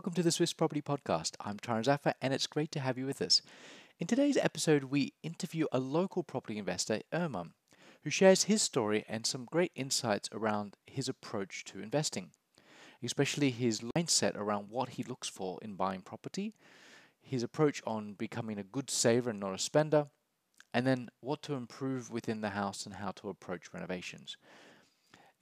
Welcome 0.00 0.14
to 0.14 0.22
the 0.22 0.32
Swiss 0.32 0.54
Property 0.54 0.80
Podcast. 0.80 1.32
I'm 1.40 1.58
Taran 1.58 1.84
Zafar, 1.84 2.14
and 2.22 2.32
it's 2.32 2.46
great 2.46 2.72
to 2.72 2.80
have 2.80 2.96
you 2.96 3.04
with 3.04 3.20
us. 3.20 3.42
In 3.98 4.06
today's 4.06 4.38
episode, 4.38 4.84
we 4.84 5.12
interview 5.22 5.66
a 5.72 5.78
local 5.78 6.22
property 6.22 6.56
investor, 6.56 7.00
Erman, 7.12 7.50
who 8.02 8.08
shares 8.08 8.44
his 8.44 8.62
story 8.62 9.04
and 9.10 9.26
some 9.26 9.44
great 9.44 9.72
insights 9.74 10.30
around 10.32 10.78
his 10.86 11.06
approach 11.06 11.64
to 11.64 11.82
investing, 11.82 12.30
especially 13.02 13.50
his 13.50 13.82
mindset 13.94 14.34
around 14.36 14.70
what 14.70 14.88
he 14.88 15.02
looks 15.02 15.28
for 15.28 15.58
in 15.60 15.74
buying 15.74 16.00
property, 16.00 16.54
his 17.20 17.42
approach 17.42 17.82
on 17.86 18.14
becoming 18.14 18.58
a 18.58 18.62
good 18.62 18.88
saver 18.88 19.28
and 19.28 19.40
not 19.40 19.52
a 19.52 19.58
spender, 19.58 20.06
and 20.72 20.86
then 20.86 21.10
what 21.20 21.42
to 21.42 21.52
improve 21.52 22.10
within 22.10 22.40
the 22.40 22.48
house 22.48 22.86
and 22.86 22.94
how 22.94 23.10
to 23.10 23.28
approach 23.28 23.74
renovations. 23.74 24.38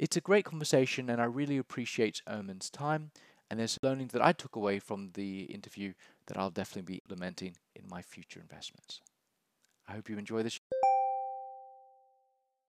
It's 0.00 0.16
a 0.16 0.20
great 0.20 0.44
conversation, 0.44 1.08
and 1.08 1.20
I 1.20 1.26
really 1.26 1.58
appreciate 1.58 2.22
Erman's 2.28 2.70
time. 2.70 3.12
And 3.50 3.58
there's 3.58 3.78
learning 3.82 4.08
that 4.08 4.24
I 4.24 4.32
took 4.32 4.56
away 4.56 4.78
from 4.78 5.10
the 5.14 5.42
interview 5.44 5.94
that 6.26 6.36
I'll 6.36 6.50
definitely 6.50 6.94
be 6.94 7.00
implementing 7.04 7.56
in 7.74 7.88
my 7.88 8.02
future 8.02 8.40
investments. 8.40 9.00
I 9.88 9.92
hope 9.92 10.10
you 10.10 10.18
enjoy 10.18 10.42
this. 10.42 10.58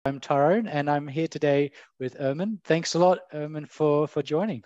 I'm 0.07 0.19
Tyrone, 0.19 0.67
and 0.67 0.91
I'm 0.91 1.07
here 1.07 1.29
today 1.29 1.73
with 2.01 2.17
Erman. 2.19 2.61
Thanks 2.65 2.95
a 2.95 2.99
lot, 2.99 3.21
Erman, 3.35 3.67
for, 3.69 4.09
for 4.09 4.23
joining. 4.23 4.65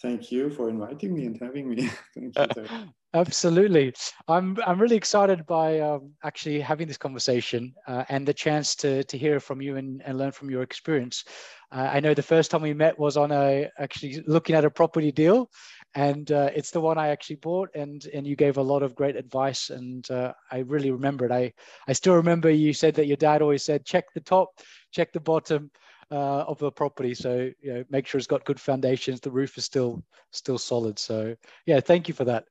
Thank 0.00 0.30
you 0.30 0.48
for 0.50 0.70
inviting 0.70 1.14
me 1.14 1.26
and 1.26 1.38
having 1.40 1.68
me. 1.68 1.90
Thank 2.14 2.38
you. 2.38 2.68
Absolutely. 3.14 3.94
I'm, 4.26 4.58
I'm 4.66 4.80
really 4.80 4.96
excited 4.96 5.46
by 5.46 5.78
um, 5.78 6.10
actually 6.24 6.58
having 6.60 6.88
this 6.88 6.96
conversation 6.96 7.72
uh, 7.86 8.04
and 8.08 8.26
the 8.26 8.34
chance 8.34 8.74
to, 8.76 9.04
to 9.04 9.16
hear 9.16 9.38
from 9.38 9.62
you 9.62 9.76
and, 9.76 10.02
and 10.04 10.18
learn 10.18 10.32
from 10.32 10.50
your 10.50 10.62
experience. 10.62 11.24
Uh, 11.70 11.90
I 11.92 12.00
know 12.00 12.12
the 12.12 12.22
first 12.22 12.50
time 12.50 12.62
we 12.62 12.74
met 12.74 12.98
was 12.98 13.16
on 13.16 13.30
a 13.30 13.70
actually 13.78 14.20
looking 14.26 14.56
at 14.56 14.64
a 14.64 14.70
property 14.70 15.12
deal, 15.12 15.48
and 15.94 16.30
uh, 16.32 16.50
it's 16.56 16.72
the 16.72 16.80
one 16.80 16.98
I 16.98 17.08
actually 17.08 17.36
bought. 17.36 17.68
And 17.76 18.04
and 18.12 18.26
you 18.26 18.34
gave 18.34 18.56
a 18.56 18.62
lot 18.62 18.82
of 18.82 18.96
great 18.96 19.14
advice, 19.16 19.70
and 19.70 20.08
uh, 20.10 20.32
I 20.50 20.58
really 20.58 20.90
remember 20.90 21.24
it. 21.24 21.30
I 21.32 21.52
I 21.86 21.92
still 21.92 22.14
remember 22.16 22.50
you 22.50 22.72
said 22.72 22.94
that 22.96 23.06
your 23.06 23.16
dad 23.16 23.42
always 23.42 23.62
said 23.64 23.84
check 23.86 24.12
the 24.12 24.20
top, 24.20 24.48
check 24.92 25.12
the 25.12 25.20
bottom, 25.20 25.70
uh, 26.10 26.42
of 26.48 26.58
the 26.58 26.70
property. 26.72 27.14
So 27.14 27.50
you 27.60 27.74
know, 27.74 27.84
make 27.90 28.06
sure 28.08 28.18
it's 28.18 28.26
got 28.26 28.44
good 28.44 28.60
foundations. 28.60 29.20
The 29.20 29.30
roof 29.30 29.56
is 29.56 29.64
still 29.64 30.02
still 30.32 30.58
solid. 30.58 30.98
So 30.98 31.36
yeah, 31.66 31.78
thank 31.80 32.08
you 32.08 32.14
for 32.14 32.24
that. 32.24 32.44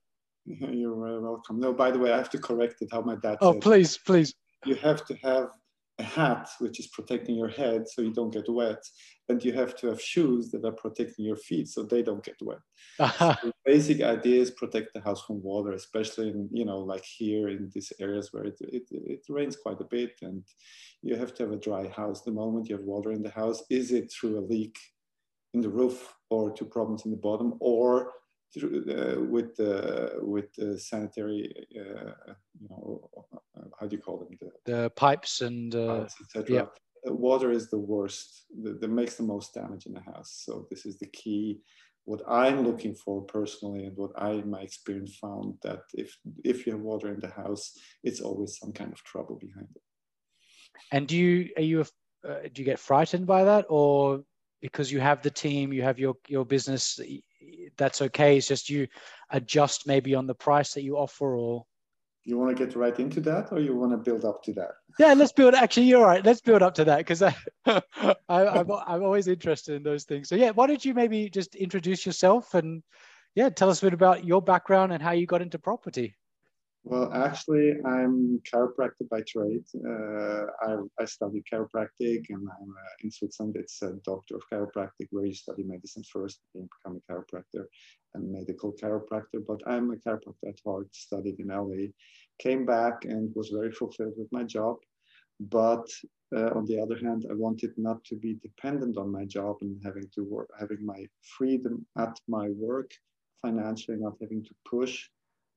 Mm-hmm. 0.49 0.73
You're 0.73 0.99
very 0.99 1.21
welcome. 1.21 1.59
No, 1.59 1.73
by 1.73 1.91
the 1.91 1.99
way, 1.99 2.11
I 2.11 2.17
have 2.17 2.29
to 2.31 2.37
correct 2.37 2.81
it. 2.81 2.89
How 2.91 3.01
my 3.01 3.15
dad. 3.15 3.37
Oh, 3.41 3.53
said. 3.53 3.61
please, 3.61 3.97
please. 3.97 4.33
You 4.65 4.75
have 4.75 5.05
to 5.05 5.15
have 5.23 5.49
a 5.99 6.03
hat 6.03 6.49
which 6.59 6.79
is 6.79 6.87
protecting 6.87 7.35
your 7.35 7.49
head 7.49 7.87
so 7.87 8.01
you 8.01 8.11
don't 8.11 8.33
get 8.33 8.49
wet, 8.49 8.83
and 9.29 9.43
you 9.43 9.53
have 9.53 9.75
to 9.77 9.87
have 9.87 10.01
shoes 10.01 10.49
that 10.51 10.65
are 10.65 10.71
protecting 10.71 11.25
your 11.25 11.35
feet 11.35 11.67
so 11.67 11.83
they 11.83 12.01
don't 12.01 12.23
get 12.23 12.35
wet. 12.41 12.59
so 12.97 13.35
the 13.43 13.53
basic 13.65 14.01
idea 14.01 14.41
is 14.41 14.51
protect 14.51 14.93
the 14.93 15.01
house 15.01 15.21
from 15.23 15.41
water, 15.41 15.71
especially 15.71 16.29
in 16.29 16.49
you 16.51 16.65
know 16.65 16.79
like 16.79 17.05
here 17.05 17.49
in 17.49 17.69
these 17.73 17.93
areas 17.99 18.29
where 18.31 18.45
it, 18.45 18.57
it, 18.59 18.83
it 18.91 19.21
rains 19.29 19.55
quite 19.55 19.79
a 19.79 19.85
bit 19.85 20.13
and 20.21 20.43
you 21.01 21.15
have 21.15 21.33
to 21.35 21.43
have 21.43 21.53
a 21.53 21.57
dry 21.57 21.87
house. 21.89 22.21
The 22.21 22.31
moment 22.31 22.69
you 22.69 22.75
have 22.75 22.85
water 22.85 23.11
in 23.11 23.23
the 23.23 23.29
house, 23.29 23.63
is 23.69 23.91
it 23.91 24.11
through 24.11 24.39
a 24.39 24.47
leak 24.53 24.77
in 25.53 25.61
the 25.61 25.69
roof 25.69 26.13
or 26.29 26.51
two 26.51 26.65
problems 26.65 27.05
in 27.05 27.11
the 27.11 27.17
bottom 27.17 27.53
or 27.59 28.11
through, 28.53 28.85
uh, 28.89 29.21
with 29.21 29.55
the 29.55 30.13
with 30.21 30.53
the 30.53 30.79
sanitary, 30.79 31.53
uh, 31.75 32.33
you 32.59 32.67
know, 32.69 33.09
how 33.79 33.87
do 33.87 33.95
you 33.95 34.01
call 34.01 34.17
them? 34.19 34.37
The, 34.39 34.71
the 34.71 34.89
pipes 34.91 35.41
and 35.41 35.73
uh, 35.73 36.05
etc. 36.21 36.69
Uh, 37.07 37.13
water 37.13 37.51
is 37.51 37.69
the 37.69 37.79
worst. 37.79 38.45
That 38.61 38.89
makes 38.89 39.15
the 39.15 39.23
most 39.23 39.53
damage 39.53 39.85
in 39.85 39.93
the 39.93 40.01
house. 40.01 40.43
So 40.45 40.67
this 40.69 40.85
is 40.85 40.97
the 40.99 41.07
key. 41.07 41.61
What 42.05 42.21
I'm 42.27 42.65
looking 42.67 42.95
for 42.95 43.21
personally, 43.21 43.85
and 43.85 43.95
what 43.95 44.11
I, 44.17 44.31
in 44.31 44.49
my 44.49 44.61
experience, 44.61 45.15
found 45.15 45.55
that 45.63 45.81
if 45.93 46.17
if 46.43 46.65
you 46.65 46.73
have 46.73 46.81
water 46.81 47.13
in 47.13 47.19
the 47.19 47.29
house, 47.29 47.77
it's 48.03 48.21
always 48.21 48.57
some 48.57 48.73
kind 48.73 48.91
of 48.91 49.03
trouble 49.03 49.37
behind 49.37 49.67
it. 49.75 49.81
And 50.91 51.07
do 51.07 51.17
you 51.17 51.49
are 51.57 51.63
you 51.63 51.85
uh, 52.27 52.41
do 52.51 52.61
you 52.61 52.65
get 52.65 52.79
frightened 52.79 53.25
by 53.25 53.43
that, 53.45 53.65
or 53.69 54.23
because 54.61 54.91
you 54.91 54.99
have 54.99 55.21
the 55.21 55.31
team, 55.31 55.73
you 55.73 55.81
have 55.81 55.99
your 55.99 56.15
your 56.27 56.45
business, 56.45 56.99
that's 57.77 58.01
okay. 58.01 58.37
It's 58.37 58.47
just 58.47 58.69
you 58.69 58.87
adjust 59.29 59.87
maybe 59.87 60.15
on 60.15 60.27
the 60.27 60.35
price 60.35 60.73
that 60.73 60.83
you 60.83 60.97
offer, 60.97 61.35
or 61.35 61.65
you 62.25 62.37
want 62.37 62.55
to 62.55 62.65
get 62.65 62.75
right 62.75 62.97
into 62.99 63.19
that, 63.21 63.51
or 63.51 63.59
you 63.59 63.75
want 63.75 63.91
to 63.91 63.97
build 63.97 64.25
up 64.25 64.43
to 64.43 64.53
that? 64.53 64.71
Yeah, 64.99 65.13
let's 65.13 65.31
build. 65.31 65.55
Actually, 65.55 65.87
you're 65.87 66.05
right. 66.05 66.23
Let's 66.23 66.41
build 66.41 66.61
up 66.61 66.75
to 66.75 66.85
that 66.85 66.97
because 66.99 67.21
I, 67.21 67.35
I 67.65 67.81
I'm 68.29 68.71
I'm 68.71 69.03
always 69.03 69.27
interested 69.27 69.75
in 69.75 69.83
those 69.83 70.03
things. 70.03 70.29
So 70.29 70.35
yeah, 70.35 70.51
why 70.51 70.67
don't 70.67 70.83
you 70.83 70.93
maybe 70.93 71.29
just 71.29 71.55
introduce 71.55 72.05
yourself 72.05 72.53
and 72.53 72.83
yeah, 73.35 73.49
tell 73.49 73.69
us 73.69 73.81
a 73.81 73.85
bit 73.85 73.93
about 73.93 74.25
your 74.25 74.41
background 74.41 74.93
and 74.93 75.01
how 75.01 75.11
you 75.11 75.25
got 75.25 75.41
into 75.41 75.57
property. 75.57 76.15
Well, 76.85 77.13
actually, 77.13 77.75
I'm 77.85 78.41
chiropractor 78.41 79.07
by 79.09 79.21
trade. 79.21 79.63
Uh, 79.73 80.43
I, 80.61 80.75
I 80.99 81.05
study 81.05 81.41
chiropractic, 81.49 82.25
and 82.29 82.45
I'm 82.59 82.69
uh, 82.71 82.93
in 83.01 83.09
Switzerland. 83.09 83.55
It's 83.57 83.81
a 83.81 83.93
doctor 84.03 84.35
of 84.35 84.43
chiropractic, 84.51 85.07
where 85.11 85.25
you 85.25 85.33
study 85.33 85.63
medicine 85.63 86.03
first, 86.11 86.41
then 86.53 86.67
become 86.83 86.99
a 86.99 87.11
chiropractor 87.11 87.67
and 88.15 88.29
medical 88.29 88.73
chiropractor. 88.73 89.39
But 89.47 89.61
I'm 89.65 89.91
a 89.91 89.95
chiropractor 89.95 90.49
at 90.49 90.59
heart. 90.65 90.93
Studied 90.93 91.39
in 91.39 91.47
LA, 91.47 91.91
came 92.39 92.65
back, 92.65 93.05
and 93.05 93.33
was 93.33 93.47
very 93.47 93.71
fulfilled 93.71 94.15
with 94.17 94.27
my 94.33 94.43
job. 94.43 94.75
But 95.39 95.87
uh, 96.35 96.49
on 96.53 96.65
the 96.65 96.81
other 96.81 96.97
hand, 96.97 97.25
I 97.31 97.33
wanted 97.33 97.71
not 97.77 98.03
to 98.05 98.17
be 98.17 98.33
dependent 98.41 98.97
on 98.97 99.09
my 99.09 99.23
job 99.23 99.55
and 99.61 99.79
having 99.85 100.09
to 100.15 100.25
work, 100.25 100.49
having 100.59 100.85
my 100.85 101.05
freedom 101.37 101.85
at 101.97 102.19
my 102.27 102.49
work, 102.49 102.91
financially, 103.41 103.97
not 103.97 104.17
having 104.19 104.43
to 104.43 104.53
push 104.69 105.07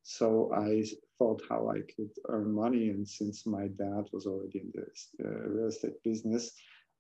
so 0.09 0.53
I 0.55 0.85
thought 1.19 1.43
how 1.51 1.69
I 1.69 1.81
could 1.81 2.11
earn 2.29 2.55
money. 2.55 2.91
And 2.91 3.07
since 3.07 3.45
my 3.45 3.67
dad 3.67 4.05
was 4.13 4.25
already 4.25 4.61
in 4.61 4.73
the 4.73 4.87
uh, 5.25 5.49
real 5.49 5.67
estate 5.67 6.01
business, 6.05 6.53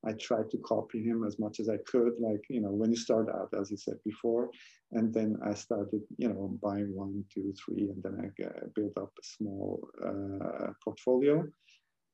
I 0.04 0.12
tried 0.14 0.50
to 0.50 0.58
copy 0.58 1.04
him 1.04 1.24
as 1.24 1.38
much 1.38 1.60
as 1.60 1.68
I 1.68 1.76
could. 1.86 2.14
Like, 2.18 2.44
you 2.50 2.60
know, 2.60 2.72
when 2.72 2.90
you 2.90 2.96
start 2.96 3.28
out, 3.28 3.54
as 3.58 3.70
you 3.70 3.76
said 3.76 3.98
before, 4.04 4.50
and 4.90 5.14
then 5.14 5.36
I 5.44 5.54
started, 5.54 6.02
you 6.18 6.28
know, 6.28 6.58
buying 6.60 6.92
one, 6.96 7.24
two, 7.32 7.54
three, 7.64 7.90
and 7.90 8.02
then 8.02 8.16
I 8.24 8.44
uh, 8.44 8.66
built 8.74 8.98
up 8.98 9.12
a 9.16 9.24
small 9.24 9.88
uh, 10.04 10.72
portfolio. 10.82 11.44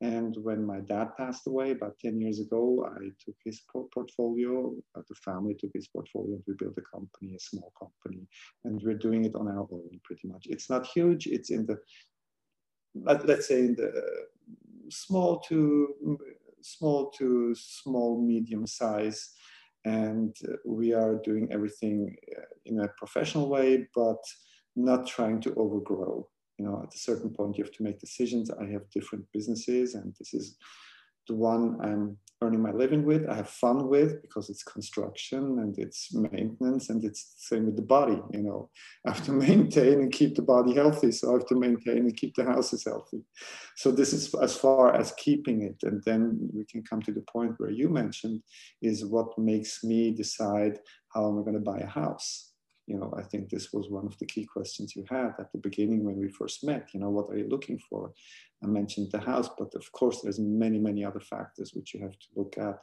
And 0.03 0.35
when 0.43 0.65
my 0.65 0.81
dad 0.81 1.15
passed 1.15 1.47
away 1.47 1.71
about 1.71 1.97
10 1.99 2.19
years 2.19 2.41
ago, 2.41 2.85
I 2.93 3.05
took 3.23 3.35
his 3.45 3.61
portfolio, 3.93 4.75
uh, 4.95 5.01
the 5.07 5.15
family 5.15 5.55
took 5.57 5.71
his 5.73 5.87
portfolio, 5.87 6.35
and 6.35 6.43
we 6.45 6.55
built 6.55 6.77
a 6.77 6.81
company, 6.81 7.35
a 7.35 7.39
small 7.39 7.71
company. 7.79 8.27
And 8.65 8.81
we're 8.83 8.97
doing 8.97 9.23
it 9.23 9.33
on 9.33 9.47
our 9.47 9.65
own 9.71 10.01
pretty 10.03 10.27
much. 10.27 10.47
It's 10.49 10.69
not 10.69 10.85
huge, 10.85 11.27
it's 11.27 11.51
in 11.51 11.65
the, 11.65 11.77
let, 12.95 13.25
let's 13.25 13.47
say, 13.47 13.59
in 13.59 13.75
the 13.75 13.93
small 14.89 15.39
to 15.47 16.19
small 16.59 17.09
to 17.11 17.55
small 17.55 18.21
medium 18.21 18.67
size 18.67 19.31
and 19.85 20.35
we 20.65 20.93
are 20.93 21.15
doing 21.23 21.47
everything 21.51 22.15
uh, 22.37 22.41
in 22.65 22.79
a 22.81 22.87
professional 22.97 23.49
way 23.49 23.85
but 23.95 24.21
not 24.75 25.05
trying 25.05 25.41
to 25.41 25.53
overgrow 25.55 26.25
you 26.57 26.65
know, 26.65 26.81
at 26.83 26.93
a 26.93 26.97
certain 26.97 27.29
point, 27.29 27.57
you 27.57 27.63
have 27.63 27.73
to 27.73 27.83
make 27.83 27.99
decisions. 27.99 28.51
I 28.51 28.65
have 28.65 28.89
different 28.91 29.25
businesses, 29.33 29.95
and 29.95 30.13
this 30.19 30.33
is 30.33 30.57
the 31.27 31.35
one 31.35 31.77
I'm 31.81 32.17
earning 32.41 32.61
my 32.61 32.71
living 32.71 33.03
with. 33.03 33.27
I 33.29 33.35
have 33.35 33.49
fun 33.49 33.87
with 33.87 34.21
because 34.21 34.49
it's 34.49 34.63
construction 34.63 35.59
and 35.59 35.77
it's 35.79 36.13
maintenance, 36.13 36.89
and 36.89 37.03
it's 37.03 37.33
the 37.33 37.55
same 37.55 37.65
with 37.65 37.75
the 37.75 37.81
body. 37.81 38.21
You 38.31 38.43
know, 38.43 38.69
I 39.05 39.11
have 39.11 39.25
to 39.25 39.31
maintain 39.47 40.01
and 40.01 40.11
keep 40.11 40.35
the 40.35 40.41
body 40.41 40.73
healthy, 40.75 41.11
so 41.11 41.29
I 41.29 41.33
have 41.33 41.47
to 41.47 41.55
maintain 41.55 41.99
and 41.99 42.15
keep 42.15 42.35
the 42.35 42.45
houses 42.45 42.83
healthy. 42.85 43.23
So 43.77 43.91
this 43.91 44.13
is 44.13 44.33
as 44.35 44.55
far 44.55 44.95
as 44.95 45.13
keeping 45.13 45.63
it, 45.63 45.77
and 45.83 46.03
then 46.05 46.49
we 46.53 46.65
can 46.65 46.83
come 46.83 47.01
to 47.03 47.11
the 47.11 47.25
point 47.31 47.55
where 47.57 47.71
you 47.71 47.89
mentioned 47.89 48.41
is 48.81 49.05
what 49.05 49.37
makes 49.37 49.83
me 49.83 50.11
decide 50.11 50.79
how 51.13 51.29
am 51.29 51.39
I 51.39 51.41
going 51.41 51.53
to 51.53 51.59
buy 51.59 51.79
a 51.79 51.87
house 51.87 52.52
you 52.85 52.97
know, 52.97 53.13
I 53.17 53.21
think 53.21 53.49
this 53.49 53.71
was 53.71 53.89
one 53.89 54.05
of 54.05 54.17
the 54.17 54.25
key 54.25 54.45
questions 54.45 54.95
you 54.95 55.05
had 55.09 55.33
at 55.39 55.51
the 55.51 55.57
beginning 55.57 56.03
when 56.03 56.17
we 56.17 56.29
first 56.29 56.63
met. 56.63 56.89
You 56.93 56.99
know, 56.99 57.09
what 57.09 57.29
are 57.29 57.37
you 57.37 57.47
looking 57.47 57.79
for? 57.89 58.11
I 58.63 58.67
mentioned 58.67 59.11
the 59.11 59.19
house, 59.19 59.49
but 59.57 59.73
of 59.75 59.91
course, 59.91 60.21
there's 60.21 60.39
many, 60.39 60.79
many 60.79 61.05
other 61.05 61.21
factors 61.21 61.71
which 61.73 61.93
you 61.93 62.01
have 62.01 62.11
to 62.11 62.27
look 62.35 62.57
at. 62.57 62.79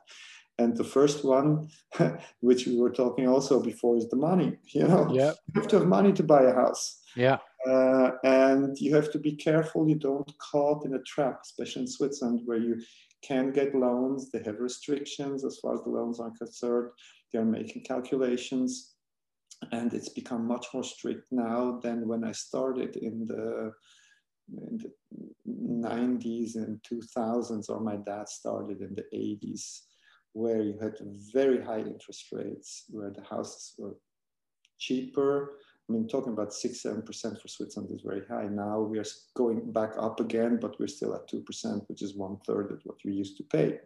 And 0.58 0.76
the 0.76 0.84
first 0.84 1.24
one, 1.24 1.68
which 2.40 2.66
we 2.66 2.78
were 2.78 2.90
talking 2.90 3.28
also 3.28 3.62
before, 3.62 3.96
is 3.96 4.08
the 4.08 4.16
money. 4.16 4.56
You 4.72 4.88
know, 4.88 5.08
yeah. 5.12 5.32
you 5.52 5.60
have 5.60 5.68
to 5.68 5.78
have 5.78 5.88
money 5.88 6.12
to 6.12 6.22
buy 6.22 6.42
a 6.42 6.54
house. 6.54 7.02
Yeah. 7.16 7.38
Uh, 7.68 8.12
and 8.24 8.78
you 8.78 8.94
have 8.94 9.10
to 9.12 9.18
be 9.18 9.32
careful 9.32 9.88
you 9.88 9.96
don't 9.96 10.32
caught 10.38 10.86
in 10.86 10.94
a 10.94 11.02
trap, 11.02 11.40
especially 11.42 11.82
in 11.82 11.88
Switzerland, 11.88 12.40
where 12.46 12.58
you 12.58 12.80
can 13.22 13.52
get 13.52 13.74
loans. 13.74 14.30
They 14.30 14.42
have 14.44 14.60
restrictions 14.60 15.44
as 15.44 15.58
far 15.58 15.74
as 15.74 15.82
the 15.82 15.90
loans 15.90 16.20
are 16.20 16.32
concerned. 16.38 16.90
They 17.32 17.38
are 17.38 17.44
making 17.44 17.84
calculations 17.84 18.94
and 19.72 19.92
it's 19.94 20.08
become 20.08 20.46
much 20.46 20.66
more 20.72 20.84
strict 20.84 21.30
now 21.30 21.78
than 21.82 22.08
when 22.08 22.24
I 22.24 22.32
started 22.32 22.96
in 22.96 23.26
the 23.26 23.72
in 24.52 24.78
the 24.78 25.88
90s 25.88 26.56
and 26.56 26.80
2000s, 26.82 27.70
or 27.70 27.80
my 27.80 27.96
dad 27.96 28.28
started 28.28 28.80
in 28.80 28.96
the 28.96 29.04
80s, 29.16 29.82
where 30.32 30.60
you 30.60 30.76
had 30.80 30.96
very 31.32 31.62
high 31.62 31.78
interest 31.78 32.26
rates, 32.32 32.84
where 32.90 33.10
the 33.10 33.22
houses 33.22 33.74
were 33.78 33.96
cheaper, 34.80 35.58
I 35.90 35.92
mean, 35.92 36.06
talking 36.06 36.32
about 36.32 36.54
six, 36.54 36.82
seven 36.82 37.02
percent 37.02 37.40
for 37.42 37.48
Switzerland 37.48 37.92
is 37.92 38.02
very 38.02 38.22
high. 38.30 38.46
Now 38.46 38.80
we 38.80 39.00
are 39.00 39.04
going 39.36 39.72
back 39.72 39.94
up 39.98 40.20
again, 40.20 40.58
but 40.60 40.78
we're 40.78 40.86
still 40.86 41.16
at 41.16 41.26
two 41.26 41.40
percent, 41.40 41.82
which 41.88 42.00
is 42.00 42.14
one 42.14 42.36
third 42.46 42.70
of 42.70 42.80
what 42.84 42.98
we 43.04 43.12
used 43.12 43.36
to 43.38 43.42
pay. 43.42 43.80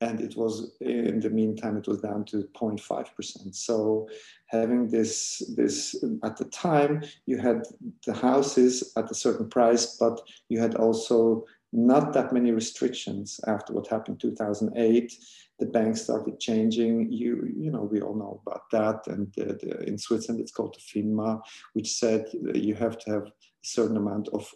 And 0.00 0.20
it 0.20 0.36
was 0.36 0.72
in 0.80 1.20
the 1.20 1.30
meantime, 1.30 1.76
it 1.76 1.86
was 1.86 2.00
down 2.00 2.24
to 2.26 2.48
0.5 2.54 3.14
percent. 3.14 3.54
So 3.54 4.08
having 4.46 4.88
this, 4.88 5.42
this 5.56 6.02
at 6.24 6.36
the 6.36 6.46
time, 6.46 7.02
you 7.26 7.38
had 7.38 7.64
the 8.06 8.14
houses 8.14 8.92
at 8.96 9.10
a 9.10 9.14
certain 9.14 9.48
price, 9.48 9.96
but 9.98 10.20
you 10.48 10.58
had 10.58 10.74
also 10.74 11.44
not 11.72 12.12
that 12.14 12.32
many 12.32 12.50
restrictions 12.50 13.40
after 13.46 13.72
what 13.72 13.86
happened 13.86 14.20
2008 14.20 15.12
the 15.60 15.66
banks 15.66 16.02
started 16.02 16.40
changing. 16.40 17.12
You, 17.12 17.48
you 17.56 17.70
know, 17.70 17.82
we 17.82 18.00
all 18.00 18.14
know 18.14 18.40
about 18.44 18.70
that. 18.72 19.06
And 19.06 19.32
the, 19.36 19.58
the, 19.60 19.84
in 19.86 19.98
Switzerland, 19.98 20.40
it's 20.40 20.50
called 20.50 20.74
the 20.74 21.00
FINMA, 21.00 21.40
which 21.74 21.92
said 21.92 22.24
you 22.54 22.74
have 22.74 22.98
to 23.00 23.10
have 23.10 23.26
a 23.26 23.32
certain 23.62 23.98
amount 23.98 24.28
of 24.28 24.50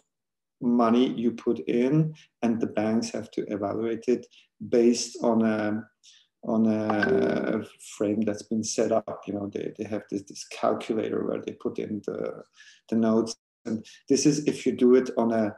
money 0.61 1.09
you 1.13 1.31
put 1.31 1.59
in, 1.67 2.13
and 2.41 2.59
the 2.59 2.67
banks 2.67 3.09
have 3.11 3.31
to 3.31 3.45
evaluate 3.47 4.05
it 4.07 4.25
based 4.69 5.17
on 5.23 5.43
a 5.45 5.83
on 6.47 6.67
a 6.67 7.63
frame 7.97 8.21
that's 8.21 8.43
been 8.43 8.63
set 8.63 8.91
up. 8.91 9.21
You 9.25 9.33
know, 9.33 9.49
they, 9.51 9.73
they 9.77 9.83
have 9.85 10.03
this, 10.11 10.23
this 10.23 10.45
calculator 10.47 11.25
where 11.25 11.41
they 11.41 11.53
put 11.53 11.79
in 11.79 12.03
the, 12.05 12.43
the 12.89 12.95
notes. 12.95 13.35
And 13.65 13.83
this 14.07 14.27
is 14.27 14.45
if 14.45 14.63
you 14.65 14.71
do 14.71 14.93
it 14.93 15.09
on 15.17 15.33
a 15.33 15.55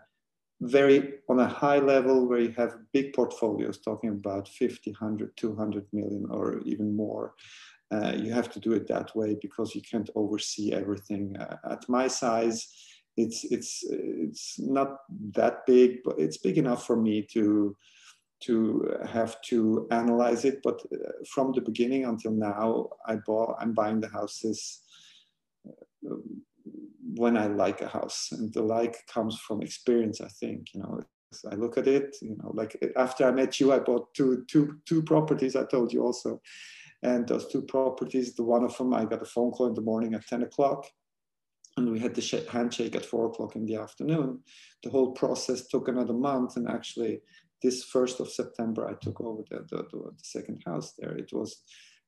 very 0.61 1.15
on 1.29 1.39
a 1.39 1.47
high 1.47 1.79
level 1.79 2.27
where 2.27 2.39
you 2.39 2.51
have 2.57 2.77
big 2.91 3.13
portfolios 3.13 3.79
talking 3.79 4.09
about 4.09 4.47
50 4.47 4.91
100 4.91 5.37
200 5.37 5.85
million 5.93 6.25
or 6.31 6.61
even 6.65 6.95
more 6.95 7.35
uh, 7.91 8.13
you 8.17 8.33
have 8.33 8.51
to 8.51 8.59
do 8.59 8.73
it 8.73 8.87
that 8.87 9.15
way 9.15 9.37
because 9.39 9.75
you 9.75 9.81
can't 9.81 10.09
oversee 10.15 10.73
everything 10.73 11.37
uh, 11.37 11.57
at 11.69 11.87
my 11.87 12.07
size 12.07 12.86
it's 13.17 13.43
it's 13.45 13.83
it's 13.89 14.59
not 14.59 14.99
that 15.31 15.65
big 15.65 16.03
but 16.03 16.19
it's 16.19 16.37
big 16.37 16.57
enough 16.57 16.85
for 16.85 16.95
me 16.95 17.21
to 17.33 17.75
to 18.39 18.95
have 19.05 19.41
to 19.41 19.87
analyze 19.89 20.45
it 20.45 20.59
but 20.63 20.79
uh, 20.93 21.11
from 21.33 21.51
the 21.53 21.61
beginning 21.61 22.05
until 22.05 22.31
now 22.31 22.87
i 23.07 23.15
bought 23.15 23.55
i'm 23.59 23.73
buying 23.73 23.99
the 23.99 24.07
houses 24.09 24.83
uh, 26.09 26.15
when 27.15 27.37
I 27.37 27.47
like 27.47 27.81
a 27.81 27.87
house, 27.87 28.29
and 28.31 28.53
the 28.53 28.61
like 28.61 29.05
comes 29.07 29.39
from 29.39 29.61
experience. 29.61 30.21
I 30.21 30.27
think 30.27 30.73
you 30.73 30.81
know. 30.81 31.01
I 31.51 31.55
look 31.55 31.77
at 31.77 31.89
it, 31.89 32.15
you 32.21 32.37
know, 32.37 32.51
like 32.53 32.81
after 32.95 33.27
I 33.27 33.31
met 33.31 33.59
you, 33.59 33.73
I 33.73 33.79
bought 33.79 34.13
two, 34.13 34.45
two, 34.47 34.77
two 34.85 35.03
properties. 35.03 35.57
I 35.57 35.65
told 35.65 35.91
you 35.91 36.01
also, 36.01 36.41
and 37.03 37.27
those 37.27 37.49
two 37.49 37.63
properties, 37.63 38.33
the 38.33 38.43
one 38.43 38.63
of 38.63 38.77
them, 38.77 38.93
I 38.93 39.03
got 39.03 39.21
a 39.21 39.25
phone 39.25 39.51
call 39.51 39.67
in 39.67 39.73
the 39.73 39.81
morning 39.81 40.13
at 40.13 40.25
ten 40.25 40.43
o'clock, 40.43 40.85
and 41.77 41.91
we 41.91 41.99
had 41.99 42.15
the 42.15 42.45
handshake 42.51 42.95
at 42.95 43.05
four 43.05 43.27
o'clock 43.27 43.55
in 43.55 43.65
the 43.65 43.75
afternoon. 43.75 44.39
The 44.83 44.89
whole 44.89 45.11
process 45.11 45.67
took 45.67 45.87
another 45.87 46.13
month, 46.13 46.57
and 46.57 46.67
actually, 46.67 47.21
this 47.61 47.83
first 47.83 48.19
of 48.19 48.29
September, 48.29 48.87
I 48.87 48.93
took 49.01 49.21
over 49.21 49.43
the, 49.49 49.65
the, 49.69 49.83
the, 49.91 50.11
second 50.21 50.61
house 50.65 50.93
there. 50.97 51.15
It 51.15 51.31
was 51.31 51.61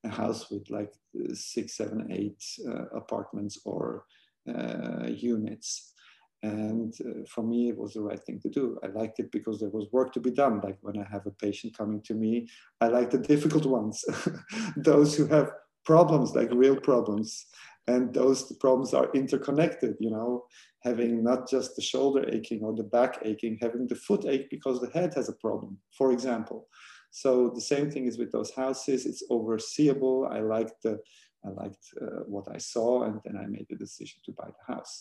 a 0.04 0.10
house 0.10 0.50
with 0.52 0.70
like 0.70 0.94
six, 1.34 1.78
seven, 1.78 2.08
eight 2.12 2.44
uh, 2.68 2.86
apartments 2.96 3.60
or 3.66 4.06
uh, 4.48 5.08
units. 5.08 5.94
And 6.42 6.94
uh, 7.02 7.26
for 7.28 7.44
me, 7.44 7.70
it 7.70 7.78
was 7.78 7.94
the 7.94 8.02
right 8.02 8.20
thing 8.20 8.40
to 8.42 8.50
do. 8.50 8.80
I 8.84 8.88
liked 8.88 9.20
it 9.20 9.32
because 9.32 9.60
there 9.60 9.70
was 9.70 9.88
work 9.92 10.14
to 10.14 10.20
be 10.20 10.32
done. 10.32 10.62
Like 10.64 10.78
when 10.82 10.98
I 10.98 11.06
have 11.12 11.26
a 11.26 11.32
patient 11.32 11.78
coming 11.78 12.02
to 12.04 12.14
me, 12.14 12.48
I 12.80 12.88
like 12.88 13.10
the 13.10 13.18
difficult 13.18 13.66
ones, 13.66 14.06
those 14.78 15.18
who 15.18 15.26
have 15.28 15.52
problems, 15.86 16.36
like 16.36 16.50
real 16.54 16.80
problems. 16.80 17.48
And 17.90 18.14
those 18.14 18.40
problems 18.64 18.94
are 18.94 19.10
interconnected, 19.22 19.96
you 20.00 20.12
know, 20.12 20.46
having 20.84 21.24
not 21.24 21.50
just 21.50 21.76
the 21.76 21.82
shoulder 21.82 22.24
aching 22.32 22.62
or 22.64 22.74
the 22.76 22.90
back 22.98 23.14
aching, 23.30 23.58
having 23.60 23.88
the 23.88 23.96
foot 23.96 24.26
ache 24.34 24.48
because 24.52 24.80
the 24.80 24.92
head 24.98 25.12
has 25.16 25.28
a 25.28 25.40
problem, 25.46 25.80
for 25.98 26.12
example. 26.12 26.68
So 27.10 27.52
the 27.58 27.68
same 27.74 27.90
thing 27.90 28.06
is 28.06 28.20
with 28.20 28.32
those 28.32 28.52
houses. 28.52 29.08
It's 29.08 29.24
overseeable. 29.32 30.32
I 30.32 30.40
like 30.42 30.72
the 30.84 31.00
I 31.48 31.50
liked 31.64 31.86
uh, 32.00 32.24
what 32.36 32.48
I 32.54 32.58
saw, 32.58 32.92
and 33.08 33.22
then 33.24 33.38
I 33.38 33.48
made 33.48 33.68
the 33.70 33.78
decision 33.86 34.20
to 34.26 34.34
buy 34.34 34.50
the 34.50 34.74
house. 34.74 34.96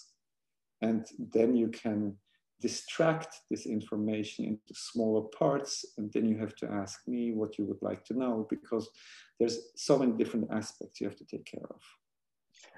And 0.81 1.05
then 1.35 1.57
you 1.57 1.69
can 1.69 2.17
distract 2.61 3.33
this 3.51 3.67
information 3.67 4.45
into 4.45 4.73
smaller 4.73 5.25
parts, 5.39 5.85
and 5.97 6.13
then 6.13 6.25
you 6.31 6.39
have 6.39 6.55
to 6.57 6.71
ask 6.71 6.97
me 7.07 7.33
what 7.33 7.59
you 7.59 7.65
would 7.67 7.83
like 7.83 8.05
to 8.05 8.15
know 8.15 8.47
because 8.49 8.89
there's 9.39 9.59
so 9.77 9.99
many 9.99 10.13
different 10.13 10.49
aspects 10.53 11.01
you 11.01 11.09
have 11.09 11.17
to 11.17 11.27
take 11.27 11.45
care 11.45 11.69
of. 11.71 11.83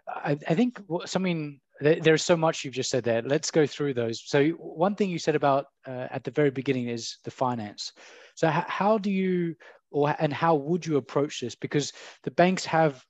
I, 0.09 0.39
I 0.49 0.55
think 0.55 0.81
something 1.07 1.61
there's 1.81 2.23
so 2.23 2.37
much 2.37 2.65
you've 2.65 2.75
just 2.75 2.91
said 2.91 3.05
there. 3.05 3.23
Let's 3.23 3.51
go 3.51 3.67
through 3.67 3.95
those. 3.95 4.23
So 4.27 4.49
one 4.51 4.95
thing 4.95 5.09
you 5.09 5.19
said 5.19 5.35
about 5.35 5.67
uh, 5.87 6.09
at 6.11 6.25
the 6.25 6.31
very 6.31 6.51
beginning 6.51 6.89
is 6.89 7.17
the 7.25 7.31
finance. 7.31 7.93
So 8.35 8.49
how 8.49 8.99
do 8.99 9.11
you 9.11 9.55
or 9.91 10.15
and 10.19 10.33
how 10.33 10.55
would 10.55 10.85
you 10.85 10.99
approach 10.99 11.41
this? 11.41 11.55
Because 11.55 11.93
the 12.23 12.31
banks 12.33 12.65
have 12.67 13.03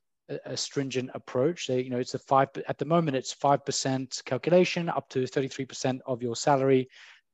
a 0.45 0.57
stringent 0.57 1.11
approach. 1.15 1.67
They, 1.67 1.83
you 1.83 1.91
know, 1.91 1.99
it's 1.99 2.15
a 2.15 2.19
five 2.21 2.49
at 2.69 2.79
the 2.79 2.85
moment. 2.85 3.17
It's 3.17 3.33
five 3.33 3.65
percent 3.65 4.23
calculation 4.25 4.89
up 4.89 5.09
to 5.11 5.27
thirty 5.27 5.49
three 5.49 5.67
percent 5.67 6.01
of 6.07 6.23
your 6.23 6.37
salary. 6.37 6.89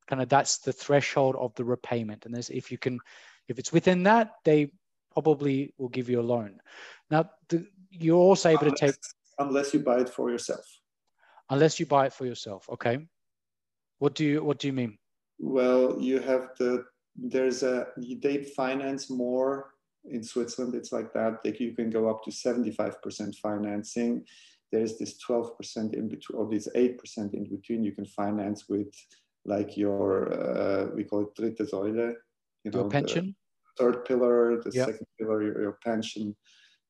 Kind 0.08 0.23
of 0.23 0.29
that's 0.29 0.58
the 0.58 0.73
threshold 0.73 1.37
of 1.37 1.55
the 1.55 1.64
repayment. 1.64 2.25
And 2.25 2.35
there's 2.35 2.49
if 2.49 2.73
you 2.73 2.79
can, 2.79 2.99
if 3.49 3.58
it's 3.58 3.73
within 3.73 4.05
that, 4.05 4.31
they 4.44 4.70
probably 5.12 5.75
will 5.79 5.88
give 5.88 6.08
you 6.08 6.20
a 6.20 6.23
loan. 6.23 6.58
Now 7.11 7.31
the, 7.49 7.67
you're 7.91 8.17
also 8.17 8.49
able 8.49 8.70
to 8.70 8.76
take 8.76 8.94
unless 9.38 9.72
you 9.74 9.80
buy 9.80 10.00
it 10.00 10.08
for 10.08 10.30
yourself. 10.30 10.66
Unless 11.50 11.78
you 11.78 11.86
buy 11.86 12.06
it 12.06 12.12
for 12.12 12.26
yourself. 12.26 12.68
Okay. 12.70 13.06
What 13.98 14.14
do 14.14 14.24
you 14.24 14.44
What 14.44 14.58
do 14.58 14.66
you 14.66 14.72
mean? 14.72 14.98
Well, 15.38 16.00
you 16.00 16.20
have 16.20 16.50
the 16.58 16.84
there's 17.14 17.62
a 17.62 17.86
they 17.96 18.44
finance 18.44 19.08
more 19.10 19.70
in 20.10 20.22
Switzerland, 20.22 20.74
it's 20.74 20.92
like 20.92 21.12
that. 21.12 21.38
Like 21.44 21.60
you 21.60 21.72
can 21.72 21.90
go 21.90 22.08
up 22.08 22.24
to 22.24 22.30
75% 22.30 23.34
financing. 23.36 24.24
There's 24.72 24.98
this 24.98 25.18
12% 25.28 25.94
in 25.94 26.08
between, 26.08 26.38
or 26.38 26.48
this 26.50 26.68
8% 26.74 27.34
in 27.34 27.44
between. 27.44 27.84
You 27.84 27.92
can 27.92 28.06
finance 28.06 28.68
with 28.68 28.92
like 29.44 29.76
your, 29.76 30.32
uh, 30.32 30.86
we 30.94 31.04
call 31.04 31.22
it 31.22 31.34
dritte 31.36 31.70
Säule. 31.70 32.14
You 32.64 32.70
know, 32.70 32.80
your 32.80 32.90
pension? 32.90 33.36
Third 33.78 34.04
pillar, 34.04 34.60
the 34.62 34.70
yep. 34.72 34.86
second 34.86 35.06
pillar, 35.18 35.42
your, 35.42 35.60
your 35.60 35.78
pension. 35.84 36.34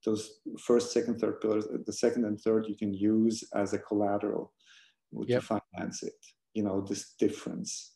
Those 0.07 0.39
first, 0.59 0.93
second, 0.93 1.19
third 1.19 1.41
pillars, 1.41 1.67
the 1.85 1.93
second 1.93 2.25
and 2.25 2.41
third 2.41 2.67
you 2.69 2.77
can 2.77 2.95
use 2.95 3.45
as 3.55 3.75
a 3.75 3.79
collateral 3.79 4.53
yep. 5.27 5.41
to 5.41 5.47
finance 5.75 6.03
it. 6.03 6.15
You 6.55 6.63
know, 6.63 6.81
this 6.81 7.15
difference. 7.19 7.93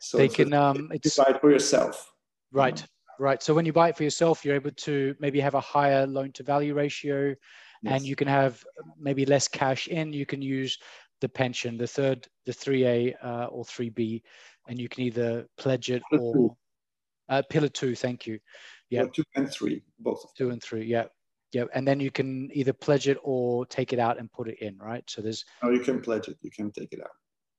So 0.00 0.16
they 0.16 0.28
can 0.28 0.54
um, 0.54 0.88
it's, 0.92 1.02
decide 1.02 1.40
for 1.40 1.50
yourself. 1.50 2.10
Right. 2.52 2.78
You 2.78 2.82
know? 2.82 2.88
right? 3.18 3.42
So 3.42 3.54
when 3.54 3.66
you 3.66 3.72
buy 3.72 3.90
it 3.90 3.96
for 3.96 4.04
yourself, 4.04 4.44
you're 4.44 4.54
able 4.54 4.70
to 4.70 5.14
maybe 5.20 5.40
have 5.40 5.54
a 5.54 5.60
higher 5.60 6.06
loan 6.06 6.32
to 6.32 6.42
value 6.42 6.74
ratio 6.74 7.34
yes. 7.82 7.92
and 7.94 8.06
you 8.06 8.16
can 8.16 8.28
have 8.28 8.64
maybe 8.98 9.26
less 9.26 9.48
cash 9.48 9.88
in. 9.88 10.12
You 10.12 10.26
can 10.26 10.42
use 10.42 10.78
the 11.20 11.28
pension, 11.28 11.76
the 11.76 11.86
third, 11.86 12.26
the 12.46 12.52
3A 12.52 13.14
uh, 13.22 13.46
or 13.46 13.64
3B, 13.64 14.22
and 14.68 14.80
you 14.80 14.88
can 14.88 15.04
either 15.04 15.46
pledge 15.56 15.90
it 15.90 16.02
pillar 16.10 16.22
or 16.22 16.34
two. 16.34 16.56
Uh, 17.28 17.42
pillar 17.48 17.68
two, 17.68 17.94
thank 17.94 18.26
you. 18.26 18.38
Yeah. 18.90 19.04
two 19.12 19.24
and 19.36 19.50
three, 19.50 19.82
both. 19.98 20.22
Two 20.36 20.50
and 20.50 20.62
three, 20.62 20.84
yeah. 20.84 21.04
Yeah, 21.52 21.64
and 21.74 21.86
then 21.86 22.00
you 22.00 22.10
can 22.10 22.50
either 22.52 22.72
pledge 22.72 23.08
it 23.08 23.18
or 23.22 23.66
take 23.66 23.92
it 23.92 23.98
out 23.98 24.18
and 24.18 24.32
put 24.32 24.48
it 24.48 24.58
in, 24.60 24.78
right? 24.78 25.04
So 25.06 25.20
there's. 25.20 25.44
No, 25.62 25.70
you 25.70 25.80
can 25.80 26.00
pledge 26.00 26.28
it. 26.28 26.38
You 26.40 26.50
can 26.50 26.72
take 26.72 26.92
it 26.92 27.00
out. 27.00 27.10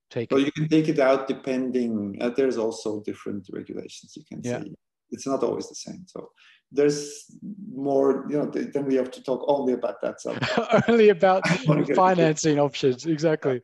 Take 0.09 0.31
well, 0.31 0.41
it. 0.41 0.45
you 0.45 0.51
can 0.51 0.67
take 0.67 0.89
it 0.89 0.99
out 0.99 1.27
depending. 1.27 2.17
Uh, 2.19 2.29
there's 2.29 2.57
also 2.57 3.01
different 3.01 3.47
regulations. 3.51 4.13
You 4.15 4.23
can 4.27 4.41
yeah. 4.43 4.61
say 4.61 4.73
it's 5.13 5.27
not 5.27 5.43
always 5.43 5.69
the 5.69 5.75
same. 5.75 6.03
So 6.07 6.29
there's 6.71 7.31
more, 7.71 8.25
you 8.29 8.37
know, 8.37 8.45
then 8.45 8.85
we 8.85 8.95
have 8.95 9.11
to 9.11 9.23
talk 9.23 9.45
only 9.47 9.73
about 9.73 10.01
that 10.01 10.19
subject. 10.19 10.51
only 10.89 11.09
about 11.09 11.47
financing 11.95 12.59
options, 12.59 13.05
exactly. 13.05 13.61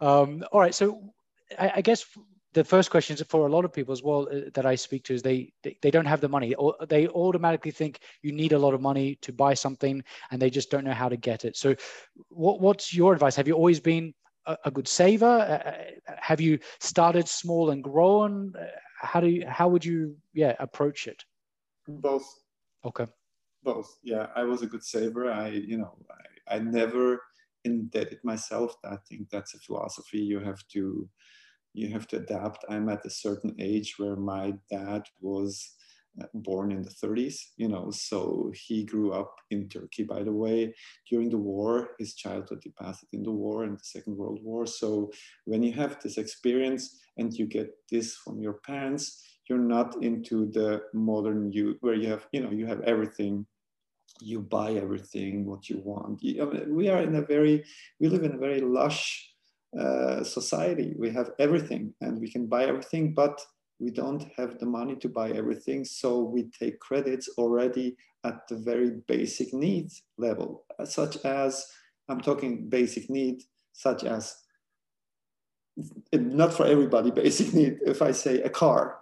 Um, 0.00 0.42
all 0.52 0.60
right, 0.60 0.74
so 0.74 1.12
I, 1.58 1.72
I, 1.76 1.80
guess 1.82 2.04
the 2.56 2.64
first 2.64 2.90
question 2.90 3.14
is 3.14 3.22
for 3.28 3.46
a 3.46 3.50
lot 3.50 3.66
of 3.66 3.72
people 3.72 3.92
as 3.92 4.02
well 4.02 4.26
uh, 4.32 4.48
that 4.54 4.64
I 4.64 4.76
speak 4.76 5.04
to 5.04 5.14
is 5.14 5.22
they, 5.22 5.52
they, 5.62 5.76
they 5.82 5.90
don't 5.90 6.06
have 6.06 6.22
the 6.22 6.28
money 6.28 6.54
or 6.54 6.74
they 6.88 7.06
automatically 7.08 7.70
think 7.70 8.00
you 8.22 8.32
need 8.32 8.52
a 8.52 8.58
lot 8.58 8.72
of 8.72 8.80
money 8.80 9.16
to 9.20 9.30
buy 9.30 9.52
something 9.52 10.02
and 10.30 10.40
they 10.40 10.48
just 10.48 10.70
don't 10.70 10.84
know 10.84 10.94
how 10.94 11.10
to 11.10 11.18
get 11.18 11.44
it. 11.44 11.54
So 11.54 11.76
what, 12.30 12.62
what's 12.62 12.94
your 12.94 13.12
advice? 13.12 13.36
Have 13.36 13.46
you 13.46 13.52
always 13.52 13.78
been 13.78 14.14
a, 14.46 14.56
a 14.64 14.70
good 14.70 14.88
saver? 14.88 15.26
Uh, 15.26 15.70
uh 15.70 16.14
have 16.18 16.40
you 16.40 16.58
started 16.80 17.28
small 17.28 17.70
and 17.70 17.84
grown? 17.84 18.54
Uh, 18.58 18.64
how 19.02 19.20
do 19.20 19.28
you 19.28 19.46
how 19.46 19.68
would 19.68 19.84
you 19.84 20.16
yeah 20.32 20.54
approach 20.58 21.06
it 21.06 21.22
both 21.86 22.26
okay 22.84 23.06
both 23.62 23.98
yeah 24.02 24.28
i 24.34 24.42
was 24.42 24.62
a 24.62 24.66
good 24.66 24.82
saver 24.82 25.30
i 25.30 25.48
you 25.48 25.76
know 25.76 25.92
i, 26.48 26.56
I 26.56 26.58
never 26.58 27.20
indebted 27.64 28.20
myself 28.24 28.74
i 28.84 28.96
think 29.06 29.28
that's 29.28 29.54
a 29.54 29.58
philosophy 29.58 30.18
you 30.18 30.40
have 30.40 30.66
to 30.68 31.08
you 31.76 31.90
have 31.90 32.06
to 32.06 32.16
adapt 32.16 32.64
i'm 32.68 32.88
at 32.88 33.04
a 33.06 33.10
certain 33.10 33.54
age 33.58 33.94
where 33.98 34.16
my 34.16 34.52
dad 34.70 35.02
was 35.20 35.76
uh, 36.18 36.24
born 36.32 36.72
in 36.72 36.80
the 36.80 36.88
30s, 36.88 37.36
you 37.58 37.68
know, 37.68 37.90
so 37.90 38.50
he 38.54 38.84
grew 38.84 39.12
up 39.12 39.34
in 39.50 39.68
Turkey, 39.68 40.02
by 40.02 40.22
the 40.22 40.32
way, 40.32 40.74
during 41.10 41.28
the 41.28 41.36
war. 41.36 41.90
His 41.98 42.14
childhood 42.14 42.60
he 42.64 42.70
passed 42.70 43.04
in 43.12 43.22
the 43.22 43.30
war 43.30 43.64
and 43.64 43.78
the 43.78 43.84
Second 43.84 44.16
World 44.16 44.40
War. 44.42 44.66
So 44.66 45.10
when 45.44 45.62
you 45.62 45.74
have 45.74 46.00
this 46.00 46.16
experience 46.16 46.98
and 47.18 47.34
you 47.34 47.44
get 47.44 47.68
this 47.90 48.16
from 48.16 48.40
your 48.40 48.54
parents, 48.54 49.22
you're 49.46 49.58
not 49.58 50.02
into 50.02 50.50
the 50.52 50.84
modern 50.94 51.52
youth 51.52 51.76
where 51.80 51.94
you 51.94 52.08
have, 52.08 52.26
you 52.32 52.40
know, 52.40 52.50
you 52.50 52.64
have 52.66 52.80
everything 52.80 53.46
you 54.20 54.40
buy 54.40 54.72
everything 54.72 55.44
what 55.44 55.68
you 55.68 55.78
want. 55.84 56.20
We 56.22 56.88
are 56.88 57.02
in 57.02 57.16
a 57.16 57.22
very, 57.22 57.64
we 58.00 58.08
live 58.08 58.24
in 58.24 58.32
a 58.32 58.38
very 58.38 58.62
lush 58.62 59.30
uh, 59.78 60.22
society. 60.24 60.94
We 60.98 61.10
have 61.10 61.30
everything 61.38 61.94
and 62.00 62.20
we 62.20 62.30
can 62.30 62.46
buy 62.46 62.64
everything, 62.64 63.14
but 63.14 63.40
we 63.78 63.90
don't 63.90 64.26
have 64.36 64.58
the 64.58 64.66
money 64.66 64.96
to 64.96 65.08
buy 65.08 65.30
everything. 65.30 65.84
So 65.84 66.20
we 66.20 66.50
take 66.58 66.80
credits 66.80 67.28
already 67.36 67.96
at 68.24 68.46
the 68.48 68.56
very 68.56 68.90
basic 69.06 69.52
needs 69.52 70.02
level, 70.18 70.64
such 70.84 71.24
as, 71.24 71.66
I'm 72.08 72.20
talking 72.20 72.68
basic 72.68 73.10
need, 73.10 73.42
such 73.72 74.04
as, 74.04 74.34
not 76.12 76.54
for 76.54 76.66
everybody, 76.66 77.10
basic 77.24 77.52
need. 77.52 77.78
If 77.84 78.02
I 78.02 78.12
say 78.12 78.42
a 78.42 78.50
car, 78.50 79.00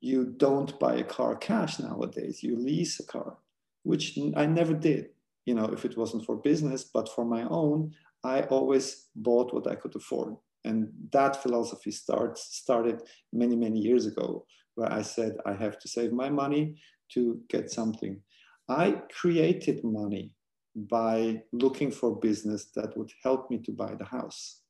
you 0.00 0.34
don't 0.36 0.78
buy 0.78 0.96
a 0.96 1.04
car 1.04 1.36
cash 1.36 1.78
nowadays, 1.78 2.42
you 2.42 2.56
lease 2.56 3.00
a 3.00 3.06
car 3.06 3.36
which 3.84 4.18
I 4.34 4.46
never 4.46 4.74
did, 4.74 5.10
you 5.44 5.54
know, 5.54 5.66
if 5.66 5.84
it 5.84 5.96
wasn't 5.96 6.24
for 6.24 6.36
business, 6.36 6.84
but 6.84 7.08
for 7.08 7.24
my 7.24 7.44
own, 7.44 7.94
I 8.24 8.42
always 8.42 9.08
bought 9.14 9.52
what 9.52 9.66
I 9.66 9.74
could 9.74 9.94
afford. 9.94 10.34
And 10.64 10.88
that 11.12 11.42
philosophy 11.42 11.90
starts, 11.90 12.56
started 12.56 13.02
many, 13.32 13.54
many 13.54 13.78
years 13.78 14.06
ago, 14.06 14.46
where 14.74 14.90
I 14.90 15.02
said, 15.02 15.36
I 15.44 15.52
have 15.52 15.78
to 15.80 15.88
save 15.88 16.12
my 16.12 16.30
money 16.30 16.76
to 17.12 17.40
get 17.50 17.70
something. 17.70 18.20
I 18.68 19.02
created 19.20 19.84
money 19.84 20.32
by 20.74 21.42
looking 21.52 21.90
for 21.90 22.18
business 22.18 22.70
that 22.74 22.96
would 22.96 23.12
help 23.22 23.50
me 23.50 23.58
to 23.58 23.72
buy 23.72 23.94
the 23.94 24.06
house. 24.06 24.62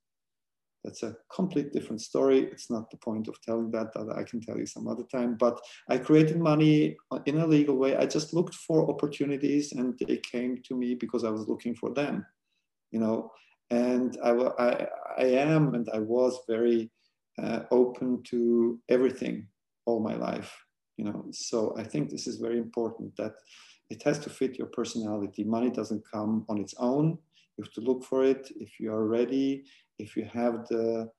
That's 0.83 1.03
a 1.03 1.17
complete 1.33 1.73
different 1.73 2.03
story. 2.03 2.41
It's 2.41 2.71
not 2.71 2.91
the 2.91 2.99
point 2.99 3.29
of 3.29 3.41
telling 3.41 3.71
that, 3.71 3.95
that 3.95 4.15
I 4.15 4.25
can 4.25 4.41
tell 4.43 4.59
you 4.59 4.67
some 4.67 4.87
other 4.87 5.05
time. 5.05 5.37
But 5.39 5.59
I 5.89 5.97
created 5.97 6.39
money 6.39 6.97
in 7.25 7.39
a 7.39 7.47
legal 7.47 7.77
way. 7.77 7.97
I 7.97 8.05
just 8.05 8.35
looked 8.35 8.55
for 8.55 8.91
opportunities 8.91 9.73
and 9.73 9.99
they 10.07 10.19
came 10.19 10.61
to 10.65 10.77
me 10.77 10.95
because 10.95 11.25
I 11.25 11.31
was 11.31 11.49
looking 11.49 11.75
for 11.75 11.95
them, 11.95 12.27
you 12.95 13.01
know. 13.01 13.33
And 13.71 14.17
I, 14.23 14.31
I, 14.31 14.87
I 15.19 15.27
am 15.49 15.75
and 15.75 15.87
I 15.93 15.99
was 15.99 16.39
very 16.49 16.91
uh, 17.43 17.61
open 17.71 18.23
to 18.31 18.79
everything 18.89 19.49
all 19.85 20.01
my 20.01 20.15
life, 20.15 20.53
you 20.97 21.05
know. 21.05 21.27
So 21.33 21.75
I 21.77 21.83
think 21.83 22.09
this 22.09 22.27
is 22.27 22.37
very 22.37 22.59
important 22.59 23.17
that 23.17 23.35
it 23.91 24.03
has 24.05 24.19
to 24.21 24.31
fit 24.31 24.57
your 24.57 24.69
personality. 24.69 25.43
Money 25.43 25.71
doesn't 25.71 26.05
come 26.11 26.47
on 26.49 26.59
its 26.59 26.75
own. 26.79 27.19
You 27.57 27.65
have 27.65 27.73
to 27.73 27.81
look 27.81 28.05
for 28.05 28.25
it. 28.25 28.51
If 28.57 28.79
you 28.79 28.93
are 28.93 29.07
ready, 29.07 29.65
if 29.99 30.17
you 30.17 30.25
have 30.33 30.67
the, 30.69 31.11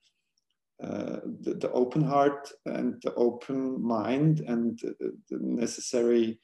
uh, 0.81 1.19
the, 1.41 1.53
the, 1.63 1.71
open 1.71 2.03
heart 2.03 2.51
and 2.65 3.01
the 3.03 3.13
open 3.15 3.81
mind 3.81 4.41
and 4.41 4.79
the, 4.79 5.13
the 5.29 5.39
necessary, 5.41 6.39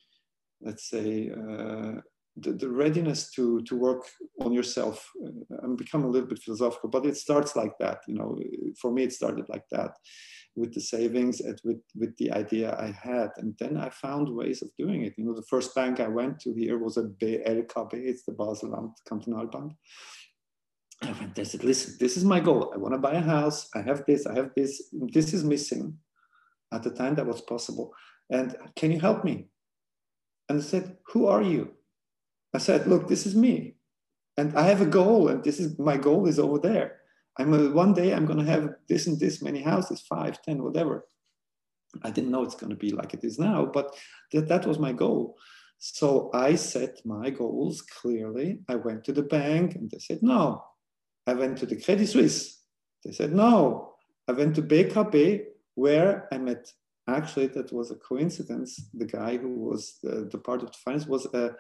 let's 0.62 0.90
say, 0.90 1.32
uh, 1.32 1.94
the, 2.42 2.54
the, 2.54 2.70
readiness 2.70 3.32
to, 3.32 3.62
to 3.64 3.76
work 3.76 4.04
on 4.42 4.52
yourself. 4.54 5.10
Uh, 5.26 5.58
I'm 5.64 5.76
becoming 5.76 6.08
a 6.08 6.12
little 6.12 6.28
bit 6.28 6.42
philosophical, 6.42 6.90
but 6.90 7.06
it 7.06 7.18
starts 7.18 7.56
like 7.56 7.78
that. 7.80 8.02
You 8.08 8.16
know, 8.16 8.40
for 8.80 8.92
me, 8.92 9.04
it 9.04 9.14
started 9.14 9.46
like 9.50 9.64
that 9.72 9.92
with 10.56 10.74
the 10.74 10.82
savings 10.82 11.40
and 11.40 11.60
with, 11.64 11.82
with 11.96 12.16
the 12.18 12.32
idea 12.32 12.76
I 12.78 12.92
had. 12.92 13.30
And 13.38 13.56
then 13.60 13.78
I 13.78 13.90
found 13.90 14.36
ways 14.36 14.62
of 14.62 14.70
doing 14.78 15.04
it. 15.04 15.14
You 15.18 15.26
know, 15.26 15.34
the 15.34 15.46
first 15.50 15.74
bank 15.74 16.00
I 16.00 16.08
went 16.08 16.40
to 16.42 16.54
here 16.54 16.78
was 16.78 16.98
a 16.98 17.04
BLKB, 17.04 17.94
it's 17.94 18.24
the 18.24 18.34
Basel 18.34 18.94
Kantonalbank. 19.10 19.72
I 21.04 21.12
went, 21.14 21.40
I 21.40 21.44
said, 21.44 21.64
listen, 21.64 21.96
this 22.00 22.18
is 22.18 22.24
my 22.24 22.40
goal. 22.40 22.72
I 22.74 22.78
want 22.78 22.94
to 22.94 23.00
buy 23.00 23.14
a 23.14 23.22
house. 23.22 23.68
I 23.74 23.82
have 23.82 24.06
this, 24.06 24.28
I 24.28 24.36
have 24.36 24.52
this. 24.56 24.90
This 25.14 25.34
is 25.34 25.44
missing. 25.44 25.98
At 26.74 26.84
the 26.84 26.92
time, 26.92 27.16
that 27.16 27.26
was 27.26 27.42
possible. 27.42 27.92
And 28.30 28.56
can 28.76 28.92
you 28.92 29.00
help 29.00 29.26
me? 29.26 29.48
And 30.48 30.60
I 30.60 30.62
said, 30.62 30.98
who 31.08 31.28
are 31.28 31.42
you? 31.42 31.72
I 32.54 32.58
said, 32.58 32.88
look, 32.88 33.08
this 33.08 33.26
is 33.26 33.36
me. 33.36 33.76
And 34.38 34.58
I 34.58 34.64
have 34.64 34.82
a 34.82 34.86
goal, 34.86 35.28
and 35.28 35.44
this 35.44 35.60
is 35.60 35.78
my 35.78 35.98
goal 35.98 36.28
is 36.28 36.40
over 36.40 36.60
there. 36.60 37.02
I'm 37.38 37.54
a, 37.54 37.70
one 37.72 37.94
day 37.94 38.14
I'm 38.14 38.26
going 38.26 38.40
to 38.40 38.52
have 38.52 38.70
this 38.88 39.08
and 39.08 39.20
this 39.20 39.42
many 39.42 39.62
houses, 39.62 40.02
five, 40.02 40.42
ten, 40.42 40.64
whatever. 40.64 41.06
I 42.04 42.12
didn't 42.12 42.32
know 42.32 42.44
it's 42.44 42.56
going 42.56 42.70
to 42.70 42.76
be 42.76 42.92
like 42.92 43.14
it 43.14 43.24
is 43.24 43.40
now, 43.40 43.66
but 43.66 43.96
that, 44.32 44.48
that 44.48 44.66
was 44.66 44.80
my 44.80 44.94
goal. 44.94 45.38
So 45.80 46.30
I 46.34 46.56
set 46.56 47.00
my 47.06 47.30
goals 47.30 47.82
clearly. 47.82 48.60
I 48.70 48.76
went 48.76 49.04
to 49.06 49.14
the 49.14 49.24
bank 49.24 49.76
and 49.76 49.90
they 49.90 50.00
said, 50.00 50.20
no, 50.22 50.64
I 51.26 51.34
went 51.34 51.58
to 51.58 51.66
the 51.66 51.82
Credit 51.82 52.08
Suisse. 52.08 52.62
They 53.04 53.12
said, 53.12 53.34
no. 53.34 53.96
I 54.28 54.34
went 54.34 54.56
to 54.56 54.62
BKB, 54.62 55.44
where 55.76 56.28
I 56.32 56.38
met, 56.38 56.72
actually, 57.08 57.48
that 57.48 57.74
was 57.74 57.92
a 57.92 57.96
coincidence. 57.96 58.90
The 58.94 59.06
guy 59.06 59.38
who 59.38 59.50
was 59.50 59.98
the, 60.04 60.30
the 60.32 60.38
part 60.38 60.62
of 60.62 60.72
the 60.72 60.78
finance 60.86 61.08
was 61.08 61.26
a 61.34 61.56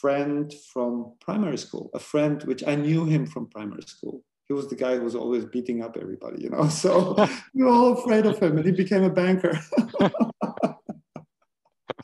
friend 0.00 0.52
from 0.72 1.12
primary 1.20 1.58
school, 1.58 1.90
a 1.94 1.98
friend 1.98 2.42
which 2.44 2.62
I 2.66 2.74
knew 2.74 3.04
him 3.04 3.26
from 3.26 3.46
primary 3.48 3.82
school. 3.82 4.22
He 4.46 4.54
was 4.54 4.68
the 4.68 4.76
guy 4.76 4.96
who 4.96 5.04
was 5.04 5.14
always 5.14 5.44
beating 5.44 5.82
up 5.82 5.96
everybody, 6.00 6.42
you 6.42 6.50
know. 6.50 6.68
So 6.82 7.14
we 7.54 7.64
were 7.64 7.70
all 7.70 7.92
afraid 7.98 8.26
of 8.26 8.38
him, 8.38 8.56
and 8.56 8.66
he 8.66 8.72
became 8.72 9.04
a 9.04 9.10
banker. 9.10 9.58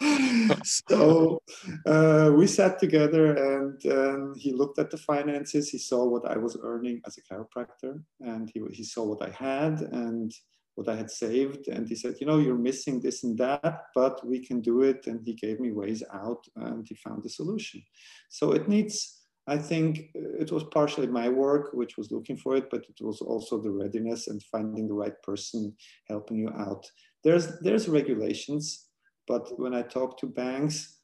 so 0.64 1.40
uh, 1.86 2.30
we 2.34 2.46
sat 2.46 2.78
together 2.78 3.34
and 3.54 3.86
um, 3.92 4.34
he 4.36 4.52
looked 4.52 4.78
at 4.78 4.90
the 4.90 4.96
finances. 4.96 5.70
He 5.70 5.78
saw 5.78 6.04
what 6.04 6.30
I 6.30 6.36
was 6.36 6.56
earning 6.62 7.00
as 7.06 7.16
a 7.18 7.22
chiropractor 7.22 8.02
and 8.20 8.50
he, 8.52 8.60
he 8.72 8.84
saw 8.84 9.04
what 9.04 9.22
I 9.22 9.30
had 9.30 9.80
and 9.80 10.32
what 10.74 10.88
I 10.88 10.96
had 10.96 11.10
saved. 11.10 11.68
And 11.68 11.88
he 11.88 11.94
said, 11.94 12.16
You 12.20 12.26
know, 12.26 12.38
you're 12.38 12.58
missing 12.58 13.00
this 13.00 13.24
and 13.24 13.36
that, 13.38 13.86
but 13.94 14.26
we 14.26 14.44
can 14.44 14.60
do 14.60 14.82
it. 14.82 15.06
And 15.06 15.20
he 15.24 15.34
gave 15.34 15.60
me 15.60 15.72
ways 15.72 16.02
out 16.12 16.44
and 16.56 16.86
he 16.88 16.94
found 16.94 17.22
the 17.22 17.30
solution. 17.30 17.82
So 18.28 18.52
it 18.52 18.68
needs, 18.68 19.22
I 19.46 19.58
think 19.58 20.10
uh, 20.16 20.40
it 20.40 20.50
was 20.50 20.64
partially 20.64 21.06
my 21.06 21.28
work, 21.28 21.72
which 21.72 21.96
was 21.96 22.10
looking 22.10 22.36
for 22.36 22.56
it, 22.56 22.68
but 22.70 22.84
it 22.88 23.04
was 23.04 23.20
also 23.20 23.60
the 23.60 23.70
readiness 23.70 24.28
and 24.28 24.42
finding 24.42 24.88
the 24.88 24.94
right 24.94 25.20
person 25.22 25.74
helping 26.08 26.38
you 26.38 26.50
out. 26.58 26.84
There's, 27.22 27.58
there's 27.60 27.88
regulations 27.88 28.88
but 29.26 29.58
when 29.58 29.74
I 29.74 29.82
talk 29.82 30.18
to 30.18 30.26
banks, 30.26 30.98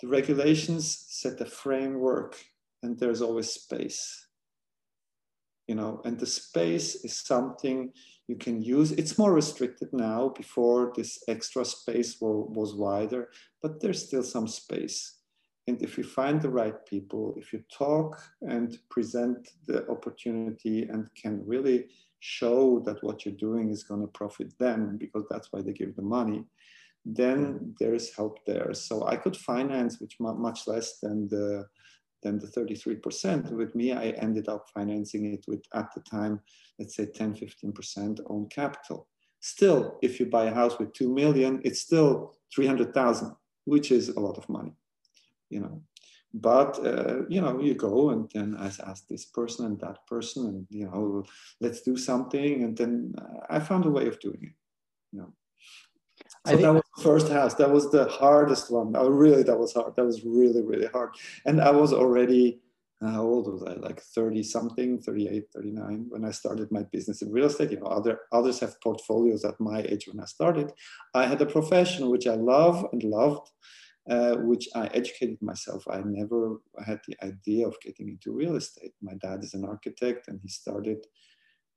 the 0.00 0.08
regulations 0.08 1.04
set 1.08 1.40
a 1.40 1.46
framework 1.46 2.42
and 2.82 2.98
there's 2.98 3.22
always 3.22 3.50
space. 3.50 4.28
You 5.68 5.76
know, 5.76 6.00
and 6.04 6.18
the 6.18 6.26
space 6.26 6.96
is 7.04 7.20
something 7.20 7.92
you 8.28 8.36
can 8.36 8.62
use. 8.62 8.92
It's 8.92 9.18
more 9.18 9.32
restricted 9.32 9.90
now. 9.92 10.30
Before 10.36 10.92
this 10.96 11.22
extra 11.28 11.64
space 11.64 12.16
was 12.20 12.74
wider, 12.74 13.30
but 13.62 13.80
there's 13.80 14.06
still 14.06 14.22
some 14.22 14.48
space. 14.48 15.18
And 15.68 15.80
if 15.80 15.96
you 15.96 16.02
find 16.04 16.42
the 16.42 16.50
right 16.50 16.84
people, 16.86 17.34
if 17.36 17.52
you 17.52 17.62
talk 17.72 18.20
and 18.40 18.78
present 18.90 19.48
the 19.66 19.88
opportunity 19.88 20.82
and 20.82 21.06
can 21.14 21.46
really 21.46 21.86
show 22.18 22.80
that 22.80 23.02
what 23.02 23.24
you're 23.24 23.34
doing 23.34 23.70
is 23.70 23.84
going 23.84 24.00
to 24.00 24.06
profit 24.08 24.56
them 24.58 24.96
because 24.98 25.24
that's 25.30 25.48
why 25.52 25.60
they 25.62 25.72
give 25.72 25.94
the 25.94 26.02
money, 26.02 26.44
then 27.04 27.38
mm. 27.54 27.78
there 27.78 27.94
is 27.94 28.14
help 28.14 28.44
there. 28.46 28.74
So 28.74 29.06
I 29.06 29.16
could 29.16 29.36
finance 29.36 30.00
which 30.00 30.16
much 30.20 30.66
less 30.66 30.98
than 30.98 31.28
the 31.28 31.66
than 32.22 32.38
the 32.38 32.46
33%. 32.46 33.50
With 33.50 33.74
me, 33.74 33.92
I 33.92 34.10
ended 34.10 34.48
up 34.48 34.68
financing 34.72 35.32
it 35.32 35.44
with 35.48 35.64
at 35.74 35.92
the 35.94 36.00
time, 36.00 36.40
let's 36.78 36.96
say 36.96 37.06
10, 37.06 37.34
15% 37.34 38.20
own 38.26 38.48
capital. 38.48 39.08
Still, 39.40 39.98
if 40.02 40.20
you 40.20 40.26
buy 40.26 40.44
a 40.44 40.54
house 40.54 40.78
with 40.78 40.92
2 40.92 41.12
million, 41.12 41.60
it's 41.64 41.80
still 41.80 42.34
300,000, 42.54 43.34
which 43.64 43.90
is 43.90 44.10
a 44.10 44.20
lot 44.20 44.38
of 44.38 44.48
money, 44.48 44.72
you 45.50 45.60
know. 45.60 45.82
But, 46.34 46.78
uh, 46.86 47.26
you 47.28 47.40
know, 47.40 47.60
you 47.60 47.74
go 47.74 48.10
and 48.10 48.30
then 48.32 48.56
I 48.58 48.66
ask 48.66 49.06
this 49.06 49.26
person 49.26 49.66
and 49.66 49.78
that 49.80 50.06
person 50.06 50.46
and, 50.46 50.66
you 50.70 50.86
know, 50.86 51.24
let's 51.60 51.82
do 51.82 51.96
something. 51.96 52.62
And 52.62 52.76
then 52.76 53.14
I 53.50 53.58
found 53.58 53.84
a 53.84 53.90
way 53.90 54.06
of 54.06 54.18
doing 54.20 54.38
it, 54.42 54.54
you 55.12 55.20
know. 55.20 55.32
So 56.46 56.56
that 56.56 56.72
was 56.72 56.82
the 56.96 57.02
first 57.02 57.28
house. 57.28 57.54
That 57.54 57.70
was 57.70 57.90
the 57.90 58.06
hardest 58.06 58.70
one. 58.70 58.92
Oh, 58.96 59.08
really, 59.08 59.42
that 59.44 59.58
was 59.58 59.72
hard. 59.72 59.94
That 59.96 60.04
was 60.04 60.24
really, 60.24 60.62
really 60.62 60.88
hard. 60.88 61.10
And 61.46 61.60
I 61.60 61.70
was 61.70 61.92
already, 61.92 62.60
uh, 63.00 63.10
how 63.10 63.22
old 63.22 63.52
was 63.52 63.62
I? 63.62 63.74
Like 63.74 64.00
30 64.00 64.42
something, 64.42 65.00
38, 65.00 65.44
39 65.54 66.06
when 66.08 66.24
I 66.24 66.32
started 66.32 66.72
my 66.72 66.82
business 66.82 67.22
in 67.22 67.30
real 67.30 67.46
estate. 67.46 67.70
You 67.70 67.80
know, 67.80 67.86
other 67.86 68.20
others 68.32 68.58
have 68.60 68.80
portfolios 68.80 69.44
at 69.44 69.60
my 69.60 69.82
age 69.82 70.08
when 70.08 70.20
I 70.20 70.26
started. 70.26 70.72
I 71.14 71.26
had 71.26 71.40
a 71.40 71.46
profession 71.46 72.10
which 72.10 72.26
I 72.26 72.34
love 72.34 72.86
and 72.92 73.04
loved, 73.04 73.48
uh, 74.10 74.34
which 74.36 74.68
I 74.74 74.86
educated 74.88 75.40
myself. 75.42 75.84
I 75.88 76.02
never 76.04 76.60
had 76.84 77.00
the 77.06 77.16
idea 77.24 77.68
of 77.68 77.80
getting 77.80 78.08
into 78.08 78.32
real 78.32 78.56
estate. 78.56 78.94
My 79.00 79.14
dad 79.14 79.44
is 79.44 79.54
an 79.54 79.64
architect 79.64 80.26
and 80.26 80.40
he 80.42 80.48
started 80.48 81.06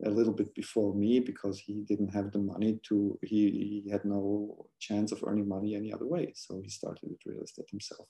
a 0.03 0.09
little 0.09 0.33
bit 0.33 0.53
before 0.53 0.93
me 0.93 1.19
because 1.19 1.59
he 1.59 1.83
didn't 1.87 2.13
have 2.13 2.31
the 2.31 2.39
money 2.39 2.79
to 2.83 3.17
he, 3.21 3.81
he 3.83 3.89
had 3.89 4.03
no 4.03 4.67
chance 4.79 5.11
of 5.11 5.23
earning 5.25 5.47
money 5.47 5.75
any 5.75 5.93
other 5.93 6.05
way. 6.05 6.33
So 6.35 6.59
he 6.61 6.69
started 6.69 7.09
with 7.09 7.19
real 7.25 7.43
estate 7.43 7.69
himself. 7.69 8.07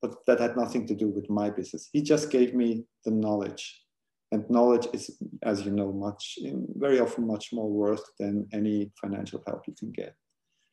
But 0.00 0.16
that 0.26 0.40
had 0.40 0.56
nothing 0.56 0.86
to 0.88 0.94
do 0.94 1.08
with 1.08 1.30
my 1.30 1.48
business. 1.48 1.88
He 1.92 2.02
just 2.02 2.30
gave 2.30 2.54
me 2.54 2.84
the 3.04 3.12
knowledge. 3.12 3.84
And 4.32 4.48
knowledge 4.50 4.88
is 4.92 5.16
as 5.42 5.64
you 5.64 5.70
know 5.70 5.92
much 5.92 6.38
very 6.74 6.98
often 6.98 7.26
much 7.26 7.52
more 7.52 7.70
worth 7.70 8.04
than 8.18 8.48
any 8.52 8.90
financial 9.00 9.42
help 9.46 9.68
you 9.68 9.74
can 9.78 9.92
get. 9.92 10.16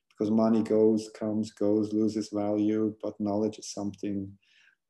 Because 0.10 0.32
money 0.32 0.63
goes 0.63 1.12
comes 1.18 1.51
goes 1.51 1.94
loses 1.94 2.29
value 2.34 2.96
but 3.03 3.20
knowledge 3.20 3.60
is 3.60 3.72
something 3.72 4.32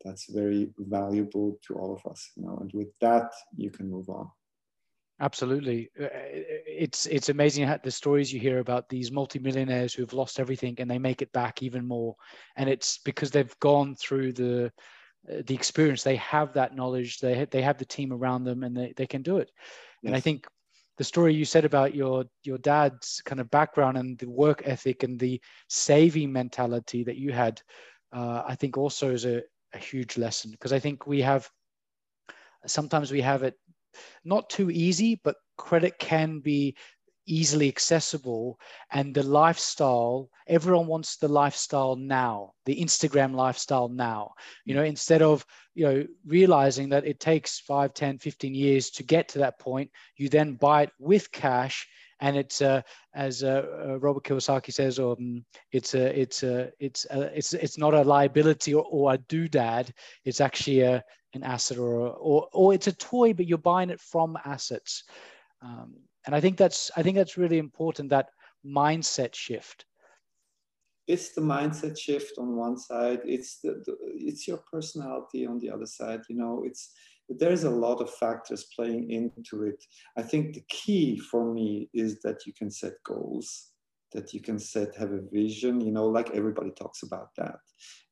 that's 0.05 0.31
very 0.31 0.71
valuable 0.77 1.59
to 1.67 1.73
all 1.75 1.93
of 1.93 2.09
us 2.09 2.31
you 2.37 2.45
know. 2.45 2.57
And 2.61 2.71
with 2.73 2.87
that 3.01 3.33
you 3.57 3.71
can 3.71 3.89
move 3.89 4.07
on 4.07 4.29
Absolutely, 5.21 5.89
uh, 6.01 6.07
it's 6.65 7.05
it's 7.05 7.27
amazing 7.27 7.67
how 7.67 7.77
the 7.77 7.91
stories 7.91 8.31
you 8.31 8.39
hear 8.39 8.59
about 8.59 8.87
these 8.87 9.11
multimillionaires 9.11 9.93
who 9.93 10.01
have 10.01 10.13
lost 10.13 10.39
everything 10.39 10.75
and 10.79 10.89
they 10.89 10.97
make 10.97 11.21
it 11.21 11.31
back 11.33 11.61
even 11.61 11.85
more, 11.85 12.15
and 12.55 12.69
it's 12.69 12.99
because 12.99 13.29
they've 13.29 13.59
gone 13.59 13.95
through 13.95 14.31
the 14.31 14.71
uh, 15.29 15.41
the 15.45 15.53
experience. 15.53 16.03
They 16.03 16.15
have 16.17 16.53
that 16.53 16.73
knowledge. 16.73 17.19
They 17.19 17.45
they 17.51 17.61
have 17.61 17.77
the 17.77 17.85
team 17.85 18.13
around 18.13 18.45
them, 18.45 18.63
and 18.63 18.75
they, 18.75 18.93
they 18.95 19.07
can 19.07 19.21
do 19.21 19.39
it. 19.39 19.51
Yes. 20.03 20.09
And 20.09 20.15
I 20.15 20.21
think 20.21 20.47
the 20.97 21.03
story 21.03 21.33
you 21.33 21.43
said 21.43 21.65
about 21.65 21.93
your 21.93 22.23
your 22.43 22.57
dad's 22.59 23.21
kind 23.25 23.41
of 23.41 23.51
background 23.51 23.97
and 23.97 24.17
the 24.19 24.29
work 24.29 24.61
ethic 24.65 25.03
and 25.03 25.19
the 25.19 25.41
saving 25.67 26.31
mentality 26.31 27.03
that 27.03 27.17
you 27.17 27.33
had, 27.33 27.61
uh, 28.13 28.43
I 28.47 28.55
think 28.55 28.77
also 28.77 29.11
is 29.11 29.25
a, 29.25 29.41
a 29.73 29.77
huge 29.77 30.17
lesson 30.17 30.51
because 30.51 30.71
I 30.71 30.79
think 30.79 31.07
we 31.07 31.19
have 31.21 31.49
sometimes 32.65 33.11
we 33.11 33.21
have 33.21 33.43
it 33.43 33.55
not 34.23 34.49
too 34.49 34.69
easy, 34.69 35.19
but 35.23 35.35
credit 35.57 35.99
can 35.99 36.39
be 36.39 36.75
easily 37.29 37.67
accessible. 37.67 38.59
And 38.91 39.13
the 39.13 39.23
lifestyle 39.23 40.29
everyone 40.47 40.87
wants 40.87 41.17
the 41.17 41.27
lifestyle 41.27 41.95
now 41.95 42.53
the 42.65 42.75
instagram 42.81 43.35
lifestyle 43.35 43.87
now. 43.87 44.33
You 44.65 44.73
know 44.73 44.83
instead 44.83 45.21
of 45.21 45.45
you 45.75 45.85
know 45.85 46.05
realizing 46.25 46.89
that 46.89 47.05
it 47.05 47.19
takes 47.19 47.59
5 47.59 47.93
10 47.93 48.17
15 48.17 48.55
years 48.55 48.89
to 48.91 49.03
get 49.03 49.29
to 49.29 49.39
that 49.39 49.59
point 49.59 49.91
you 50.17 50.27
then 50.27 50.55
buy 50.55 50.83
it 50.83 50.91
with 50.99 51.31
cash. 51.31 51.87
And 52.21 52.35
it's 52.35 52.61
uh, 52.61 52.81
as 53.15 53.43
uh, 53.43 53.63
uh, 53.87 53.99
Robert 53.99 54.25
Kiyosaki 54.25 54.73
says, 54.73 54.99
um, 54.99 55.45
it's 55.71 55.93
a, 55.95 56.19
it's 56.19 56.43
a, 56.43 56.69
it's 56.77 57.05
a, 57.09 57.31
it's 57.33 57.53
it's 57.53 57.77
not 57.77 57.93
a 57.93 58.01
liability 58.01 58.73
or, 58.73 58.83
or 58.91 59.13
a 59.13 59.17
doodad. 59.17 59.89
It's 60.25 60.41
actually 60.41 60.81
a, 60.81 61.01
an 61.33 61.43
asset 61.43 61.77
or, 61.77 62.09
or 62.09 62.47
or 62.53 62.73
it's 62.73 62.87
a 62.87 62.93
toy, 62.93 63.33
but 63.33 63.47
you're 63.47 63.57
buying 63.57 63.89
it 63.89 63.99
from 63.99 64.37
assets. 64.45 65.03
Um, 65.61 65.95
and 66.25 66.35
I 66.35 66.41
think 66.41 66.57
that's 66.57 66.91
I 66.95 67.03
think 67.03 67.15
that's 67.15 67.37
really 67.37 67.57
important 67.57 68.09
that 68.09 68.29
mindset 68.65 69.35
shift. 69.35 69.85
It's 71.07 71.33
the 71.33 71.41
mindset 71.41 71.97
shift 71.97 72.37
on 72.37 72.55
one 72.55 72.77
side. 72.77 73.21
It's 73.25 73.59
the, 73.61 73.81
the 73.85 73.97
it's 74.03 74.47
your 74.47 74.61
personality 74.71 75.45
on 75.45 75.59
the 75.59 75.71
other 75.71 75.87
side. 75.87 76.21
You 76.29 76.37
know, 76.37 76.63
it's 76.65 76.93
there's 77.29 77.63
a 77.63 77.69
lot 77.69 78.01
of 78.01 78.13
factors 78.13 78.67
playing 78.75 79.11
into 79.11 79.63
it. 79.63 79.83
I 80.17 80.23
think 80.23 80.53
the 80.53 80.63
key 80.67 81.17
for 81.17 81.53
me 81.53 81.89
is 81.93 82.19
that 82.21 82.45
you 82.45 82.53
can 82.53 82.71
set 82.71 82.93
goals, 83.05 83.71
that 84.13 84.33
you 84.33 84.41
can 84.41 84.57
set, 84.57 84.95
have 84.95 85.11
a 85.11 85.21
vision, 85.31 85.79
you 85.79 85.91
know, 85.91 86.07
like 86.07 86.31
everybody 86.31 86.71
talks 86.71 87.03
about 87.03 87.29
that. 87.37 87.57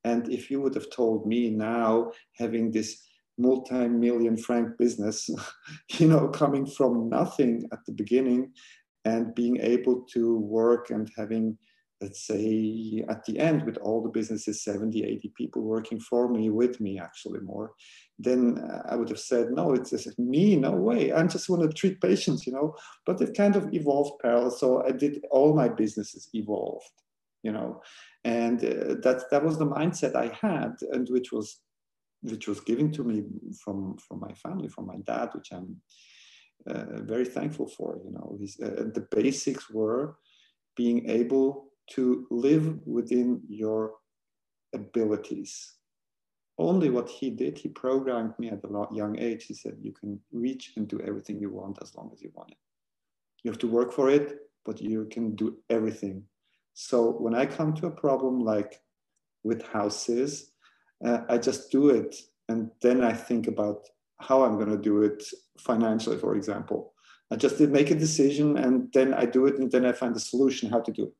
And 0.03 0.29
if 0.29 0.51
you 0.51 0.61
would 0.61 0.75
have 0.75 0.91
told 0.91 1.25
me 1.25 1.49
now, 1.49 2.11
having 2.35 2.71
this 2.71 3.06
multi-million 3.37 4.37
franc 4.37 4.77
business, 4.77 5.29
you 5.97 6.07
know, 6.07 6.27
coming 6.27 6.65
from 6.65 7.09
nothing 7.09 7.67
at 7.71 7.79
the 7.85 7.91
beginning 7.91 8.51
and 9.05 9.35
being 9.35 9.57
able 9.61 10.01
to 10.13 10.37
work 10.37 10.89
and 10.89 11.09
having 11.17 11.57
let's 12.01 12.27
say 12.27 13.03
at 13.09 13.25
the 13.25 13.39
end 13.39 13.63
with 13.65 13.77
all 13.77 14.03
the 14.03 14.09
businesses 14.09 14.63
70 14.63 15.03
80 15.03 15.33
people 15.35 15.63
working 15.63 15.99
for 15.99 16.29
me 16.29 16.49
with 16.49 16.79
me 16.79 16.99
actually 16.99 17.39
more 17.39 17.71
then 18.19 18.41
i 18.89 18.95
would 18.95 19.09
have 19.09 19.19
said 19.19 19.49
no 19.51 19.73
it's 19.73 19.89
just 19.89 20.19
me 20.19 20.55
no 20.55 20.71
way. 20.71 21.11
I 21.11 21.23
just 21.25 21.49
want 21.49 21.63
to 21.63 21.69
treat 21.69 22.01
patients 22.01 22.45
you 22.45 22.53
know. 22.53 22.75
But 23.05 23.21
it 23.21 23.37
kind 23.37 23.55
of 23.55 23.73
evolved 23.73 24.19
parallel 24.21 24.51
so 24.51 24.83
i 24.83 24.91
did 24.91 25.25
all 25.31 25.55
my 25.55 25.69
businesses 25.69 26.29
evolved 26.33 26.91
you 27.43 27.51
know. 27.51 27.81
And 28.23 28.59
uh, 28.63 28.95
that 29.03 29.23
that 29.31 29.43
was 29.43 29.57
the 29.57 29.65
mindset 29.65 30.15
i 30.15 30.27
had 30.41 30.73
and 30.91 31.07
which 31.09 31.31
was 31.31 31.61
which 32.21 32.47
was 32.47 32.59
given 32.61 32.91
to 32.91 33.03
me 33.03 33.23
from 33.63 33.97
from 33.97 34.19
my 34.19 34.33
family 34.33 34.67
from 34.67 34.85
my 34.85 34.97
dad 35.05 35.29
which 35.33 35.51
i'm 35.51 35.75
uh, 36.67 37.01
very 37.01 37.25
thankful 37.25 37.67
for 37.67 37.99
you 38.03 38.11
know 38.11 38.37
uh, 38.63 38.83
the 38.95 39.07
basics 39.11 39.69
were 39.69 40.17
being 40.75 41.09
able 41.09 41.67
to 41.89 42.27
live 42.29 42.77
within 42.85 43.41
your 43.47 43.93
abilities. 44.73 45.73
Only 46.57 46.89
what 46.89 47.09
he 47.09 47.29
did, 47.29 47.57
he 47.57 47.69
programmed 47.69 48.33
me 48.39 48.49
at 48.49 48.63
a 48.63 48.87
young 48.91 49.17
age. 49.19 49.45
He 49.45 49.53
said, 49.53 49.77
You 49.79 49.93
can 49.93 50.19
reach 50.31 50.73
and 50.75 50.87
do 50.87 50.99
everything 51.01 51.39
you 51.39 51.51
want 51.51 51.77
as 51.81 51.95
long 51.95 52.09
as 52.13 52.21
you 52.21 52.31
want 52.33 52.51
it. 52.51 52.57
You 53.43 53.51
have 53.51 53.59
to 53.59 53.67
work 53.67 53.93
for 53.93 54.09
it, 54.09 54.37
but 54.65 54.81
you 54.81 55.07
can 55.11 55.35
do 55.35 55.57
everything. 55.69 56.23
So 56.73 57.11
when 57.11 57.35
I 57.35 57.45
come 57.45 57.73
to 57.75 57.87
a 57.87 57.91
problem 57.91 58.39
like 58.39 58.81
with 59.43 59.61
houses, 59.67 60.51
uh, 61.05 61.21
I 61.29 61.37
just 61.37 61.71
do 61.71 61.89
it. 61.89 62.15
And 62.49 62.71
then 62.81 63.03
I 63.03 63.13
think 63.13 63.47
about 63.47 63.87
how 64.19 64.43
I'm 64.43 64.55
going 64.55 64.69
to 64.69 64.77
do 64.77 65.03
it 65.03 65.23
financially, 65.59 66.17
for 66.17 66.35
example. 66.35 66.93
I 67.31 67.35
just 67.35 67.59
make 67.59 67.91
a 67.91 67.95
decision 67.95 68.57
and 68.57 68.91
then 68.93 69.13
I 69.13 69.25
do 69.25 69.47
it 69.47 69.59
and 69.59 69.69
then 69.69 69.85
I 69.85 69.91
find 69.91 70.15
a 70.15 70.19
solution 70.19 70.69
how 70.69 70.79
to 70.79 70.91
do 70.91 71.03
it 71.03 71.13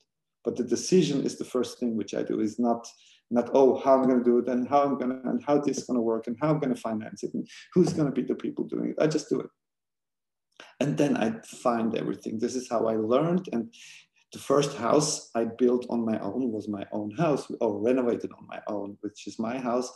but 0.48 0.56
the 0.56 0.63
decision 0.63 1.26
is 1.26 1.38
the 1.38 1.44
first 1.44 1.78
thing 1.78 1.98
which 1.98 2.13
I 2.13 2.24
do 2.24 2.40
is 2.40 2.58
not 2.58 2.88
not 3.30 3.50
oh 3.54 3.82
how 3.84 3.96
I'm 3.96 4.08
going 4.08 4.24
to 4.24 4.32
do 4.32 4.38
it 4.38 4.48
and 4.48 4.66
how 4.66 4.82
I'm 4.84 4.98
going 4.98 5.12
to 5.12 5.30
and 5.30 5.44
how 5.46 5.60
this 5.60 5.80
is 5.80 5.84
going 5.84 5.98
to 5.98 6.10
work 6.13 6.28
and 6.28 6.38
how 6.42 6.50
I'm 6.52 6.60
going 6.60 6.74
to 6.74 6.82
finance 6.90 7.22
it 7.24 7.34
and 7.34 7.46
who's 7.74 7.92
going 7.92 8.08
to 8.08 8.18
be 8.20 8.26
the 8.26 8.42
people 8.44 8.63
doing 8.63 8.92
it. 8.92 9.04
I 9.04 9.08
just 9.08 9.28
do 9.28 9.42
it, 9.42 9.50
and 10.80 10.98
then 10.98 11.18
I 11.18 11.34
find 11.66 11.98
everything. 11.98 12.40
This 12.40 12.56
is 12.56 12.70
how 12.70 12.88
I 12.88 12.96
learned. 12.96 13.50
And 13.52 13.74
the 14.38 14.43
first 14.43 14.78
house 14.78 15.32
I 15.34 15.45
built 15.45 15.88
on 15.89 16.06
my 16.06 16.19
own 16.19 16.52
was 16.52 16.67
my 16.67 16.86
own 16.91 17.10
house 17.23 17.43
or 17.60 17.82
renovated 17.89 18.32
on 18.38 18.45
my 18.47 18.62
own, 18.67 18.97
which 19.02 19.26
is 19.26 19.39
my 19.39 19.58
house. 19.58 19.91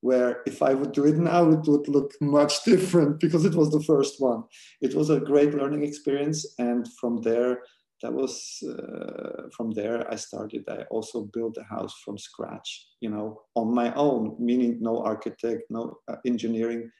Where 0.00 0.42
if 0.46 0.60
I 0.60 0.74
would 0.74 0.92
do 0.92 1.04
it 1.06 1.16
now, 1.16 1.42
it 1.50 1.64
would 1.70 1.88
look 1.88 2.10
much 2.20 2.64
different 2.72 3.20
because 3.20 3.44
it 3.44 3.54
was 3.54 3.70
the 3.70 3.86
first 3.92 4.14
one. 4.18 4.42
It 4.80 4.92
was 4.94 5.08
a 5.10 5.20
great 5.20 5.54
learning 5.54 5.84
experience, 5.84 6.40
and 6.58 6.82
from 7.00 7.22
there 7.22 7.60
that 8.02 8.12
was 8.12 8.62
uh, 8.74 9.48
from 9.56 9.70
there 9.70 9.98
i 10.12 10.16
started 10.16 10.62
i 10.68 10.80
also 10.90 11.18
built 11.36 11.56
a 11.56 11.74
house 11.74 11.94
from 12.04 12.18
scratch 12.18 12.88
you 13.00 13.08
know 13.08 13.40
on 13.54 13.74
my 13.74 13.90
own 13.94 14.36
meaning 14.38 14.76
no 14.80 14.94
architect 15.12 15.62
no 15.70 15.82
uh, 16.10 16.16
engineering 16.26 16.90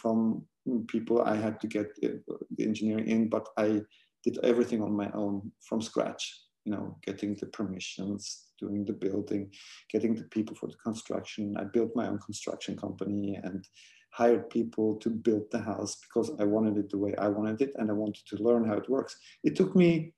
from 0.00 0.46
people 0.86 1.20
i 1.22 1.34
had 1.34 1.60
to 1.60 1.66
get 1.66 1.88
the, 2.00 2.22
the 2.56 2.64
engineering 2.64 3.08
in 3.08 3.28
but 3.28 3.48
i 3.58 3.82
did 4.26 4.38
everything 4.42 4.82
on 4.82 4.92
my 5.02 5.10
own 5.14 5.50
from 5.66 5.80
scratch 5.80 6.24
you 6.64 6.72
know 6.72 6.98
getting 7.06 7.34
the 7.36 7.46
permissions 7.46 8.22
doing 8.60 8.84
the 8.84 8.92
building 8.92 9.50
getting 9.92 10.14
the 10.14 10.24
people 10.24 10.54
for 10.56 10.68
the 10.68 10.76
construction 10.84 11.56
i 11.58 11.64
built 11.64 11.90
my 11.94 12.06
own 12.08 12.18
construction 12.18 12.76
company 12.76 13.38
and 13.44 13.64
hired 14.10 14.48
people 14.50 14.96
to 14.96 15.08
build 15.10 15.44
the 15.50 15.62
house 15.72 15.96
because 16.04 16.30
i 16.40 16.44
wanted 16.44 16.76
it 16.76 16.90
the 16.90 16.98
way 16.98 17.14
i 17.16 17.28
wanted 17.28 17.60
it 17.60 17.72
and 17.76 17.90
i 17.90 17.94
wanted 17.94 18.24
to 18.26 18.42
learn 18.42 18.66
how 18.66 18.74
it 18.74 18.88
works 18.88 19.16
it 19.44 19.56
took 19.56 19.74
me 19.76 20.12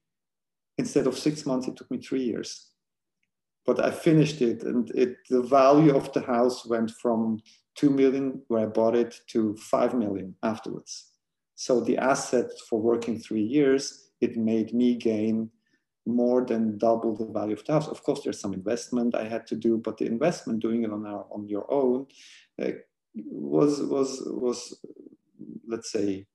instead 0.79 1.07
of 1.07 1.18
six 1.18 1.44
months, 1.44 1.66
it 1.66 1.77
took 1.77 1.90
me 1.90 1.99
three 1.99 2.23
years. 2.23 2.71
But 3.66 3.85
I 3.85 3.90
finished 3.90 4.40
it, 4.40 4.62
and 4.62 4.90
it 4.94 5.16
the 5.29 5.42
value 5.42 5.94
of 5.94 6.11
the 6.14 6.23
house 6.23 6.64
went 6.64 6.90
from 7.03 7.40
two 7.75 7.90
million 7.90 8.40
where 8.49 8.62
I 8.62 8.66
bought 8.66 8.97
it 8.97 9.21
to 9.33 9.57
five 9.57 9.92
million 9.92 10.37
afterwards. 10.42 11.12
So 11.59 11.81
the 11.81 11.99
asset 11.99 12.53
for 12.68 12.81
working 12.81 13.18
three 13.18 13.42
years, 13.42 14.11
it 14.21 14.37
made 14.37 14.73
me 14.73 14.94
gain 14.94 15.51
more 16.07 16.47
than 16.47 16.79
double 16.79 17.16
the 17.16 17.27
value 17.27 17.55
of 17.55 17.64
the 17.64 17.73
house. 17.73 17.88
Of 17.88 18.01
course, 18.05 18.21
there's 18.23 18.40
some 18.40 18.55
investment 18.55 19.16
I 19.16 19.25
had 19.25 19.44
to 19.49 19.57
do, 19.57 19.77
but 19.77 19.99
the 19.99 20.07
investment 20.07 20.61
doing 20.61 20.85
it 20.85 20.92
on 20.92 21.05
our, 21.05 21.27
on 21.33 21.49
your 21.49 21.66
own 21.68 22.07
uh, 22.62 22.79
was 23.16 23.83
was 23.83 24.23
was 24.27 24.81
let's 25.66 25.90
say 25.90 26.27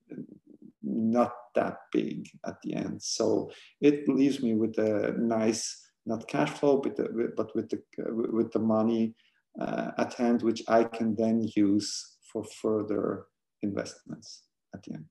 not 0.82 1.32
that 1.56 1.78
big 1.94 2.28
at 2.46 2.62
the 2.62 2.74
end. 2.74 3.02
So 3.02 3.50
it 3.80 4.10
leaves 4.10 4.44
me 4.44 4.56
with 4.56 4.78
a 4.78 5.16
nice, 5.18 5.88
not 6.06 6.28
cash 6.28 6.50
flow, 6.50 6.82
but, 6.82 6.98
the, 6.98 7.32
but 7.38 7.56
with 7.56 7.70
the 7.70 7.82
with 8.10 8.52
the 8.52 8.60
money 8.60 9.16
uh, 9.58 9.92
at 9.98 10.16
hand, 10.16 10.42
which 10.42 10.64
I 10.68 10.84
can 10.84 11.16
then 11.16 11.48
use 11.56 12.18
for 12.30 12.44
further 12.44 13.28
investments 13.62 14.44
at 14.74 14.84
the 14.84 14.94
end. 14.94 15.06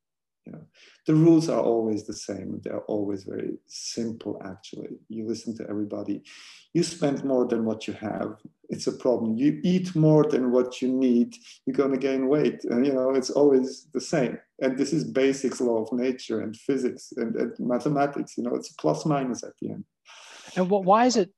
you 0.46 0.52
know. 0.52 0.64
The 1.06 1.14
rules 1.14 1.48
are 1.48 1.60
always 1.60 2.04
the 2.04 2.12
same. 2.14 2.60
They're 2.62 2.82
always 2.82 3.24
very 3.24 3.58
simple 3.66 4.40
actually. 4.44 4.98
You 5.08 5.26
listen 5.26 5.56
to 5.56 5.68
everybody. 5.68 6.22
You 6.74 6.82
spend 6.82 7.24
more 7.24 7.46
than 7.46 7.64
what 7.64 7.86
you 7.86 7.94
have. 7.94 8.36
It's 8.68 8.86
a 8.86 8.92
problem. 8.92 9.36
You 9.36 9.60
eat 9.62 9.94
more 9.94 10.24
than 10.24 10.50
what 10.50 10.80
you 10.80 10.88
need. 10.88 11.36
You're 11.66 11.76
going 11.76 11.92
to 11.92 11.98
gain 11.98 12.28
weight. 12.28 12.64
And 12.64 12.86
you 12.86 12.92
know 12.92 13.10
it's 13.10 13.30
always 13.30 13.86
the 13.92 14.00
same. 14.00 14.38
And 14.60 14.78
this 14.78 14.92
is 14.92 15.04
basics 15.04 15.60
law 15.60 15.82
of 15.82 15.92
nature 15.92 16.40
and 16.40 16.56
physics 16.56 17.12
and, 17.16 17.36
and 17.36 17.52
mathematics 17.58 18.36
you 18.36 18.44
know. 18.44 18.54
It's 18.54 18.72
plus 18.72 19.06
minus 19.06 19.42
at 19.44 19.56
the 19.60 19.70
end. 19.70 19.84
And 20.56 20.68
what, 20.68 20.84
why 20.84 21.06
is 21.06 21.16
it 21.16 21.30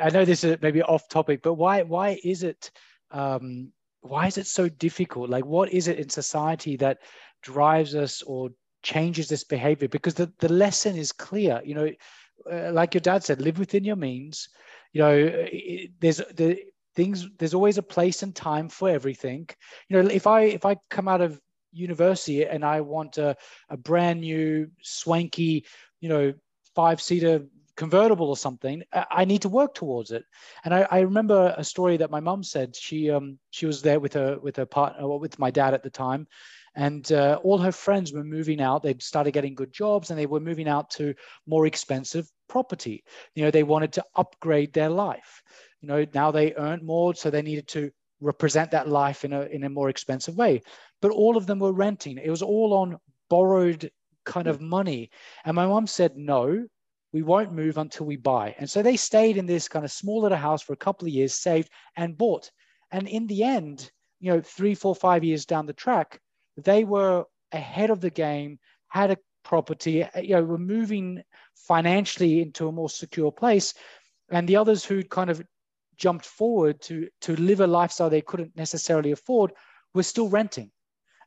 i 0.00 0.08
know 0.10 0.24
this 0.24 0.44
is 0.44 0.56
maybe 0.62 0.82
off 0.82 1.08
topic 1.08 1.42
but 1.42 1.54
why 1.54 1.82
why 1.82 2.20
is 2.22 2.44
it 2.44 2.70
um, 3.10 3.72
why 4.02 4.26
is 4.26 4.36
it 4.36 4.46
so 4.46 4.68
difficult? 4.68 5.30
Like 5.30 5.46
what 5.46 5.72
is 5.72 5.88
it 5.88 5.98
in 5.98 6.08
society 6.08 6.76
that 6.76 6.98
drives 7.42 7.94
us 7.94 8.22
or 8.22 8.50
changes 8.82 9.28
this 9.28 9.44
behavior 9.44 9.88
because 9.88 10.14
the, 10.14 10.32
the 10.38 10.52
lesson 10.52 10.96
is 10.96 11.12
clear 11.12 11.60
you 11.64 11.74
know 11.74 11.90
uh, 12.50 12.72
like 12.72 12.94
your 12.94 13.00
dad 13.00 13.22
said 13.22 13.40
live 13.40 13.58
within 13.58 13.84
your 13.84 13.96
means 13.96 14.48
you 14.92 15.00
know 15.00 15.14
it, 15.14 15.90
there's 16.00 16.16
the 16.16 16.58
things 16.94 17.28
there's 17.38 17.54
always 17.54 17.78
a 17.78 17.82
place 17.82 18.22
and 18.22 18.34
time 18.34 18.68
for 18.68 18.88
everything. 18.88 19.48
You 19.88 20.02
know 20.02 20.08
if 20.08 20.26
i 20.26 20.42
if 20.42 20.64
i 20.64 20.76
come 20.90 21.08
out 21.08 21.20
of 21.20 21.40
university 21.72 22.44
and 22.44 22.64
i 22.64 22.80
want 22.80 23.16
a, 23.16 23.34
a 23.70 23.76
brand 23.76 24.20
new 24.20 24.70
swanky 24.82 25.64
you 26.00 26.08
know 26.08 26.34
five 26.74 27.00
seater 27.00 27.46
convertible 27.76 28.28
or 28.28 28.36
something 28.36 28.82
i 29.10 29.24
need 29.24 29.40
to 29.40 29.48
work 29.48 29.74
towards 29.74 30.10
it. 30.10 30.24
And 30.64 30.74
i, 30.74 30.86
I 30.90 31.00
remember 31.00 31.54
a 31.56 31.64
story 31.64 31.96
that 31.96 32.10
my 32.10 32.20
mom 32.20 32.42
said. 32.42 32.76
She 32.76 33.10
um 33.10 33.38
she 33.50 33.64
was 33.66 33.80
there 33.80 34.00
with 34.00 34.12
her 34.12 34.38
with 34.40 34.56
her 34.56 34.66
partner 34.66 35.06
with 35.16 35.38
my 35.38 35.50
dad 35.50 35.72
at 35.72 35.82
the 35.82 35.90
time 35.90 36.26
and 36.74 37.12
uh, 37.12 37.38
all 37.42 37.58
her 37.58 37.72
friends 37.72 38.12
were 38.12 38.24
moving 38.24 38.60
out. 38.60 38.82
They'd 38.82 39.02
started 39.02 39.32
getting 39.32 39.54
good 39.54 39.72
jobs 39.72 40.10
and 40.10 40.18
they 40.18 40.26
were 40.26 40.40
moving 40.40 40.68
out 40.68 40.90
to 40.90 41.14
more 41.46 41.66
expensive 41.66 42.30
property. 42.48 43.04
You 43.34 43.44
know 43.44 43.50
they 43.50 43.62
wanted 43.62 43.92
to 43.94 44.04
upgrade 44.16 44.72
their 44.72 44.88
life. 44.88 45.42
You 45.80 45.88
know 45.88 46.06
now 46.14 46.30
they 46.30 46.54
earned 46.54 46.82
more 46.82 47.14
so 47.14 47.30
they 47.30 47.42
needed 47.42 47.68
to 47.68 47.90
represent 48.20 48.70
that 48.70 48.88
life 48.88 49.24
in 49.24 49.32
a, 49.32 49.42
in 49.42 49.64
a 49.64 49.68
more 49.68 49.88
expensive 49.88 50.36
way. 50.36 50.62
But 51.00 51.10
all 51.10 51.36
of 51.36 51.46
them 51.46 51.58
were 51.58 51.72
renting. 51.72 52.18
It 52.18 52.30
was 52.30 52.42
all 52.42 52.72
on 52.74 52.98
borrowed 53.28 53.90
kind 54.24 54.46
of 54.46 54.60
money. 54.60 55.10
And 55.44 55.56
my 55.56 55.66
mom 55.66 55.86
said 55.86 56.16
no 56.16 56.66
we 57.12 57.22
won't 57.22 57.52
move 57.52 57.76
until 57.76 58.06
we 58.06 58.16
buy. 58.16 58.54
And 58.58 58.70
so 58.70 58.80
they 58.80 58.96
stayed 58.96 59.36
in 59.36 59.44
this 59.44 59.68
kind 59.68 59.84
of 59.84 59.92
small 59.92 60.22
little 60.22 60.38
house 60.38 60.62
for 60.62 60.72
a 60.72 60.76
couple 60.76 61.06
of 61.06 61.12
years 61.12 61.34
saved 61.34 61.68
and 61.96 62.16
bought. 62.16 62.50
And 62.90 63.06
in 63.06 63.26
the 63.26 63.42
end 63.42 63.90
you 64.22 64.30
know 64.32 64.40
three 64.40 64.74
four 64.74 64.94
five 64.94 65.22
years 65.24 65.44
down 65.44 65.66
the 65.66 65.74
track 65.74 66.18
they 66.56 66.84
were 66.84 67.24
ahead 67.52 67.90
of 67.90 68.00
the 68.00 68.10
game, 68.10 68.58
had 68.88 69.10
a 69.10 69.18
property, 69.44 70.06
you 70.20 70.36
know, 70.36 70.42
were 70.42 70.58
moving 70.58 71.22
financially 71.54 72.40
into 72.42 72.68
a 72.68 72.72
more 72.72 72.90
secure 72.90 73.32
place. 73.32 73.74
And 74.30 74.48
the 74.48 74.56
others 74.56 74.84
who 74.84 75.02
kind 75.02 75.30
of 75.30 75.42
jumped 75.96 76.26
forward 76.26 76.80
to, 76.82 77.08
to 77.22 77.36
live 77.36 77.60
a 77.60 77.66
lifestyle 77.66 78.10
they 78.10 78.20
couldn't 78.20 78.56
necessarily 78.56 79.12
afford 79.12 79.52
were 79.94 80.02
still 80.02 80.28
renting 80.28 80.70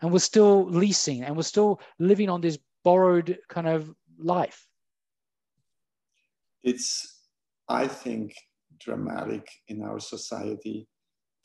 and 0.01 0.11
were 0.11 0.19
still 0.19 0.65
leasing 0.69 1.23
and 1.23 1.35
were 1.35 1.43
still 1.43 1.79
living 1.99 2.29
on 2.29 2.41
this 2.41 2.57
borrowed 2.83 3.37
kind 3.49 3.67
of 3.67 3.93
life. 4.17 4.67
It's, 6.63 7.21
I 7.69 7.87
think, 7.87 8.33
dramatic 8.79 9.47
in 9.67 9.83
our 9.83 9.99
society 9.99 10.87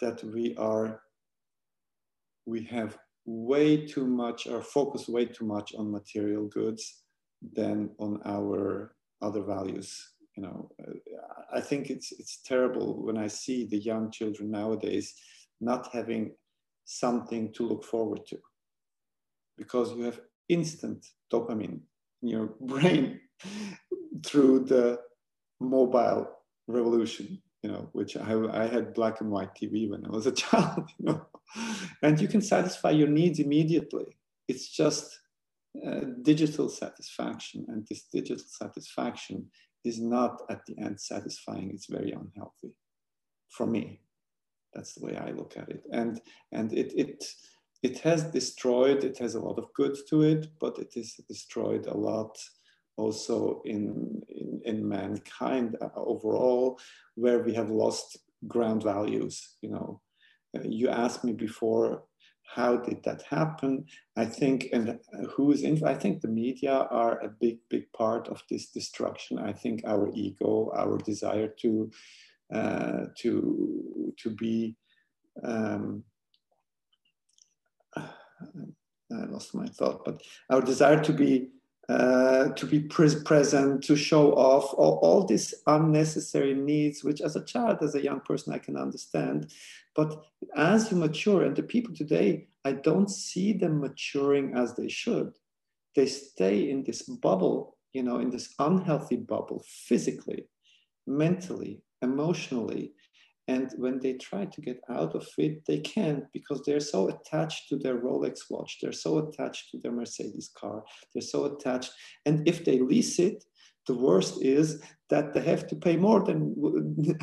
that 0.01 0.25
we 0.25 0.55
are, 0.57 1.03
we 2.47 2.65
have 2.65 2.97
way 3.31 3.87
too 3.87 4.07
much 4.07 4.47
or 4.47 4.63
focus 4.63 5.09
way 5.09 5.25
too 5.25 5.45
much 5.45 5.75
on 5.75 5.91
material 5.91 6.47
goods 6.47 7.03
than 7.57 7.91
on 7.99 8.21
our 8.25 8.95
other 9.23 9.43
values 9.43 10.13
you 10.37 10.43
know. 10.43 10.71
I 11.53 11.61
think 11.61 11.91
it's 11.91 12.13
it's 12.13 12.43
terrible 12.43 13.03
when 13.05 13.19
i 13.19 13.27
see 13.27 13.67
the 13.67 13.79
young 13.79 14.11
children 14.11 14.51
nowadays 14.51 15.15
not 15.61 15.93
having 15.93 16.33
something 16.85 17.53
to 17.55 17.67
look 17.69 17.85
forward 17.85 18.23
to 18.27 18.39
because 19.59 19.93
you 19.97 20.05
have 20.05 20.21
instant 20.49 21.07
dopamine 21.33 21.81
in 22.23 22.29
your 22.29 22.47
brain 22.61 23.21
through 24.25 24.61
the 24.61 24.99
mobile 25.61 26.29
revolution 26.69 27.43
you 27.63 27.71
know 27.71 27.89
which 27.93 28.17
I, 28.17 28.33
I 28.53 28.67
had 28.67 28.95
black 28.95 29.21
and 29.21 29.31
white 29.31 29.55
tv 29.55 29.91
when 29.91 30.07
i 30.07 30.09
was 30.11 30.27
a 30.27 30.33
child 30.45 30.91
you 30.99 31.07
know 31.07 31.27
and 32.03 32.21
you 32.21 32.29
can 32.29 32.41
satisfy 32.41 32.91
your 32.91 33.09
needs 33.09 33.39
immediately. 33.39 34.17
It's 34.49 34.69
just 34.69 35.19
uh, 35.87 36.01
digital 36.23 36.69
satisfaction, 36.69 37.67
and 37.69 37.87
this 37.89 38.05
digital 38.13 38.45
satisfaction 38.47 39.51
is 39.85 40.01
not 40.01 40.43
at 40.51 40.65
the 40.67 40.79
end 40.79 41.01
satisfying. 41.01 41.71
It's 41.73 41.87
very 41.87 42.13
unhealthy 42.13 42.75
for 43.49 43.67
me. 43.67 44.01
That's 44.75 44.95
the 44.95 45.07
way 45.07 45.17
I 45.17 45.31
look 45.31 45.57
at 45.57 45.69
it, 45.69 45.85
and 45.93 46.21
and 46.53 46.73
it 46.73 46.93
it 46.97 47.25
it 47.83 47.99
has 48.01 48.25
destroyed. 48.25 49.05
It 49.05 49.19
has 49.19 49.35
a 49.35 49.41
lot 49.41 49.59
of 49.59 49.73
good 49.75 49.97
to 50.11 50.23
it, 50.23 50.49
but 50.61 50.79
it 50.79 50.93
has 50.95 51.15
destroyed 51.29 51.87
a 51.87 51.97
lot 51.97 52.37
also 52.97 53.63
in, 53.65 54.23
in, 54.29 54.61
in 54.65 54.89
mankind 54.89 55.77
uh, 55.81 55.89
overall, 55.97 56.79
where 57.15 57.41
we 57.43 57.55
have 57.55 57.71
lost 57.71 58.19
ground 58.47 58.83
values, 58.83 59.57
you 59.63 59.71
know, 59.71 60.01
you 60.65 60.89
asked 60.89 61.25
me 61.25 61.33
before 61.33 62.03
how 62.55 62.77
did 62.77 63.03
that 63.05 63.23
happen? 63.23 63.85
I 64.17 64.25
think 64.25 64.69
and 64.73 64.99
who 65.35 65.53
is 65.53 65.63
in 65.63 65.83
i 65.85 65.95
think 65.95 66.21
the 66.21 66.29
media 66.29 66.89
are 66.91 67.21
a 67.21 67.29
big 67.29 67.59
big 67.69 67.93
part 67.93 68.29
of 68.29 68.43
this 68.51 68.71
destruction. 68.71 69.39
I 69.39 69.53
think 69.53 69.83
our 69.87 70.11
ego 70.15 70.73
our 70.77 70.99
desire 70.99 71.49
to 71.63 71.91
uh, 72.53 73.05
to 73.19 74.13
to 74.19 74.31
be 74.31 74.77
um, 75.45 76.03
i 77.97 79.25
lost 79.29 79.55
my 79.55 79.67
thought 79.67 80.05
but 80.05 80.21
our 80.51 80.61
desire 80.61 81.01
to 81.03 81.13
be 81.13 81.51
uh, 81.91 82.51
to 82.51 82.67
be 82.67 82.79
pre- 82.79 83.23
present, 83.25 83.83
to 83.83 83.97
show 83.97 84.33
off, 84.35 84.73
all, 84.75 85.01
all 85.03 85.27
these 85.27 85.53
unnecessary 85.67 86.55
needs, 86.55 87.03
which 87.03 87.21
as 87.21 87.35
a 87.35 87.45
child, 87.45 87.79
as 87.83 87.97
a 87.97 88.03
young 88.03 88.21
person, 88.21 88.53
I 88.53 88.59
can 88.59 88.77
understand. 88.77 89.53
But 89.97 90.25
as 90.57 90.93
you 90.93 90.97
mature, 90.97 91.43
and 91.45 91.57
the 91.57 91.65
people 91.65 91.93
today, 91.93 92.47
I 92.65 92.73
don't 92.73 93.11
see 93.11 93.53
them 93.53 93.81
maturing 93.81 94.55
as 94.55 94.77
they 94.77 94.89
should. 94.89 95.33
They 95.97 96.07
stay 96.07 96.71
in 96.71 96.85
this 96.85 97.03
bubble, 97.03 97.77
you 97.93 98.05
know, 98.05 98.21
in 98.21 98.31
this 98.31 98.55
unhealthy 98.61 99.17
bubble, 99.17 99.65
physically, 99.67 100.47
mentally, 101.09 101.83
emotionally. 102.03 102.93
And 103.55 103.69
when 103.79 103.99
they 103.99 104.15
try 104.15 104.45
to 104.45 104.61
get 104.61 104.81
out 104.89 105.13
of 105.17 105.27
it, 105.37 105.67
they 105.67 105.81
can't 105.81 106.25
because 106.33 106.61
they're 106.63 106.89
so 106.95 107.09
attached 107.09 107.69
to 107.69 107.77
their 107.77 107.99
Rolex 108.07 108.37
watch. 108.49 108.79
They're 108.81 109.03
so 109.07 109.13
attached 109.19 109.65
to 109.71 109.79
their 109.79 109.97
Mercedes 110.01 110.51
car. 110.61 110.85
They're 111.13 111.31
so 111.35 111.41
attached. 111.47 111.91
And 112.27 112.47
if 112.47 112.65
they 112.65 112.79
lease 112.79 113.19
it, 113.19 113.39
the 113.89 113.99
worst 114.07 114.35
is 114.41 114.81
that 115.09 115.35
they 115.35 115.41
have 115.53 115.67
to 115.67 115.75
pay 115.75 115.97
more 115.97 116.21
than 116.23 116.39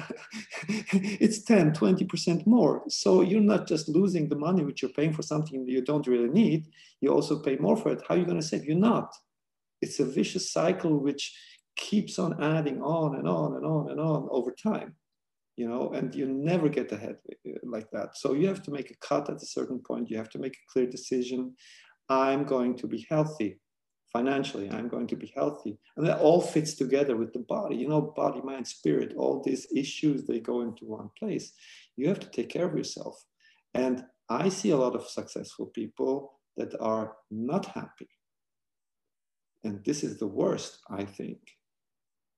it's 1.25 1.43
10, 1.43 1.71
20% 1.71 2.45
more. 2.45 2.83
So 2.89 3.21
you're 3.21 3.49
not 3.53 3.65
just 3.65 3.87
losing 3.87 4.27
the 4.27 4.41
money 4.47 4.65
which 4.65 4.81
you're 4.81 4.97
paying 4.99 5.13
for 5.13 5.21
something 5.21 5.65
that 5.65 5.71
you 5.71 5.81
don't 5.81 6.07
really 6.07 6.33
need, 6.43 6.67
you 6.99 7.09
also 7.09 7.39
pay 7.39 7.55
more 7.55 7.77
for 7.77 7.93
it. 7.93 8.01
How 8.05 8.15
are 8.15 8.17
you 8.17 8.25
going 8.25 8.41
to 8.41 8.45
save? 8.45 8.65
You're 8.65 8.85
not. 8.91 9.15
It's 9.81 10.01
a 10.01 10.05
vicious 10.05 10.51
cycle 10.51 10.99
which 10.99 11.23
keeps 11.77 12.19
on 12.19 12.43
adding 12.43 12.81
on 12.81 13.15
and 13.15 13.29
on 13.29 13.55
and 13.55 13.65
on 13.65 13.91
and 13.91 13.99
on 14.01 14.27
over 14.29 14.51
time 14.51 14.95
you 15.57 15.67
know, 15.67 15.91
and 15.91 16.13
you 16.13 16.27
never 16.27 16.69
get 16.69 16.91
ahead 16.91 17.17
uh, 17.31 17.51
like 17.63 17.89
that. 17.91 18.15
So 18.15 18.33
you 18.33 18.47
have 18.47 18.61
to 18.63 18.71
make 18.71 18.91
a 18.91 18.97
cut 18.97 19.29
at 19.29 19.41
a 19.41 19.45
certain 19.45 19.79
point. 19.79 20.09
You 20.09 20.17
have 20.17 20.29
to 20.29 20.39
make 20.39 20.55
a 20.55 20.71
clear 20.71 20.85
decision. 20.85 21.55
I'm 22.09 22.45
going 22.45 22.77
to 22.77 22.87
be 22.87 23.05
healthy 23.09 23.59
financially. 24.13 24.69
I'm 24.69 24.87
going 24.87 25.07
to 25.07 25.15
be 25.15 25.33
healthy. 25.35 25.77
And 25.97 26.05
that 26.07 26.19
all 26.19 26.41
fits 26.41 26.75
together 26.75 27.17
with 27.17 27.33
the 27.33 27.39
body, 27.39 27.75
you 27.75 27.89
know, 27.89 28.01
body, 28.01 28.39
mind, 28.41 28.67
spirit, 28.67 29.13
all 29.17 29.41
these 29.43 29.67
issues, 29.75 30.25
they 30.25 30.39
go 30.39 30.61
into 30.61 30.85
one 30.85 31.09
place. 31.19 31.51
You 31.97 32.07
have 32.07 32.19
to 32.19 32.29
take 32.29 32.49
care 32.49 32.67
of 32.67 32.77
yourself. 32.77 33.25
And 33.73 34.05
I 34.29 34.49
see 34.49 34.69
a 34.69 34.77
lot 34.77 34.95
of 34.95 35.07
successful 35.07 35.65
people 35.67 36.39
that 36.55 36.73
are 36.79 37.13
not 37.31 37.65
happy. 37.65 38.09
And 39.63 39.83
this 39.83 40.03
is 40.03 40.19
the 40.19 40.27
worst, 40.27 40.79
I 40.89 41.03
think 41.03 41.39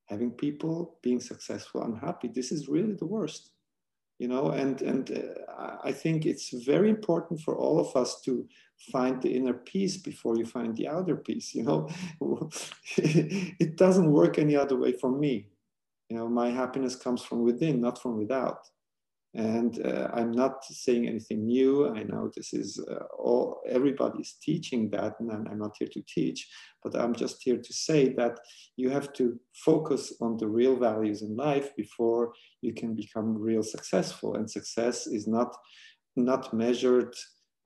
having 0.10 0.32
people 0.32 0.98
being 1.02 1.20
successful 1.20 1.84
unhappy 1.84 2.28
this 2.28 2.52
is 2.52 2.68
really 2.68 2.94
the 2.94 3.06
worst 3.06 3.52
you 4.20 4.28
know 4.28 4.52
and 4.52 4.82
and 4.82 5.12
uh, 5.12 5.78
i 5.84 5.92
think 5.92 6.26
it's 6.26 6.50
very 6.66 6.90
important 6.90 7.40
for 7.40 7.56
all 7.56 7.80
of 7.80 7.96
us 7.96 8.22
to 8.22 8.48
find 8.92 9.22
the 9.22 9.36
inner 9.36 9.54
peace 9.54 9.98
before 9.98 10.38
you 10.38 10.46
find 10.46 10.76
the 10.76 10.88
outer 10.88 11.16
peace 11.16 11.54
you 11.54 11.64
know. 11.64 11.90
It 12.98 13.76
doesn't 13.76 14.12
work 14.12 14.38
any 14.38 14.56
other 14.56 14.78
way 14.78 14.94
for 14.94 15.12
me. 15.12 15.48
You 16.10 16.18
know 16.18 16.28
my 16.28 16.50
happiness 16.50 16.96
comes 16.96 17.22
from 17.22 17.44
within 17.44 17.82
not 17.82 18.02
from 18.02 18.18
without 18.18 18.60
And 19.36 19.86
uh, 19.86 20.10
I'm 20.12 20.32
not 20.32 20.66
saying 20.66 21.08
anything 21.08 21.46
new. 21.46 21.88
I 21.96 22.02
know 22.02 22.32
this 22.36 22.52
is 22.52 22.84
uh, 22.90 23.04
all, 23.16 23.62
everybody's 23.68 24.38
teaching 24.42 24.90
that, 24.90 25.20
and 25.20 25.32
I'm 25.32 25.60
not 25.60 25.76
here 25.78 25.90
to 25.94 26.02
teach, 26.08 26.50
but 26.84 27.00
I'm 27.00 27.14
just 27.14 27.44
here 27.44 27.58
to 27.58 27.74
say 27.74 28.14
that 28.14 28.40
you 28.76 28.90
have 28.90 29.14
to 29.14 29.40
focus 29.54 30.14
on 30.20 30.38
the 30.38 30.48
real 30.48 30.76
values 30.76 31.22
in 31.22 31.36
life 31.36 31.76
before 31.76 32.34
you 32.62 32.74
can 32.74 32.96
become 32.96 33.38
real 33.38 33.62
successful. 33.62 34.36
And 34.36 34.50
success 34.50 35.06
is 35.06 35.28
not, 35.28 35.56
not 36.16 36.52
measured 36.52 37.14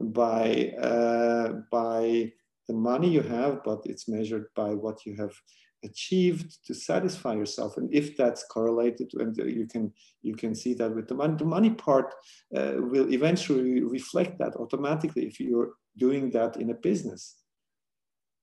by, 0.02 0.74
uh, 0.82 1.54
by 1.72 2.34
the 2.68 2.74
money 2.74 3.10
you 3.10 3.22
have, 3.22 3.64
but 3.64 3.82
it's 3.86 4.10
measured 4.10 4.48
by 4.54 4.74
what 4.74 5.06
you 5.06 5.16
have 5.16 5.34
achieved 5.84 6.66
to 6.66 6.74
satisfy 6.74 7.34
yourself 7.34 7.78
and 7.78 7.94
if 7.94 8.16
that's 8.18 8.44
correlated 8.46 9.12
and 9.16 9.36
you 9.38 9.68
can 9.68 9.92
you 10.22 10.36
can 10.36 10.56
see 10.56 10.74
that 10.74 10.94
with 10.96 11.08
the 11.08 11.16
money 11.16 11.36
the 11.38 11.46
money 11.46 11.70
part 11.70 12.14
uh, 12.56 12.74
will 12.78 13.12
eventually 13.12 13.82
reflect 13.82 14.38
that 14.40 14.56
automatically 14.56 15.26
if 15.26 15.40
you're 15.40 15.74
doing 15.98 16.32
that 16.32 16.58
in 16.58 16.70
a 16.72 16.74
business. 16.74 17.36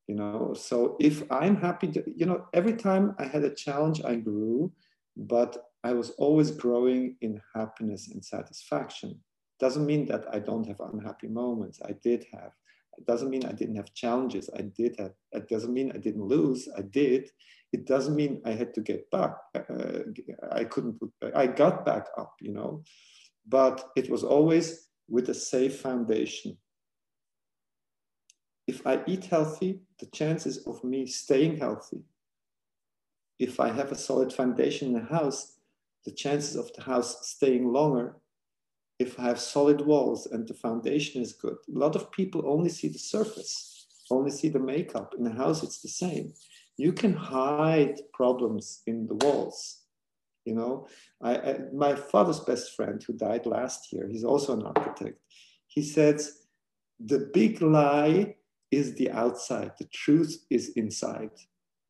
You 0.07 0.17
know 0.17 0.55
so 0.55 0.97
if 0.99 1.23
i'm 1.31 1.57
happy 1.57 1.87
to 1.93 2.03
you 2.17 2.27
know 2.27 2.47
every 2.53 2.75
time 2.75 3.15
i 3.21 3.25
had 3.25 3.45
a 3.45 3.55
challenge 3.55 4.03
i 4.05 4.17
grew 4.17 4.73
but 5.17 5.53
i 5.85 5.93
was 5.93 6.11
always 6.25 6.51
growing 6.51 7.17
in 7.21 7.41
happiness 7.55 8.09
and 8.13 8.25
satisfaction. 8.25 9.21
Doesn't 9.61 9.87
mean 9.87 10.07
that 10.07 10.25
i 10.35 10.41
don't 10.41 10.67
have 10.67 10.81
unhappy 10.81 11.29
moments. 11.29 11.81
I 11.85 11.93
did 11.93 12.27
have 12.33 12.53
it 13.01 13.07
doesn't 13.07 13.31
mean 13.31 13.47
I 13.47 13.53
didn't 13.53 13.77
have 13.77 13.95
challenges. 13.95 14.51
I 14.55 14.63
did 14.63 14.97
have. 14.99 15.13
It 15.33 15.49
doesn't 15.49 15.73
mean 15.73 15.91
I 15.91 15.99
didn't 15.99 16.25
lose. 16.25 16.69
I 16.77 16.83
did. 16.83 17.31
It 17.73 17.87
doesn't 17.87 18.15
mean 18.15 18.43
I 18.45 18.51
had 18.51 18.75
to 18.75 18.83
get 18.83 19.11
back. 19.11 19.37
Uh, 19.55 20.01
I 20.53 20.65
couldn't. 20.65 21.01
I 21.35 21.47
got 21.47 21.87
back 21.87 22.07
up. 22.19 22.35
You 22.41 22.53
know, 22.53 22.85
but 23.49 23.91
it 23.97 24.11
was 24.11 24.23
always 24.23 24.89
with 25.09 25.31
a 25.31 25.35
safe 25.35 25.81
foundation. 25.81 26.59
If 28.67 28.87
I 28.87 29.03
eat 29.07 29.25
healthy, 29.25 29.81
the 29.99 30.07
chances 30.07 30.67
of 30.67 30.85
me 30.85 31.07
staying 31.07 31.57
healthy. 31.57 32.03
If 33.39 33.59
I 33.59 33.71
have 33.71 33.91
a 33.91 33.97
solid 33.97 34.31
foundation 34.31 34.89
in 34.89 34.95
the 34.95 35.09
house, 35.09 35.59
the 36.05 36.13
chances 36.13 36.55
of 36.55 36.71
the 36.75 36.83
house 36.83 37.27
staying 37.29 37.73
longer 37.73 38.17
if 39.01 39.19
I 39.19 39.23
have 39.23 39.41
solid 39.41 39.81
walls 39.81 40.27
and 40.27 40.47
the 40.47 40.53
foundation 40.53 41.23
is 41.23 41.33
good. 41.33 41.57
A 41.75 41.79
lot 41.79 41.97
of 41.97 42.13
people 42.13 42.43
only 42.47 42.69
see 42.69 42.89
the 42.89 42.99
surface, 42.99 43.87
only 44.11 44.31
see 44.31 44.51
the 44.51 44.59
makeup. 44.59 45.15
In 45.19 45.27
a 45.27 45.35
house, 45.35 45.63
it's 45.63 45.81
the 45.81 45.89
same. 45.89 46.35
You 46.77 46.93
can 46.93 47.15
hide 47.15 47.99
problems 48.13 48.83
in 48.87 49.07
the 49.07 49.15
walls. 49.15 49.85
You 50.45 50.55
know, 50.55 50.87
I, 51.23 51.37
I, 51.37 51.59
my 51.73 51.95
father's 51.95 52.41
best 52.41 52.77
friend 52.77 53.03
who 53.03 53.15
died 53.15 53.47
last 53.47 53.91
year, 53.91 54.07
he's 54.07 54.25
also 54.25 54.53
an 54.53 54.67
architect. 54.67 55.19
He 55.67 55.83
says, 55.83 56.47
the 56.99 57.31
big 57.33 57.63
lie 57.63 58.37
is 58.71 58.95
the 58.95 59.11
outside. 59.13 59.73
The 59.79 59.87
truth 59.87 60.45
is 60.51 60.73
inside 60.77 61.31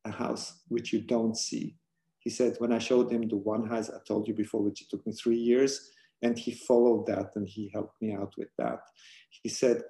a 0.05 0.11
house, 0.11 0.61
which 0.69 0.93
you 0.93 1.01
don't 1.01 1.37
see. 1.37 1.75
He 2.19 2.29
said, 2.29 2.55
when 2.59 2.71
I 2.71 2.79
showed 2.79 3.11
him 3.11 3.27
the 3.27 3.35
one 3.35 3.67
house 3.67 3.89
I 3.89 3.97
told 4.07 4.27
you 4.29 4.33
before, 4.33 4.61
which 4.61 4.81
it 4.81 4.89
took 4.89 5.05
me 5.05 5.11
three 5.11 5.37
years, 5.37 5.91
and 6.21 6.37
he 6.37 6.51
followed 6.51 7.07
that 7.07 7.35
and 7.35 7.47
he 7.47 7.71
helped 7.73 8.01
me 8.01 8.13
out 8.13 8.33
with 8.37 8.49
that. 8.57 8.79
He 9.29 9.49
said, 9.49 9.83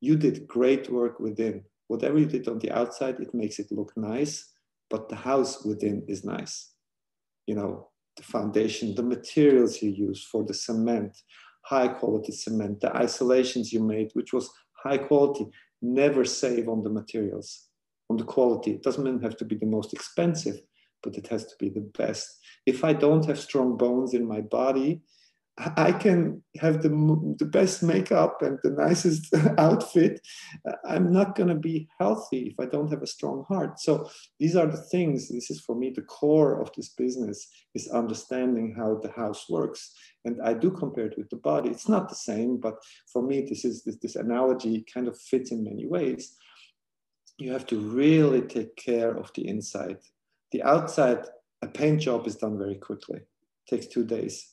You 0.00 0.16
did 0.16 0.46
great 0.46 0.90
work 0.90 1.18
within. 1.20 1.64
Whatever 1.88 2.18
you 2.18 2.26
did 2.26 2.48
on 2.48 2.58
the 2.58 2.70
outside, 2.70 3.20
it 3.20 3.34
makes 3.34 3.58
it 3.58 3.72
look 3.72 3.92
nice, 3.96 4.52
but 4.88 5.08
the 5.08 5.16
house 5.16 5.64
within 5.64 6.04
is 6.08 6.24
nice. 6.24 6.72
You 7.46 7.56
know, 7.56 7.88
the 8.16 8.22
foundation, 8.22 8.94
the 8.94 9.02
materials 9.02 9.82
you 9.82 9.90
use 9.90 10.24
for 10.24 10.44
the 10.44 10.54
cement, 10.54 11.16
high 11.64 11.88
quality 11.88 12.32
cement, 12.32 12.80
the 12.80 12.94
isolations 12.96 13.72
you 13.72 13.82
made, 13.82 14.10
which 14.14 14.32
was 14.32 14.50
high 14.82 14.98
quality. 14.98 15.46
Never 15.80 16.24
save 16.24 16.68
on 16.68 16.82
the 16.82 16.90
materials, 16.90 17.68
on 18.08 18.16
the 18.16 18.24
quality. 18.24 18.72
It 18.72 18.82
doesn't 18.82 19.22
have 19.22 19.36
to 19.38 19.44
be 19.44 19.56
the 19.56 19.66
most 19.66 19.92
expensive, 19.92 20.60
but 21.02 21.16
it 21.16 21.26
has 21.28 21.46
to 21.46 21.54
be 21.58 21.68
the 21.68 21.90
best. 21.98 22.38
If 22.66 22.84
I 22.84 22.92
don't 22.92 23.26
have 23.26 23.38
strong 23.38 23.76
bones 23.76 24.14
in 24.14 24.24
my 24.24 24.40
body, 24.40 25.02
I 25.58 25.92
can 25.92 26.42
have 26.60 26.82
the, 26.82 26.88
the 27.38 27.44
best 27.44 27.82
makeup 27.82 28.40
and 28.40 28.58
the 28.62 28.70
nicest 28.70 29.34
outfit. 29.58 30.20
I'm 30.86 31.12
not 31.12 31.34
going 31.34 31.50
to 31.50 31.54
be 31.54 31.88
healthy 32.00 32.54
if 32.54 32.54
I 32.58 32.70
don't 32.70 32.90
have 32.90 33.02
a 33.02 33.06
strong 33.06 33.44
heart. 33.48 33.78
So 33.78 34.08
these 34.40 34.56
are 34.56 34.66
the 34.66 34.78
things. 34.78 35.28
This 35.28 35.50
is 35.50 35.60
for 35.60 35.76
me 35.76 35.92
the 35.94 36.02
core 36.02 36.62
of 36.62 36.70
this 36.74 36.88
business 36.88 37.46
is 37.74 37.88
understanding 37.88 38.74
how 38.74 38.98
the 39.02 39.10
house 39.10 39.44
works. 39.50 39.94
And 40.24 40.40
I 40.42 40.54
do 40.54 40.70
compare 40.70 41.06
it 41.06 41.18
with 41.18 41.28
the 41.28 41.36
body. 41.36 41.68
It's 41.68 41.88
not 41.88 42.08
the 42.08 42.14
same, 42.14 42.56
but 42.56 42.76
for 43.12 43.22
me, 43.22 43.42
this 43.46 43.66
is 43.66 43.84
this, 43.84 43.96
this 43.96 44.16
analogy 44.16 44.86
kind 44.92 45.06
of 45.06 45.20
fits 45.20 45.52
in 45.52 45.64
many 45.64 45.86
ways. 45.86 46.34
You 47.38 47.52
have 47.52 47.66
to 47.66 47.78
really 47.78 48.40
take 48.40 48.76
care 48.76 49.14
of 49.14 49.30
the 49.34 49.46
inside. 49.46 49.98
The 50.50 50.62
outside, 50.62 51.26
a 51.60 51.68
paint 51.68 52.00
job 52.00 52.26
is 52.26 52.36
done 52.36 52.56
very 52.56 52.76
quickly. 52.76 53.18
It 53.18 53.70
takes 53.70 53.86
two 53.86 54.04
days 54.04 54.51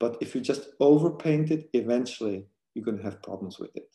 but 0.00 0.16
if 0.20 0.34
you 0.34 0.40
just 0.40 0.76
overpaint 0.80 1.50
it, 1.50 1.68
eventually 1.74 2.46
you're 2.74 2.84
going 2.84 2.98
to 2.98 3.04
have 3.04 3.22
problems 3.22 3.58
with 3.60 3.70
it. 3.76 3.94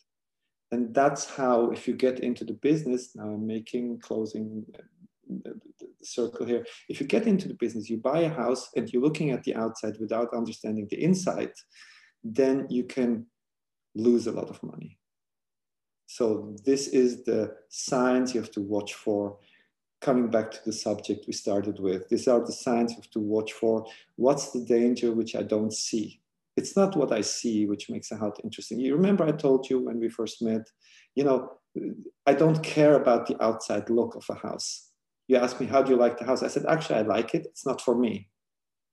And 0.72 0.94
that's 0.94 1.28
how, 1.28 1.70
if 1.70 1.86
you 1.86 1.94
get 1.94 2.20
into 2.20 2.44
the 2.44 2.54
business, 2.54 3.14
now 3.14 3.24
I'm 3.24 3.46
making 3.46 4.00
closing 4.00 4.64
uh, 4.74 4.82
the, 5.28 5.60
the 5.80 6.06
circle 6.06 6.46
here. 6.46 6.64
If 6.88 7.00
you 7.00 7.06
get 7.06 7.26
into 7.26 7.48
the 7.48 7.54
business, 7.54 7.90
you 7.90 7.98
buy 7.98 8.20
a 8.20 8.28
house 8.28 8.70
and 8.76 8.88
you're 8.88 9.02
looking 9.02 9.30
at 9.30 9.42
the 9.44 9.54
outside 9.56 9.96
without 10.00 10.34
understanding 10.34 10.86
the 10.90 11.02
inside, 11.02 11.52
then 12.24 12.66
you 12.70 12.84
can 12.84 13.26
lose 13.94 14.26
a 14.26 14.32
lot 14.32 14.48
of 14.48 14.62
money. 14.62 14.98
So 16.06 16.56
this 16.64 16.88
is 16.88 17.24
the 17.24 17.54
signs 17.68 18.32
you 18.34 18.40
have 18.40 18.52
to 18.52 18.60
watch 18.60 18.94
for 18.94 19.38
coming 20.00 20.28
back 20.30 20.50
to 20.50 20.58
the 20.64 20.72
subject 20.72 21.26
we 21.26 21.32
started 21.32 21.78
with, 21.80 22.08
these 22.08 22.28
are 22.28 22.44
the 22.44 22.52
signs 22.52 22.92
you 22.92 22.98
have 22.98 23.10
to 23.10 23.20
watch 23.20 23.52
for. 23.52 23.86
What's 24.16 24.50
the 24.50 24.64
danger 24.64 25.12
which 25.12 25.34
I 25.34 25.42
don't 25.42 25.72
see? 25.72 26.20
It's 26.56 26.76
not 26.76 26.96
what 26.96 27.12
I 27.12 27.20
see 27.20 27.66
which 27.66 27.90
makes 27.90 28.10
a 28.10 28.16
house 28.16 28.36
interesting. 28.42 28.80
You 28.80 28.96
remember 28.96 29.24
I 29.24 29.32
told 29.32 29.68
you 29.68 29.80
when 29.80 30.00
we 30.00 30.08
first 30.08 30.42
met, 30.42 30.70
you 31.14 31.24
know, 31.24 31.52
I 32.26 32.32
don't 32.32 32.62
care 32.62 32.94
about 32.94 33.26
the 33.26 33.42
outside 33.42 33.90
look 33.90 34.14
of 34.14 34.24
a 34.30 34.34
house. 34.34 34.90
You 35.28 35.36
asked 35.36 35.60
me, 35.60 35.66
how 35.66 35.82
do 35.82 35.90
you 35.90 35.98
like 35.98 36.18
the 36.18 36.24
house? 36.24 36.42
I 36.42 36.48
said, 36.48 36.64
actually, 36.66 37.00
I 37.00 37.02
like 37.02 37.34
it. 37.34 37.46
It's 37.46 37.66
not 37.66 37.82
for 37.82 37.94
me, 37.94 38.28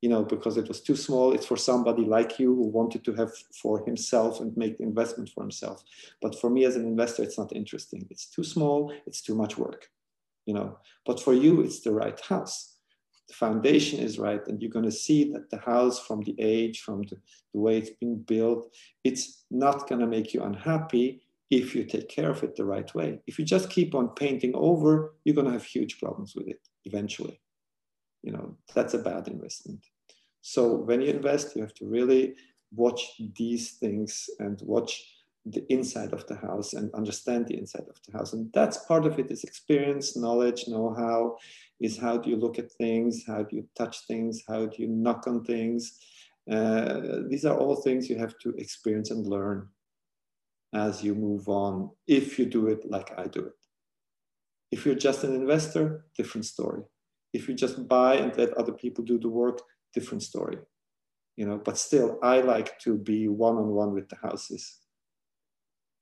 you 0.01 0.09
know, 0.09 0.23
because 0.23 0.57
it 0.57 0.67
was 0.67 0.81
too 0.81 0.95
small. 0.95 1.31
It's 1.31 1.45
for 1.45 1.55
somebody 1.55 2.03
like 2.03 2.39
you 2.39 2.53
who 2.53 2.67
wanted 2.67 3.05
to 3.05 3.13
have 3.13 3.31
for 3.61 3.85
himself 3.85 4.41
and 4.41 4.55
make 4.57 4.77
the 4.77 4.83
investment 4.83 5.29
for 5.29 5.43
himself. 5.43 5.83
But 6.21 6.39
for 6.39 6.49
me 6.49 6.65
as 6.65 6.75
an 6.75 6.85
investor, 6.85 7.23
it's 7.23 7.37
not 7.37 7.55
interesting. 7.55 8.07
It's 8.09 8.25
too 8.25 8.43
small. 8.43 8.91
It's 9.05 9.21
too 9.21 9.35
much 9.35 9.57
work 9.57 9.89
you 10.45 10.53
know. 10.53 10.77
But 11.06 11.19
for 11.19 11.34
you 11.34 11.62
it's 11.62 11.82
the 11.82 11.93
right 11.93 12.19
house. 12.19 12.77
The 13.27 13.34
foundation 13.34 13.99
is 13.99 14.19
right 14.19 14.45
and 14.47 14.62
you're 14.62 14.71
going 14.71 14.86
to 14.86 14.91
see 14.91 15.32
that 15.32 15.49
the 15.49 15.60
house 15.60 15.99
from 15.99 16.21
the 16.21 16.36
age 16.39 16.82
from 16.82 17.03
the, 17.03 17.17
the 17.53 17.60
way 17.60 17.77
it's 17.77 17.91
been 17.91 18.21
built 18.21 18.73
it's 19.03 19.45
not 19.49 19.88
going 19.88 20.01
to 20.01 20.08
make 20.08 20.34
you 20.34 20.43
unhappy 20.43 21.21
if 21.49 21.75
you 21.75 21.84
take 21.86 22.10
care 22.10 22.32
of 22.32 22.43
it 22.43 22.56
the 22.56 22.65
right 22.65 22.93
way. 22.95 23.19
If 23.27 23.38
you 23.38 23.45
just 23.45 23.69
keep 23.69 23.95
on 23.95 24.10
painting 24.10 24.53
over 24.56 25.13
you're 25.23 25.36
going 25.36 25.47
to 25.47 25.53
have 25.53 25.63
huge 25.63 25.99
problems 25.99 26.36
with 26.36 26.47
it 26.47 26.60
eventually. 26.86 27.39
You 28.23 28.34
know 28.34 28.58
that's 28.73 28.93
a 28.93 28.99
bad 28.99 29.27
investment. 29.27 29.86
So 30.41 30.75
when 30.75 31.01
you 31.01 31.10
invest 31.10 31.56
you 31.56 31.62
have 31.62 31.73
to 31.75 31.86
really 31.86 32.36
watch 32.75 33.21
these 33.38 33.71
things 33.73 34.29
and 34.39 34.60
watch 34.63 35.01
the 35.45 35.65
inside 35.71 36.13
of 36.13 36.25
the 36.27 36.36
house 36.36 36.73
and 36.73 36.93
understand 36.93 37.47
the 37.47 37.58
inside 37.58 37.86
of 37.89 37.97
the 38.06 38.17
house. 38.17 38.34
And 38.34 38.51
that's 38.53 38.86
part 38.86 39.06
of 39.06 39.19
it 39.19 39.29
is 39.29 39.43
experience, 39.43 40.15
knowledge, 40.15 40.67
know-how, 40.67 41.38
is 41.82 41.97
how 41.97 42.17
do 42.17 42.29
you 42.29 42.38
look 42.38 42.58
at 42.58 42.71
things, 42.71 43.23
how 43.27 43.43
do 43.43 43.58
you 43.58 43.67
touch 43.77 44.08
things, 44.08 44.43
how 44.47 44.65
do 44.65 44.82
you 44.82 44.88
knock 44.88 45.27
on 45.27 45.43
things. 45.43 45.99
Uh, 46.49 47.19
these 47.27 47.45
are 47.45 47.58
all 47.58 47.75
things 47.75 48.10
you 48.10 48.17
have 48.17 48.38
to 48.39 48.49
experience 48.51 49.12
and 49.12 49.27
learn 49.27 49.67
as 50.73 51.03
you 51.03 51.13
move 51.13 51.47
on, 51.49 51.89
if 52.08 52.39
you 52.39 52.45
do 52.45 52.67
it 52.67 52.89
like 52.89 53.13
I 53.17 53.27
do 53.27 53.41
it. 53.41 53.53
If 54.71 54.86
you're 54.86 54.95
just 54.95 55.23
an 55.23 55.36
investor, 55.36 56.06
different 56.17 56.45
story. 56.45 56.84
If 57.32 57.47
you 57.47 57.53
just 57.53 57.88
buy 57.88 58.15
and 58.15 58.36
let 58.38 58.53
other 58.53 58.71
people 58.71 59.03
do 59.03 59.19
the 59.19 59.29
work, 59.29 59.62
different 59.93 60.23
story. 60.23 60.58
You 61.36 61.47
know, 61.47 61.58
but 61.58 61.77
still, 61.77 62.17
I 62.23 62.41
like 62.41 62.79
to 62.79 62.97
be 62.97 63.27
one-on-one 63.27 63.93
with 63.93 64.10
the 64.10 64.15
houses 64.15 64.79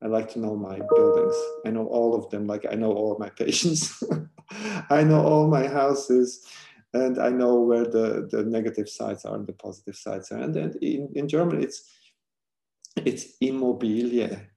I 0.03 0.07
like 0.07 0.29
to 0.33 0.39
know 0.39 0.55
my 0.55 0.79
buildings. 0.95 1.35
I 1.65 1.69
know 1.69 1.85
all 1.87 2.15
of 2.15 2.29
them, 2.29 2.47
like 2.47 2.65
I 2.69 2.75
know 2.75 2.91
all 2.91 3.17
my 3.19 3.29
patients. 3.43 4.03
I 4.89 5.03
know 5.03 5.21
all 5.21 5.47
my 5.47 5.67
houses 5.67 6.45
and 6.93 7.19
I 7.19 7.29
know 7.29 7.61
where 7.61 7.85
the, 7.85 8.27
the 8.29 8.43
negative 8.43 8.89
sides 8.89 9.25
are 9.25 9.35
and 9.35 9.47
the 9.47 9.53
positive 9.53 9.95
sides 9.95 10.31
are. 10.31 10.39
And 10.39 10.53
then 10.53 10.73
in, 10.81 11.09
in 11.15 11.27
German, 11.27 11.61
it's 11.63 11.89
it's 12.97 13.37
Immobilie. 13.41 14.47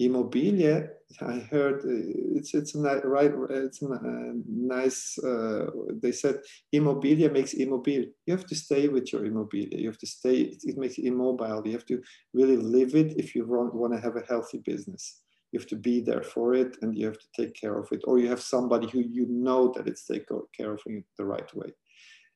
Immobilia, 0.00 0.88
I 1.20 1.40
heard 1.50 1.80
uh, 1.80 2.36
it's 2.36 2.54
it's 2.54 2.74
a 2.74 3.00
right 3.04 3.32
it's 3.50 3.82
a 3.82 4.32
nice. 4.48 5.18
Uh, 5.18 5.66
they 6.02 6.12
said 6.12 6.36
immobilia 6.74 7.30
makes 7.30 7.52
immobile. 7.52 8.06
You 8.26 8.36
have 8.36 8.46
to 8.46 8.54
stay 8.54 8.88
with 8.88 9.12
your 9.12 9.22
immobilia. 9.22 9.78
You 9.78 9.88
have 9.88 9.98
to 9.98 10.06
stay. 10.06 10.56
It 10.62 10.78
makes 10.78 10.96
immobile. 10.98 11.62
You 11.66 11.72
have 11.72 11.86
to 11.86 12.00
really 12.32 12.56
live 12.56 12.94
it 12.94 13.18
if 13.18 13.34
you 13.34 13.44
want 13.44 13.74
want 13.74 13.92
to 13.92 14.00
have 14.00 14.16
a 14.16 14.26
healthy 14.26 14.58
business. 14.58 15.20
You 15.52 15.58
have 15.58 15.68
to 15.68 15.76
be 15.76 16.00
there 16.00 16.22
for 16.22 16.54
it, 16.54 16.76
and 16.80 16.96
you 16.96 17.06
have 17.06 17.18
to 17.18 17.28
take 17.36 17.54
care 17.54 17.76
of 17.78 17.88
it. 17.92 18.00
Or 18.04 18.18
you 18.18 18.28
have 18.28 18.40
somebody 18.40 18.88
who 18.88 19.00
you 19.00 19.26
know 19.28 19.72
that 19.74 19.86
it's 19.86 20.06
take 20.06 20.26
care 20.56 20.72
of 20.72 20.80
it 20.86 21.04
the 21.18 21.24
right 21.24 21.54
way. 21.54 21.72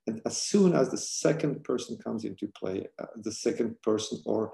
And 0.07 0.21
as 0.27 0.37
soon 0.37 0.75
as 0.75 0.91
the 0.91 0.99
second 0.99 1.65
person 1.65 1.97
comes 1.97 2.25
into 2.25 2.49
play, 2.49 2.87
uh, 3.01 3.07
the 3.17 3.33
second 3.33 3.81
person 3.83 4.21
or 4.27 4.53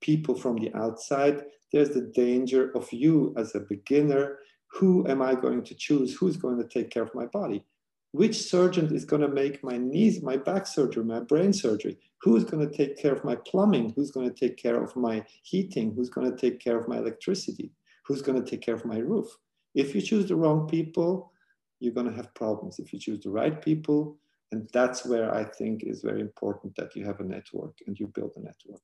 people 0.00 0.34
from 0.34 0.56
the 0.56 0.74
outside, 0.74 1.42
there's 1.72 1.90
the 1.90 2.10
danger 2.14 2.70
of 2.74 2.92
you 2.92 3.34
as 3.36 3.54
a 3.54 3.60
beginner. 3.60 4.38
Who 4.72 5.06
am 5.08 5.22
I 5.22 5.34
going 5.34 5.64
to 5.64 5.74
choose? 5.74 6.14
Who's 6.14 6.36
going 6.36 6.58
to 6.58 6.68
take 6.68 6.90
care 6.90 7.02
of 7.02 7.14
my 7.14 7.26
body? 7.26 7.64
Which 8.12 8.36
surgeon 8.36 8.94
is 8.94 9.04
going 9.04 9.22
to 9.22 9.28
make 9.28 9.62
my 9.62 9.76
knees, 9.76 10.22
my 10.22 10.36
back 10.36 10.66
surgery, 10.66 11.04
my 11.04 11.20
brain 11.20 11.52
surgery? 11.52 11.96
Who's 12.22 12.44
going 12.44 12.68
to 12.68 12.76
take 12.76 12.96
care 12.96 13.12
of 13.12 13.24
my 13.24 13.36
plumbing? 13.36 13.92
Who's 13.94 14.10
going 14.10 14.28
to 14.28 14.34
take 14.34 14.56
care 14.56 14.82
of 14.82 14.94
my 14.96 15.24
heating? 15.42 15.92
Who's 15.94 16.10
going 16.10 16.30
to 16.30 16.36
take 16.36 16.60
care 16.60 16.78
of 16.78 16.88
my 16.88 16.98
electricity? 16.98 17.72
Who's 18.06 18.22
going 18.22 18.42
to 18.42 18.50
take 18.50 18.62
care 18.62 18.74
of 18.74 18.84
my 18.84 18.98
roof? 18.98 19.28
If 19.74 19.94
you 19.94 20.00
choose 20.00 20.26
the 20.26 20.36
wrong 20.36 20.68
people, 20.68 21.32
you're 21.78 21.94
going 21.94 22.10
to 22.10 22.16
have 22.16 22.34
problems. 22.34 22.80
If 22.80 22.92
you 22.92 22.98
choose 22.98 23.20
the 23.20 23.30
right 23.30 23.62
people, 23.62 24.18
and 24.52 24.68
that's 24.72 25.06
where 25.06 25.32
I 25.32 25.44
think 25.44 25.84
is 25.84 26.02
very 26.02 26.20
important 26.20 26.74
that 26.76 26.96
you 26.96 27.04
have 27.04 27.20
a 27.20 27.24
network 27.24 27.76
and 27.86 27.98
you 27.98 28.08
build 28.08 28.32
a 28.36 28.40
network. 28.40 28.82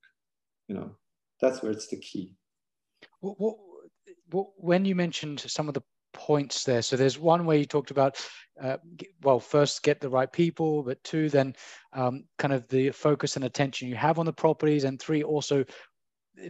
You 0.68 0.76
know, 0.76 0.90
that's 1.40 1.62
where 1.62 1.72
it's 1.72 1.88
the 1.88 1.96
key. 1.96 2.34
What, 3.20 3.40
what, 3.40 3.56
what, 4.30 4.46
when 4.56 4.84
you 4.84 4.94
mentioned 4.94 5.40
some 5.40 5.68
of 5.68 5.74
the 5.74 5.82
points 6.12 6.64
there, 6.64 6.82
so 6.82 6.96
there's 6.96 7.18
one 7.18 7.44
where 7.44 7.58
you 7.58 7.64
talked 7.64 7.90
about, 7.90 8.18
uh, 8.62 8.76
well, 9.22 9.40
first 9.40 9.82
get 9.82 10.00
the 10.00 10.08
right 10.08 10.32
people, 10.32 10.82
but 10.82 11.02
two, 11.04 11.28
then 11.28 11.54
um, 11.92 12.24
kind 12.38 12.52
of 12.54 12.66
the 12.68 12.90
focus 12.90 13.36
and 13.36 13.44
attention 13.44 13.88
you 13.88 13.96
have 13.96 14.18
on 14.18 14.26
the 14.26 14.32
properties, 14.32 14.84
and 14.84 15.00
three, 15.00 15.22
also 15.22 15.64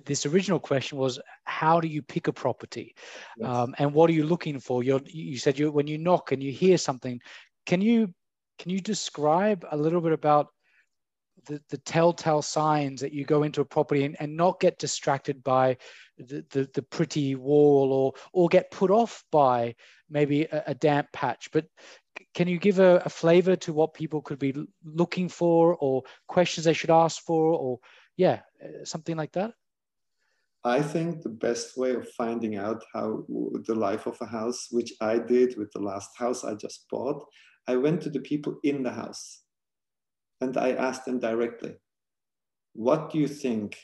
this 0.04 0.26
original 0.26 0.58
question 0.58 0.98
was 0.98 1.20
how 1.44 1.80
do 1.80 1.88
you 1.88 2.02
pick 2.02 2.26
a 2.28 2.32
property 2.32 2.94
yes. 3.36 3.48
um, 3.48 3.74
and 3.78 3.92
what 3.92 4.10
are 4.10 4.14
you 4.14 4.24
looking 4.24 4.58
for 4.58 4.82
You're, 4.82 5.00
you 5.06 5.38
said 5.38 5.58
you 5.58 5.70
when 5.70 5.86
you 5.86 5.98
knock 5.98 6.32
and 6.32 6.42
you 6.42 6.52
hear 6.52 6.76
something 6.76 7.20
can 7.66 7.80
you 7.80 8.12
can 8.58 8.70
you 8.70 8.80
describe 8.80 9.64
a 9.70 9.76
little 9.76 10.00
bit 10.00 10.12
about 10.12 10.48
the, 11.46 11.60
the 11.70 11.78
telltale 11.78 12.42
signs 12.42 13.00
that 13.00 13.12
you 13.12 13.24
go 13.24 13.42
into 13.42 13.60
a 13.60 13.64
property 13.64 14.04
and, 14.04 14.16
and 14.20 14.36
not 14.36 14.60
get 14.60 14.78
distracted 14.78 15.42
by 15.42 15.76
the, 16.18 16.44
the, 16.50 16.68
the, 16.74 16.82
pretty 16.82 17.34
wall 17.34 17.92
or 17.92 18.12
or 18.32 18.48
get 18.48 18.70
put 18.70 18.90
off 18.90 19.24
by 19.30 19.74
maybe 20.08 20.42
a, 20.44 20.64
a 20.68 20.74
damp 20.74 21.08
patch. 21.12 21.50
But 21.52 21.66
can 22.34 22.48
you 22.48 22.58
give 22.58 22.78
a, 22.78 23.02
a, 23.04 23.08
flavor 23.08 23.56
to 23.56 23.72
what 23.72 23.94
people 23.94 24.22
could 24.22 24.38
be 24.38 24.54
looking 24.84 25.28
for 25.28 25.76
or 25.76 26.02
questions 26.26 26.64
they 26.64 26.72
should 26.72 26.90
ask 26.90 27.22
for 27.22 27.52
or 27.52 27.78
yeah 28.16 28.40
uh, 28.64 28.84
something 28.84 29.16
like 29.16 29.32
that? 29.32 29.52
I 30.64 30.82
think 30.82 31.22
the 31.22 31.28
best 31.28 31.76
way 31.76 31.92
of 31.92 32.10
finding 32.12 32.56
out 32.56 32.82
how 32.92 33.24
the 33.66 33.74
life 33.74 34.06
of 34.06 34.18
a 34.20 34.26
house 34.26 34.66
which 34.72 34.92
i 35.00 35.16
did 35.16 35.56
with 35.56 35.70
the 35.72 35.78
last 35.78 36.10
house 36.18 36.44
i 36.44 36.54
just 36.54 36.86
bought 36.90 37.24
i 37.68 37.76
went 37.76 38.02
to 38.02 38.10
the 38.10 38.20
people 38.20 38.58
in 38.64 38.82
the 38.82 38.90
house 38.90 39.42
and 40.40 40.56
I 40.56 40.72
asked 40.72 41.04
them 41.04 41.18
directly, 41.18 41.74
what 42.74 43.10
do 43.10 43.18
you 43.18 43.28
think 43.28 43.76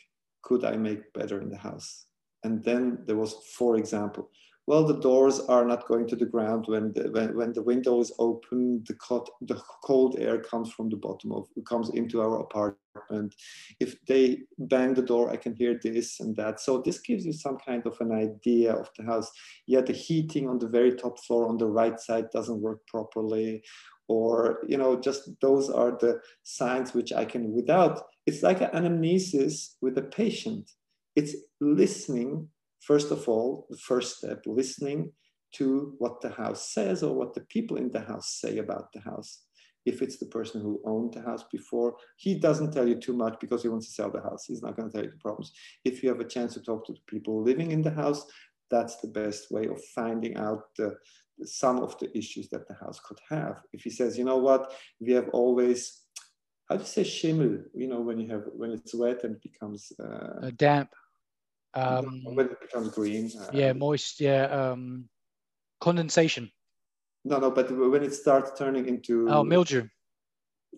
could 0.42 0.64
I 0.64 0.76
make 0.76 1.12
better 1.12 1.40
in 1.40 1.48
the 1.48 1.56
house? 1.56 2.06
And 2.44 2.62
then 2.64 2.98
there 3.06 3.16
was, 3.16 3.34
for 3.56 3.76
example, 3.76 4.30
well, 4.68 4.86
the 4.86 5.00
doors 5.00 5.40
are 5.40 5.64
not 5.64 5.88
going 5.88 6.06
to 6.08 6.16
the 6.16 6.26
ground 6.26 6.66
when 6.68 6.92
the, 6.92 7.10
when, 7.10 7.36
when 7.36 7.52
the 7.52 7.62
window 7.62 8.00
is 8.00 8.14
open, 8.20 8.84
the, 8.86 8.94
cold, 8.94 9.28
the 9.40 9.60
cold 9.82 10.16
air 10.20 10.40
comes 10.40 10.70
from 10.70 10.88
the 10.88 10.96
bottom 10.96 11.32
of, 11.32 11.48
comes 11.66 11.90
into 11.90 12.20
our 12.20 12.40
apartment. 12.40 13.34
If 13.80 13.96
they 14.06 14.42
bang 14.58 14.94
the 14.94 15.02
door, 15.02 15.30
I 15.30 15.36
can 15.36 15.56
hear 15.56 15.80
this 15.82 16.20
and 16.20 16.36
that. 16.36 16.60
So 16.60 16.80
this 16.80 17.00
gives 17.00 17.26
you 17.26 17.32
some 17.32 17.58
kind 17.58 17.84
of 17.86 17.96
an 18.00 18.12
idea 18.12 18.72
of 18.72 18.88
the 18.96 19.04
house. 19.04 19.32
Yeah, 19.66 19.80
the 19.80 19.92
heating 19.92 20.48
on 20.48 20.60
the 20.60 20.68
very 20.68 20.94
top 20.94 21.18
floor 21.24 21.48
on 21.48 21.58
the 21.58 21.66
right 21.66 21.98
side 21.98 22.30
doesn't 22.30 22.60
work 22.60 22.86
properly 22.86 23.64
or 24.12 24.58
you 24.68 24.76
know 24.76 24.92
just 25.00 25.22
those 25.40 25.70
are 25.70 25.92
the 26.00 26.20
signs 26.42 26.94
which 26.94 27.12
i 27.12 27.24
can 27.24 27.52
without. 27.52 27.94
It's 28.26 28.42
like 28.42 28.60
an 28.60 28.70
anamnesis 28.78 29.54
with 29.80 29.98
a 29.98 30.06
patient. 30.20 30.70
It's 31.16 31.34
listening 31.60 32.48
first 32.80 33.10
of 33.10 33.28
all 33.28 33.66
the 33.70 33.76
first 33.90 34.18
step 34.18 34.40
listening 34.46 35.12
to 35.58 35.94
what 35.98 36.20
the 36.20 36.30
house 36.30 36.62
says 36.74 37.02
or 37.02 37.14
what 37.14 37.34
the 37.34 37.44
people 37.54 37.76
in 37.76 37.90
the 37.92 38.04
house 38.10 38.28
say 38.42 38.58
about 38.58 38.92
the 38.92 39.00
house. 39.00 39.30
If 39.84 40.00
it's 40.04 40.18
the 40.18 40.32
person 40.38 40.60
who 40.60 40.80
owned 40.92 41.12
the 41.14 41.22
house 41.22 41.44
before 41.56 41.90
he 42.16 42.32
doesn't 42.46 42.72
tell 42.72 42.88
you 42.88 42.96
too 42.96 43.16
much 43.24 43.34
because 43.40 43.62
he 43.62 43.68
wants 43.68 43.86
to 43.86 43.92
sell 43.92 44.10
the 44.12 44.26
house. 44.28 44.44
He's 44.46 44.62
not 44.62 44.76
going 44.76 44.88
to 44.88 44.92
tell 44.94 45.04
you 45.04 45.10
the 45.10 45.26
problems. 45.26 45.52
If 45.84 46.02
you 46.02 46.08
have 46.08 46.20
a 46.20 46.32
chance 46.34 46.54
to 46.54 46.62
talk 46.62 46.86
to 46.86 46.92
the 46.92 47.06
people 47.12 47.42
living 47.42 47.70
in 47.72 47.82
the 47.82 47.96
house 48.02 48.22
that's 48.72 48.96
the 48.96 49.08
best 49.08 49.52
way 49.52 49.66
of 49.66 49.84
finding 49.94 50.36
out 50.36 50.62
the 50.78 50.96
some 51.44 51.78
of 51.78 51.98
the 51.98 52.16
issues 52.16 52.48
that 52.50 52.66
the 52.68 52.74
house 52.74 53.00
could 53.00 53.18
have. 53.30 53.62
If 53.72 53.82
he 53.82 53.90
says, 53.90 54.18
you 54.18 54.24
know 54.24 54.38
what, 54.38 54.72
we 55.00 55.12
have 55.12 55.28
always, 55.30 56.00
how 56.68 56.76
do 56.76 56.82
you 56.82 56.88
say 56.88 57.04
schimmel? 57.04 57.58
You 57.74 57.88
know, 57.88 58.00
when 58.00 58.18
you 58.18 58.28
have 58.30 58.44
when 58.54 58.70
it's 58.70 58.94
wet 58.94 59.24
and 59.24 59.36
it 59.36 59.42
becomes 59.42 59.92
uh, 60.02 60.50
damp. 60.56 60.90
Um, 61.74 62.22
when 62.24 62.46
it 62.46 62.60
becomes 62.60 62.90
green. 62.90 63.30
Uh, 63.38 63.50
yeah, 63.52 63.72
moist. 63.72 64.20
Yeah, 64.20 64.44
um, 64.44 65.08
condensation. 65.80 66.50
No, 67.24 67.38
no, 67.38 67.50
but 67.50 67.70
when 67.70 68.02
it 68.02 68.14
starts 68.14 68.58
turning 68.58 68.88
into 68.88 69.28
oh 69.30 69.44
mildew. 69.44 69.86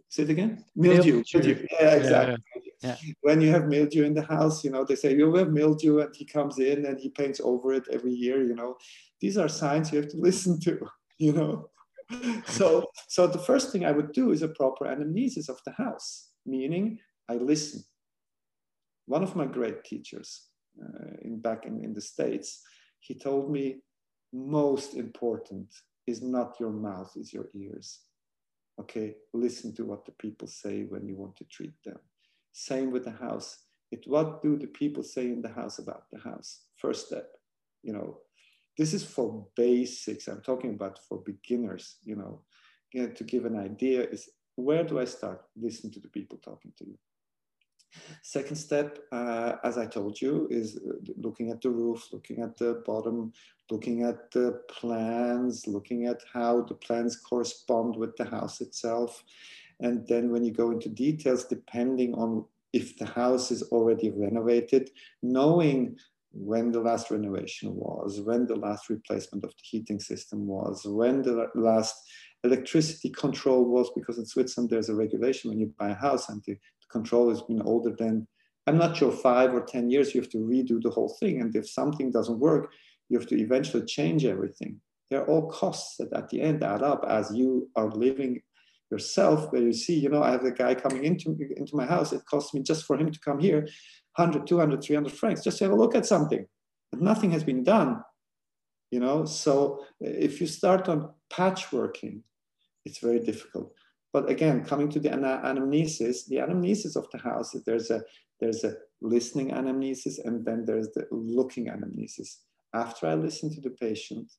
Say 0.09 0.25
it 0.25 0.31
again. 0.31 0.65
Mildew. 0.77 1.23
mildew. 1.25 1.39
mildew. 1.39 1.67
Yeah, 1.81 1.95
exactly. 1.95 2.37
Yeah, 2.83 2.97
yeah. 3.03 3.13
When 3.23 3.41
you 3.41 3.51
have 3.51 3.67
mildew 3.67 4.05
in 4.05 4.15
the 4.15 4.23
house, 4.23 4.63
you 4.63 4.71
know, 4.71 4.85
they 4.85 4.97
say 4.97 5.15
you 5.15 5.35
have 5.35 5.51
mildew, 5.51 6.01
and 6.01 6.15
he 6.15 6.25
comes 6.25 6.59
in 6.59 6.87
and 6.87 7.01
he 7.01 7.09
paints 7.09 7.41
over 7.43 7.73
it 7.73 7.85
every 7.91 8.13
year. 8.13 8.45
You 8.45 8.55
know, 8.55 8.77
these 9.25 9.39
are 9.39 9.49
signs 9.49 9.91
you 9.91 9.99
have 9.99 10.11
to 10.11 10.19
listen 10.29 10.61
to, 10.61 10.87
you 11.19 11.33
know. 11.33 11.71
so, 12.47 12.87
so 13.09 13.27
the 13.27 13.39
first 13.39 13.73
thing 13.73 13.87
I 13.87 13.91
would 13.97 14.13
do 14.13 14.33
is 14.33 14.43
a 14.43 14.49
proper 14.61 14.85
anamnesis 14.85 15.49
of 15.49 15.59
the 15.65 15.73
house, 15.73 16.29
meaning 16.45 16.99
I 17.31 17.37
listen. 17.37 17.83
One 19.07 19.23
of 19.23 19.35
my 19.35 19.47
great 19.47 19.83
teachers 19.83 20.29
uh, 20.83 21.17
in 21.23 21.41
back 21.41 21.65
in, 21.65 21.83
in 21.83 21.95
the 21.95 22.03
States, 22.03 22.61
he 23.01 23.15
told 23.15 23.51
me 23.51 23.81
most 24.35 24.95
important 24.95 25.69
is 26.07 26.21
not 26.21 26.61
your 26.61 26.75
mouth, 26.89 27.11
is 27.17 27.33
your 27.33 27.49
ears. 27.55 28.01
Okay, 28.79 29.15
listen 29.33 29.75
to 29.77 29.87
what 29.87 30.05
the 30.05 30.17
people 30.25 30.49
say 30.49 30.83
when 30.83 31.09
you 31.09 31.17
want 31.17 31.37
to 31.37 31.45
treat 31.45 31.77
them. 31.83 31.99
Same 32.53 32.91
with 32.91 33.05
the 33.05 33.19
house. 33.27 33.49
It 33.91 34.05
what 34.07 34.43
do 34.43 34.59
the 34.59 34.73
people 34.83 35.03
say 35.03 35.27
in 35.35 35.41
the 35.41 35.55
house 35.61 35.79
about 35.79 36.05
the 36.13 36.19
house? 36.19 36.51
First 36.77 37.07
step, 37.07 37.29
you 37.83 37.95
know, 37.95 38.19
this 38.77 38.93
is 38.93 39.05
for 39.05 39.47
basics. 39.57 40.29
I'm 40.29 40.41
talking 40.41 40.71
about 40.71 40.99
for 41.09 41.19
beginners, 41.19 41.97
you 42.05 42.17
know, 42.17 42.43
you 42.93 43.03
know 43.03 43.13
to 43.13 43.25
give 43.25 43.45
an 43.45 43.59
idea 43.59 44.03
is 44.03 44.29
where 44.57 44.85
do 44.85 45.01
I 45.01 45.05
start? 45.05 45.43
Listen 45.57 45.91
to 45.93 46.01
the 46.01 46.09
people 46.09 46.39
talking 46.39 46.73
to 46.79 46.87
you. 46.87 46.99
Second 48.23 48.57
step, 48.57 48.99
uh, 49.13 49.55
as 49.63 49.79
I 49.79 49.87
told 49.87 50.21
you, 50.21 50.49
is 50.51 50.77
uh, 50.77 50.95
looking 51.17 51.51
at 51.51 51.61
the 51.61 51.71
roof, 51.71 52.09
looking 52.13 52.43
at 52.43 52.57
the 52.57 52.83
bottom, 52.85 53.33
looking 53.71 54.03
at 54.03 54.31
the 54.33 54.61
plans, 54.69 55.67
looking 55.67 56.07
at 56.07 56.21
how 56.33 56.63
the 56.63 56.75
plans 56.75 57.17
correspond 57.17 57.97
with 57.97 58.17
the 58.17 58.25
house 58.25 58.61
itself. 58.61 59.23
And 59.81 60.07
then 60.09 60.31
when 60.31 60.45
you 60.45 60.53
go 60.53 60.71
into 60.71 60.89
details, 60.89 61.45
depending 61.45 62.15
on 62.15 62.45
if 62.73 62.97
the 62.97 63.07
house 63.07 63.51
is 63.51 63.63
already 63.65 64.11
renovated, 64.11 64.91
knowing 65.23 65.97
when 66.37 66.73
the 66.73 66.81
last 66.81 67.11
renovation 67.11 67.75
was, 67.75 68.21
when 68.21 68.47
the 68.47 68.57
last 68.57 68.91
replacement 68.91 69.45
of 69.45 69.51
the 69.51 69.63
heating 69.63 70.01
system 70.01 70.47
was, 70.47 70.83
when 70.85 71.23
the 71.23 71.47
last 71.55 71.95
electricity 72.43 73.09
control 73.11 73.65
was, 73.65 73.91
because 73.95 74.19
in 74.19 74.27
Switzerland 74.27 74.71
there's 74.71 74.89
a 74.89 74.95
regulation 74.95 75.51
when 75.51 75.61
you 75.61 75.73
buy 75.79 75.91
a 75.91 75.95
house 75.95 76.29
and 76.29 76.43
the, 76.47 76.57
control 76.91 77.29
has 77.29 77.43
been 77.43 77.63
older 77.63 77.95
than, 77.99 78.27
I'm 78.67 78.79
not 78.79 78.97
sure, 78.97 79.11
five 79.11 79.53
or 79.53 79.63
10 79.63 79.91
years, 79.91 80.15
you 80.15 80.21
have 80.21 80.31
to 80.31 80.39
redo 80.39 80.81
the 80.81 80.91
whole 80.91 81.17
thing. 81.21 81.41
And 81.41 81.55
if 81.57 81.69
something 81.69 82.11
doesn't 82.11 82.39
work, 82.39 82.73
you 83.09 83.19
have 83.19 83.29
to 83.29 83.41
eventually 83.41 83.85
change 83.85 84.25
everything. 84.25 84.81
They're 85.11 85.27
all 85.27 85.51
costs 85.51 85.97
that 85.99 86.13
at 86.13 86.29
the 86.31 86.41
end 86.41 86.63
add 86.63 86.83
up 86.83 87.05
as 87.09 87.35
you 87.35 87.69
are 87.77 87.91
living 87.91 88.41
yourself, 88.91 89.51
where 89.53 89.63
you 89.63 89.73
see, 89.73 89.99
you 89.99 90.09
know, 90.09 90.23
I 90.23 90.31
have 90.31 90.45
a 90.45 90.51
guy 90.51 90.75
coming 90.75 91.05
into, 91.05 91.37
into 91.57 91.77
my 91.77 91.87
house, 91.87 92.13
it 92.13 92.25
costs 92.27 92.55
me 92.55 92.63
just 92.63 92.85
for 92.85 92.97
him 92.97 93.11
to 93.11 93.21
come 93.21 93.39
here 93.39 93.67
100, 94.17 94.47
200, 94.47 94.83
300 94.83 95.13
francs 95.13 95.43
just 95.43 95.59
to 95.59 95.65
have 95.65 95.73
a 95.73 95.77
look 95.77 95.95
at 95.95 96.07
something. 96.07 96.47
Nothing 96.93 97.33
has 97.33 97.43
been 97.43 97.65
done, 97.65 98.03
you 98.91 99.01
know. 99.01 99.25
So 99.25 99.85
eh, 100.05 100.11
if 100.11 100.41
you 100.41 100.47
start 100.47 100.89
on 100.89 101.11
patchworking, 101.33 102.21
it's 102.85 102.99
very 102.99 103.19
difficult. 103.19 103.73
But 104.13 104.31
again, 104.31 104.65
coming 104.65 104.89
to 104.91 105.01
the 105.01 105.09
anamnesis, 105.09 106.27
the 106.29 106.37
anamnesis 106.37 106.95
of 106.95 107.11
the 107.11 107.19
house, 107.19 107.53
there's 107.67 107.91
a 107.91 108.03
there's 108.41 108.63
a 108.63 108.75
listening 109.01 109.51
anamnesis 109.51 110.25
and 110.25 110.45
then 110.45 110.65
there's 110.65 110.91
the 110.95 111.07
looking 111.11 111.67
anamnesis. 111.67 112.39
after 112.75 113.07
I 113.07 113.15
listen 113.15 113.53
to 113.55 113.61
the 113.61 113.71
patient, 113.71 114.31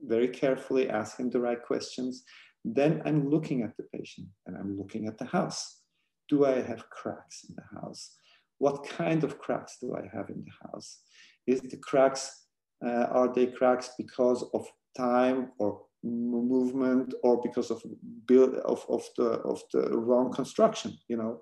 very 0.00 0.28
carefully 0.28 0.90
ask 0.90 1.18
him 1.18 1.30
the 1.30 1.40
right 1.40 1.62
questions, 1.62 2.24
then 2.64 3.02
I'm 3.04 3.28
looking 3.28 3.62
at 3.62 3.76
the 3.76 3.84
patient 3.84 4.28
and 4.46 4.56
I'm 4.56 4.78
looking 4.78 5.06
at 5.06 5.18
the 5.18 5.24
house. 5.24 5.80
Do 6.28 6.44
I 6.46 6.60
have 6.60 6.88
cracks 6.90 7.44
in 7.48 7.56
the 7.56 7.80
house? 7.80 8.14
What 8.58 8.86
kind 8.86 9.24
of 9.24 9.38
cracks 9.38 9.78
do 9.80 9.96
I 9.96 10.08
have 10.16 10.30
in 10.30 10.44
the 10.44 10.68
house? 10.68 11.00
Is 11.46 11.60
the 11.60 11.76
cracks, 11.76 12.46
uh, 12.84 13.06
are 13.10 13.32
they 13.32 13.46
cracks 13.46 13.90
because 13.98 14.44
of 14.54 14.66
time 14.96 15.50
or 15.58 15.82
movement 16.04 17.14
or 17.22 17.40
because 17.42 17.70
of 17.70 17.82
build 18.26 18.54
of, 18.56 18.84
of 18.88 19.04
the 19.16 19.24
of 19.24 19.62
the 19.72 19.96
wrong 19.96 20.32
construction 20.32 20.96
you 21.08 21.16
know 21.16 21.40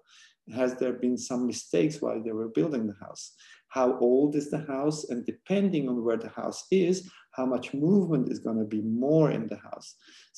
has 0.55 0.75
there 0.75 0.93
been 0.93 1.17
some 1.17 1.47
mistakes 1.47 2.03
while 2.03 2.23
they 2.23 2.33
were 2.33 2.49
building 2.49 2.87
the 2.87 2.95
house 3.01 3.35
how 3.69 3.99
old 4.01 4.35
is 4.37 4.51
the 4.51 4.65
house 4.67 5.09
and 5.11 5.25
depending 5.25 5.89
on 5.89 6.05
where 6.05 6.19
the 6.19 6.29
house 6.29 6.67
is 6.71 7.09
how 7.41 7.47
much 7.47 7.73
movement 7.73 8.31
is 8.33 8.39
going 8.47 8.59
to 8.59 8.69
be 8.77 8.83
more 8.83 9.31
in 9.31 9.45
the 9.53 9.61
house 9.69 9.89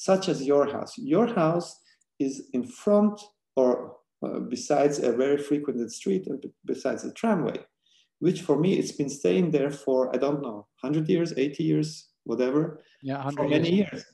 such 0.08 0.24
as 0.32 0.46
your 0.50 0.64
house 0.74 0.92
your 1.14 1.26
house 1.42 1.70
is 2.26 2.34
in 2.56 2.64
front 2.82 3.16
or 3.60 3.96
uh, 4.24 4.38
besides 4.54 4.96
a 5.00 5.10
very 5.22 5.38
frequented 5.48 5.90
street 6.00 6.24
and 6.28 6.38
besides 6.64 7.02
a 7.04 7.12
tramway 7.20 7.58
which 8.24 8.40
for 8.46 8.56
me 8.64 8.70
it's 8.80 8.96
been 9.00 9.12
staying 9.20 9.46
there 9.50 9.72
for 9.84 9.98
i 10.14 10.18
don't 10.24 10.42
know 10.46 10.58
100 10.80 11.08
years 11.08 11.30
80 11.36 11.64
years 11.70 11.88
whatever 12.30 12.62
yeah 13.02 13.28
for 13.30 13.48
many 13.48 13.70
years. 13.80 13.90
years 13.92 14.04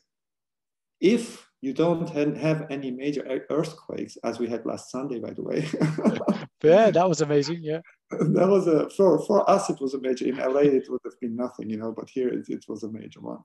if 1.17 1.48
you 1.61 1.73
don't 1.73 2.09
have 2.37 2.67
any 2.71 2.91
major 2.91 3.27
earthquakes, 3.51 4.17
as 4.23 4.39
we 4.39 4.49
had 4.49 4.65
last 4.65 4.91
Sunday, 4.91 5.19
by 5.19 5.33
the 5.33 5.43
way. 5.43 5.69
yeah, 6.63 6.91
that 6.91 7.09
was 7.09 7.21
amazing. 7.21 7.61
Yeah, 7.63 7.81
that 8.11 8.49
was 8.49 8.67
a 8.69 8.89
for 8.91 9.25
for 9.27 9.49
us 9.51 9.69
it 9.69 9.81
was 9.81 9.95
a 9.95 10.01
major. 10.01 10.27
In 10.27 10.37
LA, 10.37 10.61
it 10.61 10.89
would 10.89 11.01
have 11.05 11.19
been 11.21 11.37
nothing, 11.37 11.69
you 11.69 11.77
know, 11.77 11.93
but 11.93 12.09
here 12.09 12.29
it, 12.29 12.49
it 12.49 12.65
was 12.69 12.85
a 12.85 12.91
major 12.91 13.21
one, 13.21 13.41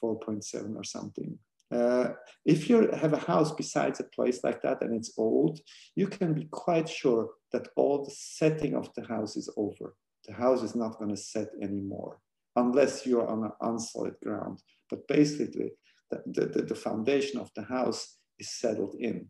four 0.00 0.18
point 0.20 0.44
seven 0.44 0.76
or 0.76 0.84
something. 0.84 1.38
Uh, 1.74 2.10
if 2.44 2.70
you 2.70 2.88
have 2.92 3.12
a 3.12 3.18
house 3.18 3.52
besides 3.52 3.98
a 3.98 4.04
place 4.04 4.44
like 4.44 4.62
that 4.62 4.80
and 4.82 4.94
it's 4.94 5.12
old, 5.18 5.58
you 5.96 6.06
can 6.06 6.32
be 6.32 6.44
quite 6.52 6.88
sure 6.88 7.30
that 7.52 7.68
all 7.74 8.04
the 8.04 8.14
setting 8.16 8.74
of 8.74 8.88
the 8.94 9.04
house 9.04 9.36
is 9.36 9.50
over. 9.56 9.96
The 10.28 10.34
house 10.34 10.62
is 10.62 10.76
not 10.76 10.98
going 10.98 11.10
to 11.10 11.16
set 11.16 11.48
anymore 11.60 12.20
unless 12.54 13.04
you're 13.04 13.28
on 13.28 13.44
an 13.44 13.52
unsolid 13.60 14.14
ground. 14.22 14.62
But 14.88 15.08
basically, 15.08 15.72
the, 16.10 16.46
the, 16.46 16.62
the 16.62 16.74
foundation 16.74 17.40
of 17.40 17.50
the 17.54 17.62
house 17.62 18.18
is 18.38 18.50
settled 18.50 18.94
in. 18.98 19.28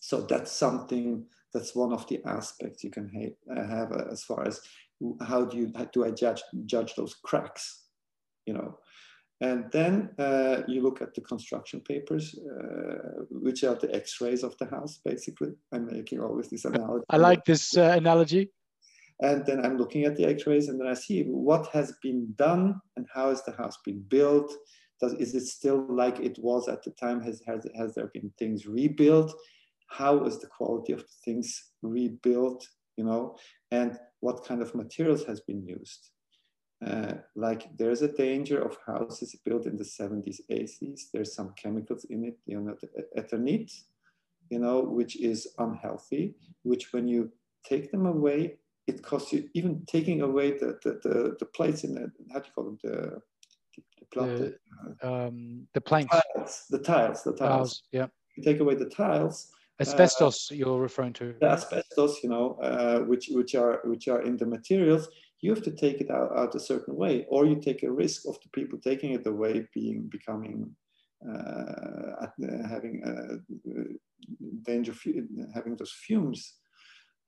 So 0.00 0.22
that's 0.22 0.52
something 0.52 1.26
that's 1.52 1.74
one 1.74 1.92
of 1.92 2.06
the 2.08 2.20
aspects 2.24 2.84
you 2.84 2.90
can 2.90 3.08
ha 3.14 3.24
uh, 3.54 3.66
have 3.66 3.92
uh, 3.92 4.06
as 4.10 4.22
far 4.24 4.46
as 4.46 4.60
how 5.20 5.44
do 5.44 5.56
you 5.56 5.72
how 5.76 5.86
do 5.86 6.04
I 6.04 6.10
judge 6.10 6.42
judge 6.66 6.94
those 6.94 7.14
cracks, 7.22 7.64
you 8.46 8.54
know. 8.54 8.78
And 9.42 9.72
then 9.72 10.10
uh, 10.18 10.62
you 10.68 10.82
look 10.82 11.00
at 11.00 11.14
the 11.14 11.22
construction 11.22 11.80
papers, 11.80 12.38
uh, 12.38 13.24
which 13.30 13.64
are 13.64 13.74
the 13.74 13.94
X-rays 13.94 14.42
of 14.42 14.54
the 14.58 14.66
house. 14.66 15.00
Basically, 15.02 15.52
I'm 15.72 15.86
making 15.86 16.20
always 16.20 16.50
this 16.50 16.66
analogy. 16.66 17.06
I 17.08 17.16
like 17.16 17.44
this 17.46 17.74
uh, 17.74 17.94
analogy. 17.96 18.50
And 19.22 19.44
then 19.46 19.64
I'm 19.64 19.78
looking 19.78 20.04
at 20.04 20.16
the 20.16 20.26
X-rays, 20.26 20.68
and 20.68 20.78
then 20.78 20.88
I 20.88 20.94
see 20.94 21.22
what 21.22 21.68
has 21.72 21.94
been 22.02 22.34
done 22.36 22.80
and 22.96 23.06
how 23.14 23.30
has 23.30 23.42
the 23.44 23.52
house 23.52 23.78
been 23.84 24.02
built 24.08 24.52
does, 25.00 25.14
is 25.14 25.34
it 25.34 25.46
still 25.46 25.86
like 25.88 26.20
it 26.20 26.38
was 26.40 26.68
at 26.68 26.82
the 26.82 26.90
time? 26.90 27.20
Has, 27.22 27.42
has, 27.46 27.66
has 27.76 27.94
there 27.94 28.10
been 28.12 28.30
things 28.38 28.66
rebuilt? 28.66 29.34
How 29.88 30.24
is 30.24 30.38
the 30.38 30.46
quality 30.46 30.92
of 30.92 31.00
the 31.00 31.14
things 31.24 31.70
rebuilt, 31.82 32.66
you 32.96 33.04
know? 33.04 33.36
And 33.70 33.98
what 34.20 34.44
kind 34.44 34.62
of 34.62 34.74
materials 34.74 35.24
has 35.24 35.40
been 35.40 35.66
used? 35.66 36.10
Uh, 36.86 37.14
like 37.36 37.68
there's 37.76 38.02
a 38.02 38.12
danger 38.12 38.62
of 38.62 38.78
houses 38.86 39.34
built 39.44 39.66
in 39.66 39.76
the 39.76 39.84
70s, 39.84 40.40
80s. 40.50 41.02
There's 41.12 41.34
some 41.34 41.52
chemicals 41.60 42.06
in 42.08 42.24
it, 42.24 42.38
you 42.46 42.60
know, 42.60 42.74
Eternit, 43.18 43.70
you 44.48 44.58
know, 44.58 44.80
which 44.80 45.20
is 45.20 45.48
unhealthy, 45.58 46.34
which 46.62 46.92
when 46.92 47.06
you 47.06 47.30
take 47.64 47.90
them 47.90 48.06
away, 48.06 48.56
it 48.86 49.02
costs 49.02 49.32
you 49.32 49.48
even 49.54 49.84
taking 49.86 50.22
away 50.22 50.52
the, 50.52 50.78
the, 50.82 51.00
the, 51.02 51.36
the 51.38 51.46
plates 51.46 51.84
in 51.84 51.94
the, 51.94 52.10
how 52.32 52.40
do 52.40 52.46
you 52.46 52.52
call 52.54 52.64
them, 52.64 52.78
the, 52.82 53.20
the, 54.14 54.56
um, 55.02 55.66
the 55.74 55.80
planks. 55.80 56.16
Tiles, 56.34 56.64
the 56.70 56.78
tiles, 56.78 57.22
the 57.22 57.32
tiles. 57.32 57.38
tiles. 57.38 57.82
Yeah. 57.92 58.06
You 58.36 58.44
take 58.44 58.60
away 58.60 58.74
the 58.74 58.88
tiles. 58.88 59.50
Uh, 59.80 59.82
asbestos, 59.82 60.50
uh, 60.50 60.54
you're 60.54 60.80
referring 60.80 61.12
to. 61.14 61.34
The 61.40 61.50
asbestos, 61.50 62.22
you 62.22 62.28
know, 62.28 62.58
uh, 62.62 63.00
which 63.00 63.28
which 63.32 63.54
are 63.54 63.80
which 63.84 64.08
are 64.08 64.22
in 64.22 64.36
the 64.36 64.46
materials. 64.46 65.08
You 65.40 65.54
have 65.54 65.62
to 65.62 65.70
take 65.70 66.02
it 66.02 66.10
out, 66.10 66.36
out 66.36 66.54
a 66.54 66.60
certain 66.60 66.94
way, 66.96 67.24
or 67.30 67.46
you 67.46 67.56
take 67.56 67.82
a 67.82 67.90
risk 67.90 68.28
of 68.28 68.38
the 68.42 68.50
people 68.50 68.78
taking 68.78 69.12
it 69.12 69.26
away 69.26 69.66
being 69.74 70.06
becoming 70.10 70.76
uh, 71.26 72.26
having 72.68 73.02
uh, 73.04 73.36
danger, 74.62 74.94
having 75.54 75.76
those 75.76 75.92
fumes 75.92 76.56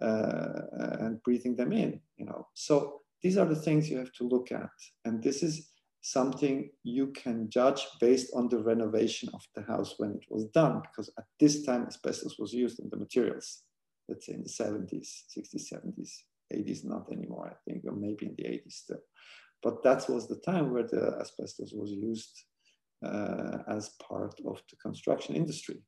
uh, 0.03 0.61
and 1.01 1.23
breathing 1.23 1.57
them 1.57 1.73
in. 1.73 2.01
You 2.17 2.27
know, 2.27 2.49
so 2.55 3.01
these 3.23 3.39
are 3.39 3.47
the 3.47 3.57
things 3.57 3.89
you 3.89 3.99
have 3.99 4.13
to 4.15 4.29
look 4.29 4.53
at, 4.53 4.71
and 5.05 5.23
this 5.23 5.43
is 5.43 5.72
something 6.03 6.69
you 6.83 7.07
can 7.09 7.49
judge 7.49 7.87
based 8.01 8.33
on 8.35 8.49
the 8.49 8.59
renovation 8.59 9.31
of 9.33 9.41
the 9.55 9.63
house 9.63 9.95
when 9.99 10.11
it 10.11 10.25
was 10.29 10.45
done, 10.47 10.83
because 10.83 11.09
at 11.17 11.25
this 11.39 11.65
time 11.65 11.87
asbestos 11.87 12.39
was 12.39 12.53
used 12.53 12.81
in 12.81 12.91
the 12.91 12.97
materials, 12.97 13.63
let's 14.09 14.27
say 14.27 14.35
in 14.35 14.43
the 14.43 14.49
70s, 14.49 15.23
60s, 15.37 15.73
70s, 15.73 16.11
80s, 16.53 16.85
not 16.85 17.11
anymore, 17.13 17.53
I 17.53 17.71
think, 17.71 17.85
or 17.87 17.93
maybe 17.93 18.27
in 18.27 18.35
the 18.37 18.45
80s 18.45 18.73
still. 18.73 18.99
But 19.63 19.85
that 19.85 20.09
was 20.09 20.27
the 20.27 20.41
time 20.41 20.73
where 20.73 20.83
the 20.83 21.17
asbestos 21.21 21.73
was 21.73 21.93
used 21.93 22.43
uh, 23.05 23.59
as 23.69 23.91
part 23.91 24.35
of 24.45 24.61
the 24.69 24.77
construction 24.83 25.37
industry. 25.37 25.83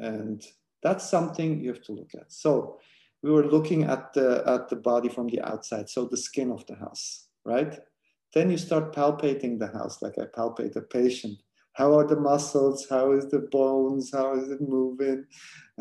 And 0.00 0.44
that's 0.82 1.08
something 1.08 1.60
you 1.60 1.68
have 1.68 1.82
to 1.84 1.92
look 1.92 2.10
at. 2.16 2.32
So 2.32 2.80
we 3.22 3.30
were 3.30 3.46
looking 3.46 3.84
at 3.84 4.12
the, 4.14 4.42
at 4.48 4.68
the 4.68 4.74
body 4.74 5.08
from 5.08 5.28
the 5.28 5.42
outside, 5.42 5.88
so 5.88 6.06
the 6.06 6.16
skin 6.16 6.50
of 6.50 6.66
the 6.66 6.74
house, 6.74 7.28
right? 7.44 7.78
Then 8.34 8.50
you 8.50 8.56
start 8.56 8.94
palpating 8.94 9.58
the 9.58 9.66
house, 9.66 10.00
like 10.00 10.14
I 10.18 10.24
palpate 10.24 10.76
a 10.76 10.80
patient. 10.80 11.38
How 11.74 11.98
are 11.98 12.06
the 12.06 12.20
muscles? 12.20 12.86
How 12.88 13.12
is 13.12 13.30
the 13.30 13.48
bones? 13.50 14.10
How 14.12 14.34
is 14.34 14.50
it 14.50 14.60
moving? 14.60 15.24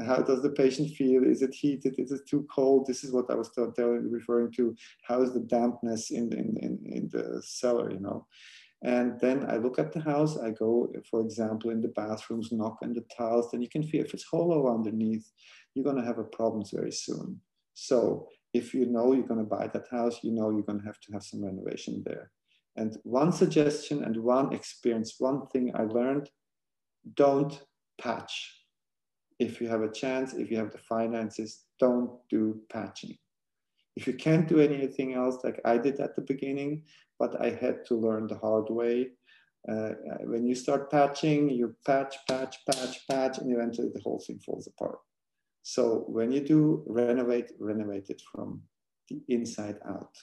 How 0.05 0.21
does 0.21 0.41
the 0.41 0.49
patient 0.49 0.91
feel? 0.91 1.23
Is 1.23 1.41
it 1.41 1.53
heated? 1.53 1.95
Is 1.97 2.11
it 2.11 2.21
too 2.29 2.47
cold? 2.53 2.87
This 2.87 3.03
is 3.03 3.11
what 3.11 3.29
I 3.29 3.35
was 3.35 3.51
telling, 3.51 4.09
referring 4.09 4.51
to. 4.53 4.75
How 5.03 5.21
is 5.21 5.33
the 5.33 5.41
dampness 5.41 6.11
in, 6.11 6.31
in, 6.31 6.55
in, 6.61 6.79
in 6.85 7.09
the 7.11 7.41
cellar, 7.43 7.91
you 7.91 7.99
know? 7.99 8.25
And 8.83 9.19
then 9.19 9.49
I 9.49 9.57
look 9.57 9.79
at 9.79 9.91
the 9.91 9.99
house. 9.99 10.37
I 10.37 10.51
go, 10.51 10.91
for 11.09 11.21
example, 11.21 11.71
in 11.71 11.81
the 11.81 11.89
bathrooms, 11.89 12.51
knock 12.51 12.77
on 12.81 12.93
the 12.93 13.05
tiles. 13.15 13.51
Then 13.51 13.61
you 13.61 13.69
can 13.69 13.83
feel 13.83 14.03
if 14.03 14.13
it's 14.13 14.23
hollow 14.23 14.73
underneath, 14.73 15.29
you're 15.75 15.85
going 15.85 15.97
to 15.97 16.05
have 16.05 16.19
a 16.19 16.23
problems 16.23 16.71
very 16.71 16.91
soon. 16.91 17.41
So 17.73 18.27
if 18.53 18.73
you 18.73 18.85
know 18.85 19.13
you're 19.13 19.27
going 19.27 19.43
to 19.43 19.45
buy 19.45 19.67
that 19.67 19.87
house, 19.91 20.19
you 20.23 20.31
know 20.31 20.51
you're 20.51 20.63
going 20.63 20.79
to 20.79 20.85
have 20.85 20.99
to 21.01 21.13
have 21.13 21.23
some 21.23 21.43
renovation 21.43 22.01
there. 22.05 22.31
And 22.75 22.97
one 23.03 23.31
suggestion 23.31 24.03
and 24.03 24.17
one 24.17 24.53
experience, 24.53 25.15
one 25.19 25.47
thing 25.47 25.73
I 25.75 25.83
learned, 25.83 26.29
don't 27.15 27.61
patch. 27.99 28.57
If 29.39 29.59
you 29.59 29.67
have 29.67 29.81
a 29.81 29.91
chance, 29.91 30.33
if 30.33 30.51
you 30.51 30.57
have 30.57 30.71
the 30.71 30.77
finances, 30.77 31.63
don't 31.79 32.11
do 32.29 32.61
patching. 32.69 33.17
If 33.95 34.07
you 34.07 34.13
can't 34.13 34.47
do 34.47 34.59
anything 34.59 35.13
else, 35.13 35.43
like 35.43 35.59
I 35.65 35.77
did 35.77 35.99
at 35.99 36.15
the 36.15 36.21
beginning, 36.21 36.83
but 37.19 37.41
I 37.41 37.49
had 37.49 37.85
to 37.87 37.95
learn 37.95 38.27
the 38.27 38.37
hard 38.37 38.69
way. 38.69 39.09
Uh, 39.67 39.91
when 40.21 40.45
you 40.45 40.55
start 40.55 40.89
patching, 40.89 41.49
you 41.49 41.75
patch, 41.85 42.15
patch, 42.27 42.57
patch, 42.65 43.05
patch, 43.09 43.37
and 43.39 43.51
eventually 43.51 43.89
the 43.93 44.01
whole 44.01 44.23
thing 44.25 44.39
falls 44.39 44.67
apart. 44.67 44.99
So 45.63 46.05
when 46.07 46.31
you 46.31 46.41
do 46.41 46.83
renovate, 46.87 47.51
renovate 47.59 48.09
it 48.09 48.21
from 48.31 48.61
the 49.09 49.21
inside 49.27 49.77
out. 49.87 50.15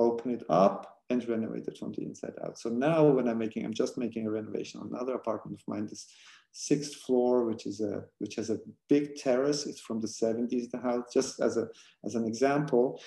Open 0.00 0.32
it 0.32 0.42
up, 0.48 1.00
and 1.10 1.28
renovate 1.28 1.66
it 1.66 1.76
from 1.76 1.92
the 1.92 2.04
inside 2.04 2.34
out. 2.44 2.58
So 2.58 2.70
now 2.70 3.04
when 3.04 3.28
I'm 3.28 3.38
making, 3.38 3.64
I'm 3.64 3.74
just 3.74 3.98
making 3.98 4.26
a 4.26 4.30
renovation 4.30 4.80
on 4.80 4.88
another 4.88 5.14
apartment 5.14 5.60
of 5.60 5.68
mine, 5.68 5.86
this 5.86 6.06
sixth 6.52 6.94
floor, 7.02 7.44
which 7.44 7.66
is 7.66 7.80
a 7.80 8.04
which 8.18 8.36
has 8.36 8.50
a 8.50 8.60
big 8.88 9.16
terrace. 9.16 9.66
It's 9.66 9.80
from 9.80 10.00
the 10.00 10.08
70s, 10.08 10.70
the 10.70 10.78
house, 10.78 11.04
just 11.12 11.40
as 11.40 11.56
a 11.56 11.68
as 12.04 12.14
an 12.14 12.24
example. 12.26 13.00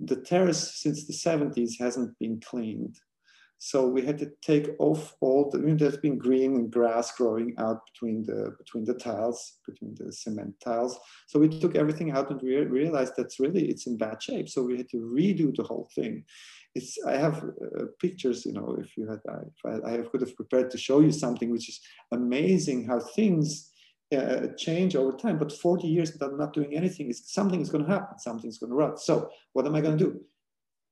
The 0.00 0.16
terrace 0.16 0.80
since 0.82 1.06
the 1.06 1.12
70s 1.12 1.78
hasn't 1.78 2.18
been 2.18 2.40
cleaned. 2.40 2.96
So 3.62 3.86
we 3.86 4.00
had 4.00 4.18
to 4.20 4.32
take 4.42 4.70
off 4.78 5.14
all 5.20 5.50
the, 5.50 5.58
I 5.58 5.72
there's 5.74 5.98
been 5.98 6.16
green 6.16 6.54
and 6.54 6.70
grass 6.70 7.12
growing 7.12 7.54
out 7.58 7.80
between 7.92 8.24
the 8.24 8.56
between 8.56 8.84
the 8.84 8.94
tiles, 8.94 9.58
between 9.66 9.94
the 9.96 10.10
cement 10.12 10.54
tiles. 10.64 10.98
So 11.28 11.38
we 11.38 11.48
took 11.48 11.76
everything 11.76 12.10
out 12.10 12.30
and 12.30 12.40
we 12.40 12.56
realized 12.56 13.12
that's 13.16 13.38
really, 13.38 13.66
it's 13.68 13.86
in 13.86 13.98
bad 13.98 14.22
shape. 14.22 14.48
So 14.48 14.62
we 14.62 14.78
had 14.78 14.88
to 14.90 14.96
redo 14.96 15.54
the 15.54 15.64
whole 15.64 15.90
thing 15.94 16.24
it's 16.74 16.98
I 17.06 17.16
have 17.16 17.42
uh, 17.44 17.84
pictures, 18.00 18.46
you 18.46 18.52
know, 18.52 18.76
if 18.80 18.96
you 18.96 19.08
had, 19.08 19.20
if 19.26 19.84
I, 19.84 19.94
I 19.94 19.96
could 20.02 20.20
have 20.20 20.36
prepared 20.36 20.70
to 20.70 20.78
show 20.78 21.00
you 21.00 21.10
something 21.10 21.50
which 21.50 21.68
is 21.68 21.80
amazing 22.12 22.86
how 22.86 23.00
things 23.00 23.72
uh, 24.16 24.48
change 24.56 24.94
over 24.96 25.16
time. 25.16 25.38
But 25.38 25.52
40 25.52 25.86
years 25.88 26.12
without 26.12 26.38
not 26.38 26.52
doing 26.52 26.76
anything 26.76 27.10
is 27.10 27.22
something 27.26 27.60
is 27.60 27.70
going 27.70 27.84
to 27.84 27.90
happen, 27.90 28.18
something's 28.18 28.58
going 28.58 28.70
to 28.70 28.76
rot. 28.76 29.00
So 29.00 29.30
what 29.52 29.66
am 29.66 29.74
I 29.74 29.80
going 29.80 29.98
to 29.98 30.04
do? 30.04 30.20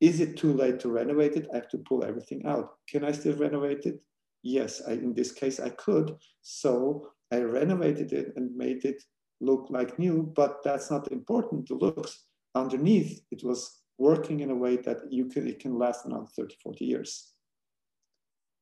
Is 0.00 0.20
it 0.20 0.36
too 0.36 0.52
late 0.52 0.78
to 0.80 0.90
renovate 0.90 1.34
it? 1.36 1.48
I 1.52 1.56
have 1.56 1.68
to 1.70 1.78
pull 1.78 2.04
everything 2.04 2.46
out. 2.46 2.70
Can 2.88 3.04
I 3.04 3.12
still 3.12 3.36
renovate 3.36 3.84
it? 3.84 4.00
Yes, 4.42 4.80
I, 4.86 4.92
in 4.92 5.14
this 5.14 5.32
case 5.32 5.58
I 5.58 5.70
could. 5.70 6.16
So 6.42 7.08
I 7.32 7.40
renovated 7.40 8.12
it 8.12 8.32
and 8.36 8.56
made 8.56 8.84
it 8.84 9.02
look 9.40 9.66
like 9.70 9.98
new, 9.98 10.32
but 10.34 10.62
that's 10.62 10.90
not 10.90 11.10
important, 11.12 11.68
the 11.68 11.74
looks. 11.74 12.24
Underneath, 12.54 13.20
it 13.30 13.42
was 13.44 13.82
working 13.98 14.40
in 14.40 14.50
a 14.50 14.54
way 14.54 14.76
that 14.76 14.98
you 15.10 15.26
can, 15.26 15.46
it 15.46 15.58
can 15.58 15.78
last 15.78 16.06
another 16.06 16.26
30, 16.36 16.56
40 16.62 16.84
years. 16.84 17.32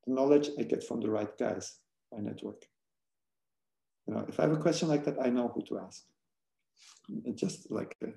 The 0.06 0.14
knowledge 0.14 0.50
I 0.58 0.62
get 0.62 0.84
from 0.84 1.00
the 1.00 1.10
right 1.10 1.36
guys, 1.38 1.78
my 2.12 2.20
network. 2.20 2.62
You 4.06 4.14
know, 4.14 4.24
if 4.28 4.38
I 4.38 4.44
have 4.44 4.52
a 4.52 4.56
question 4.56 4.88
like 4.88 5.04
that, 5.04 5.16
I 5.20 5.30
know 5.30 5.48
who 5.48 5.62
to 5.68 5.80
ask. 5.84 6.02
Just 7.34 7.70
like 7.70 7.94
a, 8.02 8.08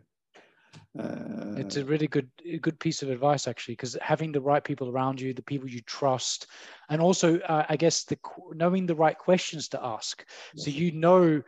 uh, 0.98 1.56
it's 1.58 1.78
a 1.78 1.86
really 1.86 2.08
good 2.08 2.30
good 2.62 2.80
piece 2.80 3.02
of 3.02 3.10
advice 3.10 3.48
actually 3.48 3.74
because 3.74 3.98
having 4.02 4.32
the 4.32 4.42
right 4.42 4.64
people 4.64 4.90
around 4.90 5.20
you 5.20 5.34
the 5.34 5.42
people 5.42 5.70
you 5.70 5.82
trust 5.82 6.48
and 6.90 7.02
also 7.02 7.40
uh, 7.42 7.66
i 7.70 7.76
guess 7.76 8.04
the 8.04 8.18
knowing 8.54 8.86
the 8.86 8.96
right 8.96 9.18
questions 9.18 9.68
to 9.70 9.84
ask. 9.84 10.26
So 10.56 10.70
you 10.70 10.92
know 10.92 11.42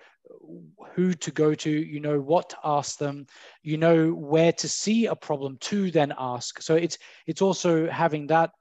who 0.93 1.13
to 1.13 1.32
go 1.32 1.53
to 1.55 1.69
you 1.69 1.99
know 1.99 2.19
what 2.19 2.49
to 2.49 2.57
ask 2.63 2.97
them 2.97 3.26
you 3.63 3.78
know 3.78 4.11
where 4.11 4.53
to 4.53 4.69
see 4.69 5.07
a 5.07 5.15
problem 5.15 5.57
to 5.61 5.91
then 5.91 6.13
ask. 6.17 6.61
So 6.61 6.76
it's 6.76 6.97
it's 7.28 7.41
also 7.41 7.89
having 7.89 8.28
that 8.28 8.51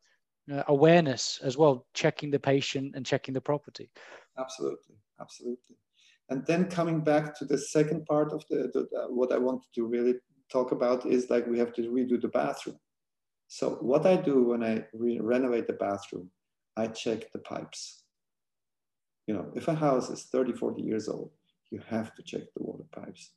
uh, 0.53 0.63
awareness 0.69 1.39
as 1.43 1.57
well 1.57 1.87
checking 1.95 2.31
the 2.31 2.41
patient 2.41 2.95
and 2.97 3.07
checking 3.07 3.35
the 3.35 3.41
property. 3.41 3.91
Absolutely 4.39 4.97
absolutely. 5.21 5.77
And 6.29 6.47
then 6.47 6.67
coming 6.67 7.01
back 7.01 7.37
to 7.39 7.45
the 7.45 7.59
second 7.59 8.07
part 8.07 8.33
of 8.33 8.45
the, 8.49 8.71
the, 8.73 8.87
the 8.93 9.07
what 9.09 9.33
i 9.33 9.39
wanted 9.39 9.69
to 9.75 9.87
really 9.87 10.15
talk 10.51 10.73
about 10.73 11.07
is 11.07 11.31
like 11.31 11.47
we 11.47 11.59
have 11.59 11.73
to 11.75 11.83
redo 11.83 12.21
the 12.21 12.29
bathroom. 12.29 12.79
So 13.49 13.79
what 13.81 14.07
I 14.07 14.17
do 14.17 14.45
when 14.45 14.63
I 14.63 14.85
re 14.93 15.19
renovate 15.21 15.67
the 15.67 15.73
bathroom, 15.75 16.31
I 16.77 16.87
check 16.87 17.33
the 17.33 17.39
pipes. 17.39 18.05
You 19.27 19.35
know, 19.35 19.53
if 19.55 19.69
a 19.69 19.75
house 19.75 20.11
is 20.11 20.25
30, 20.25 20.53
40 20.53 20.83
years 20.83 21.09
old, 21.09 21.31
you 21.71 21.81
have 21.89 22.15
to 22.15 22.23
check 22.23 22.43
the 22.57 22.63
water 22.63 22.85
pipes. 22.93 23.33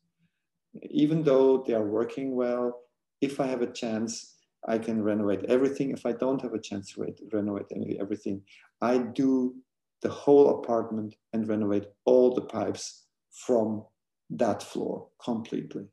Even 0.90 1.24
though 1.24 1.64
they 1.66 1.74
are 1.74 1.86
working 1.86 2.36
well, 2.36 2.82
if 3.22 3.40
I 3.40 3.48
have 3.48 3.62
a 3.62 3.72
chance, 3.72 4.36
I 4.68 4.78
can 4.78 5.04
renovate 5.04 5.46
everything. 5.46 5.92
If 5.92 6.06
I 6.06 6.14
don't 6.14 6.42
have 6.42 6.54
a 6.54 6.60
chance 6.60 6.94
to 6.94 7.14
renovate 7.32 7.68
everything, 8.00 8.42
I 8.82 8.98
do 8.98 9.56
the 10.02 10.10
whole 10.10 10.60
apartment 10.60 11.16
and 11.34 11.48
renovate 11.48 11.86
all 12.06 12.34
the 12.34 12.42
pipes 12.42 13.06
from 13.32 13.84
that 14.30 14.64
floor 14.64 15.08
completely 15.24 15.88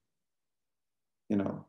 you 1.30 1.36
know. 1.36 1.64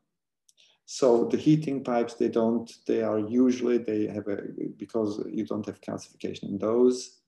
So 0.85 1.25
the 1.31 1.37
heating 1.37 1.83
pipes, 1.83 2.15
they 2.15 2.27
don't, 2.27 2.69
they 2.85 3.01
are 3.01 3.19
usually, 3.19 3.77
they 3.77 4.07
have 4.07 4.27
a, 4.27 4.39
because 4.77 5.23
you 5.31 5.45
don't 5.45 5.65
have 5.65 5.79
calcification 5.79 6.49
in 6.49 6.57
those. 6.57 7.21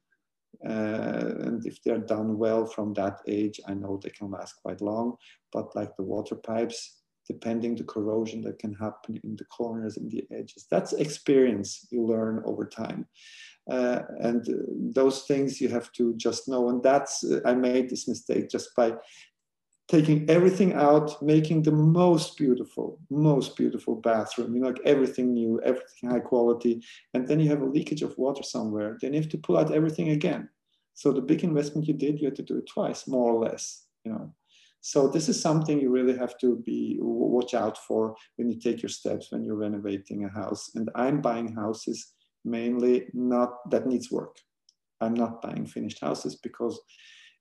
Uh, 0.65 1.31
and 1.45 1.65
if 1.65 1.81
they're 1.81 1.97
done 2.15 2.37
well 2.37 2.65
from 2.65 2.93
that 2.93 3.19
age, 3.27 3.61
I 3.67 3.73
know 3.73 3.99
they 4.03 4.09
can 4.09 4.29
last 4.31 4.55
quite 4.61 4.81
long. 4.81 5.15
But 5.53 5.73
like 5.75 5.95
the 5.95 6.03
water 6.03 6.35
pipes, 6.35 7.03
depending 7.25 7.75
the 7.75 7.85
corrosion 7.85 8.41
that 8.41 8.59
can 8.59 8.73
happen 8.73 9.19
in 9.23 9.37
the 9.37 9.45
corners 9.45 9.95
and 9.97 10.11
the 10.11 10.25
edges, 10.31 10.67
that's 10.69 10.93
experience 10.93 11.87
you 11.89 12.05
learn 12.05 12.43
over 12.45 12.65
time. 12.65 13.07
Uh, 13.71 14.01
and 14.19 14.45
those 14.93 15.21
things 15.23 15.61
you 15.61 15.69
have 15.69 15.89
to 15.93 16.13
just 16.15 16.49
know. 16.49 16.67
And 16.69 16.83
that's, 16.83 17.23
I 17.45 17.53
made 17.53 17.89
this 17.89 18.09
mistake 18.09 18.49
just 18.49 18.75
by 18.75 18.93
taking 19.87 20.29
everything 20.29 20.73
out, 20.73 21.21
making 21.21 21.63
the 21.63 21.71
most 21.71 22.37
beautiful, 22.37 22.99
most 23.09 23.55
beautiful 23.57 23.95
bathroom, 23.95 24.55
you 24.55 24.61
know, 24.61 24.67
like 24.67 24.79
everything 24.85 25.33
new, 25.33 25.59
everything 25.61 26.09
high 26.09 26.19
quality, 26.19 26.81
and 27.13 27.27
then 27.27 27.39
you 27.39 27.49
have 27.49 27.61
a 27.61 27.65
leakage 27.65 28.01
of 28.01 28.17
water 28.17 28.43
somewhere, 28.43 28.97
then 29.01 29.13
you 29.13 29.19
have 29.19 29.29
to 29.29 29.37
pull 29.37 29.57
out 29.57 29.73
everything 29.73 30.09
again. 30.09 30.47
So 30.93 31.11
the 31.11 31.21
big 31.21 31.43
investment 31.43 31.87
you 31.87 31.93
did, 31.93 32.19
you 32.19 32.25
had 32.25 32.35
to 32.37 32.43
do 32.43 32.57
it 32.57 32.67
twice, 32.67 33.07
more 33.07 33.33
or 33.33 33.43
less, 33.43 33.85
you 34.05 34.11
know. 34.11 34.33
So 34.79 35.07
this 35.07 35.29
is 35.29 35.41
something 35.41 35.79
you 35.79 35.89
really 35.89 36.17
have 36.17 36.37
to 36.39 36.57
be 36.57 36.97
watch 36.99 37.53
out 37.53 37.77
for 37.77 38.15
when 38.35 38.49
you 38.49 38.59
take 38.59 38.81
your 38.81 38.89
steps 38.89 39.31
when 39.31 39.43
you're 39.43 39.55
renovating 39.55 40.25
a 40.25 40.29
house. 40.29 40.71
And 40.75 40.89
I'm 40.93 41.21
buying 41.21 41.55
houses 41.55 42.13
mainly 42.43 43.07
not 43.13 43.69
that 43.71 43.87
needs 43.87 44.11
work. 44.11 44.35
I'm 44.99 45.13
not 45.13 45.41
buying 45.41 45.65
finished 45.65 46.01
houses 46.01 46.35
because 46.35 46.81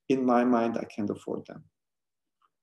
in 0.08 0.24
my 0.24 0.44
mind 0.44 0.78
I 0.78 0.84
can't 0.84 1.10
afford 1.10 1.44
them 1.46 1.64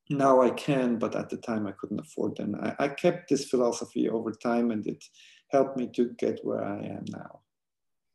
now 0.09 0.41
I 0.41 0.49
can, 0.51 0.97
but 0.97 1.15
at 1.15 1.29
the 1.29 1.37
time 1.37 1.67
I 1.67 1.71
couldn't 1.71 1.99
afford 1.99 2.35
them. 2.35 2.55
I, 2.61 2.75
I, 2.79 2.87
kept 2.87 3.29
this 3.29 3.45
philosophy 3.45 4.09
over 4.09 4.31
time 4.31 4.71
and 4.71 4.85
it 4.87 5.03
helped 5.49 5.77
me 5.77 5.87
to 5.95 6.11
get 6.17 6.39
where 6.43 6.63
I 6.63 6.79
am 6.79 7.05
now, 7.09 7.41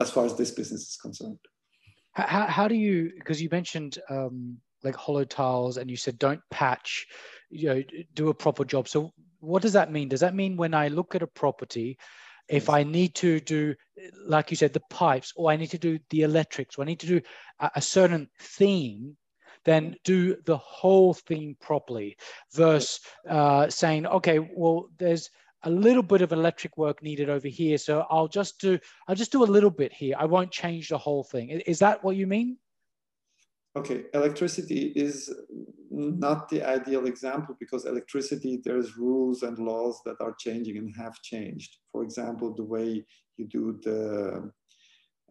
as 0.01 0.11
far 0.11 0.24
as 0.24 0.34
this 0.34 0.51
business 0.51 0.88
is 0.88 0.97
concerned. 0.97 1.38
How, 2.12 2.47
how 2.47 2.68
do 2.68 2.74
you, 2.74 3.12
because 3.16 3.40
you 3.40 3.49
mentioned 3.51 3.99
um, 4.11 4.59
like 4.82 4.97
hollow 4.97 5.24
tiles 5.24 5.76
and 5.76 5.90
you 5.90 5.97
said 5.97 6.18
don't 6.18 6.40
patch, 6.51 7.07
you 7.51 7.68
know, 7.68 7.82
do 8.14 8.28
a 8.28 8.34
proper 8.34 8.64
job. 8.64 8.88
So 8.88 9.12
what 9.40 9.62
does 9.62 9.72
that 9.72 9.92
mean? 9.92 10.09
Does 10.09 10.20
that 10.20 10.34
mean 10.34 10.57
when 10.57 10.74
I 10.74 10.88
look 10.88 11.14
at 11.14 11.22
a 11.22 11.26
property, 11.26 11.99
if 12.49 12.68
I 12.68 12.82
need 12.82 13.14
to 13.16 13.40
do, 13.40 13.74
like 14.26 14.51
you 14.51 14.57
said, 14.57 14.72
the 14.72 14.82
pipes, 14.90 15.32
or 15.36 15.51
I 15.51 15.57
need 15.57 15.70
to 15.70 15.78
do 15.78 15.99
the 16.11 16.22
electrics, 16.22 16.76
or 16.76 16.82
I 16.82 16.86
need 16.86 17.01
to 17.01 17.07
do 17.07 17.20
a, 17.61 17.70
a 17.76 17.82
certain 17.82 18.28
theme, 18.38 19.16
then 19.64 19.96
do 20.04 20.36
the 20.44 20.56
whole 20.56 21.14
thing 21.14 21.56
properly 21.60 22.16
versus 22.52 23.00
uh, 23.28 23.68
saying, 23.68 24.06
okay, 24.06 24.38
well, 24.38 24.88
there's 24.98 25.30
a 25.64 25.70
little 25.70 26.02
bit 26.02 26.22
of 26.22 26.32
electric 26.32 26.76
work 26.76 27.02
needed 27.02 27.30
over 27.30 27.48
here. 27.48 27.78
So 27.78 28.06
I'll 28.10 28.28
just 28.28 28.60
do, 28.60 28.78
I'll 29.08 29.14
just 29.14 29.32
do 29.32 29.42
a 29.42 29.46
little 29.46 29.70
bit 29.70 29.92
here. 29.92 30.14
I 30.18 30.26
won't 30.26 30.50
change 30.50 30.88
the 30.88 30.98
whole 30.98 31.24
thing. 31.24 31.48
Is 31.50 31.78
that 31.78 32.04
what 32.04 32.16
you 32.16 32.26
mean? 32.26 32.58
Okay, 33.76 34.04
electricity 34.14 34.92
is 34.94 35.34
not 35.90 36.48
the 36.48 36.62
ideal 36.62 37.06
example 37.06 37.56
because 37.58 37.86
electricity, 37.86 38.60
there's 38.64 38.96
rules 38.96 39.42
and 39.42 39.58
laws 39.58 40.00
that 40.04 40.16
are 40.20 40.34
changing 40.38 40.78
and 40.78 40.94
have 40.96 41.20
changed. 41.22 41.78
For 41.90 42.04
example, 42.04 42.54
the 42.54 42.62
way 42.62 43.04
you 43.36 43.46
do 43.48 43.80
the 43.82 44.52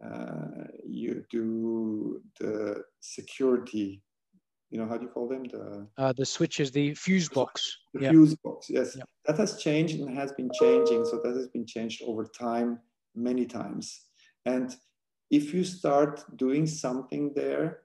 uh, 0.04 0.64
you 0.86 1.24
do 1.30 2.20
the 2.38 2.82
security 3.00 4.02
you 4.70 4.78
know 4.78 4.88
how 4.88 4.96
do 4.96 5.04
you 5.04 5.10
call 5.10 5.28
them? 5.28 5.44
The 5.44 5.86
uh, 5.98 6.12
the 6.12 6.26
switches 6.26 6.70
the 6.72 6.94
fuse 6.94 7.28
box. 7.28 7.78
The 7.92 8.02
yeah. 8.02 8.10
fuse 8.10 8.34
box 8.36 8.66
yes. 8.68 8.96
Yeah. 8.96 9.04
that 9.26 9.38
has 9.38 9.62
changed 9.62 10.00
and 10.00 10.16
has 10.16 10.32
been 10.32 10.50
changing 10.60 11.04
so 11.04 11.20
that 11.22 11.36
has 11.36 11.48
been 11.48 11.66
changed 11.66 12.02
over 12.04 12.24
time 12.24 12.80
many 13.14 13.46
times. 13.46 14.02
And 14.46 14.74
if 15.30 15.54
you 15.54 15.64
start 15.64 16.24
doing 16.36 16.66
something 16.66 17.32
there 17.34 17.80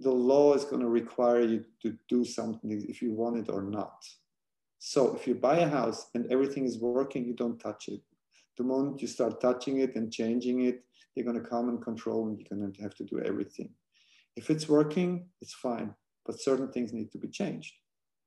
the 0.00 0.10
law 0.10 0.52
is 0.54 0.64
going 0.64 0.82
to 0.82 0.88
require 0.88 1.42
you 1.42 1.64
to 1.80 1.96
do 2.08 2.24
something 2.24 2.70
if 2.88 3.00
you 3.00 3.12
want 3.12 3.36
it 3.36 3.48
or 3.48 3.62
not. 3.62 4.04
So 4.80 5.14
if 5.14 5.28
you 5.28 5.36
buy 5.36 5.58
a 5.58 5.68
house 5.68 6.08
and 6.14 6.30
everything 6.32 6.64
is 6.64 6.78
working 6.78 7.24
you 7.24 7.34
don't 7.34 7.58
touch 7.58 7.88
it. 7.88 8.00
The 8.58 8.64
moment 8.64 9.00
you 9.00 9.08
start 9.08 9.40
touching 9.40 9.80
it 9.80 9.96
and 9.96 10.12
changing 10.12 10.64
it 10.64 10.82
they're 11.14 11.24
going 11.24 11.42
to 11.42 11.48
come 11.48 11.68
and 11.68 11.80
control 11.82 12.28
and 12.28 12.38
you're 12.38 12.58
going 12.58 12.72
to 12.72 12.82
have 12.82 12.94
to 12.96 13.04
do 13.04 13.20
everything. 13.20 13.70
If 14.34 14.50
it's 14.50 14.68
working 14.68 15.26
it's 15.40 15.54
fine 15.54 15.94
but 16.26 16.40
certain 16.40 16.70
things 16.70 16.92
need 16.92 17.10
to 17.12 17.18
be 17.18 17.28
changed. 17.28 17.74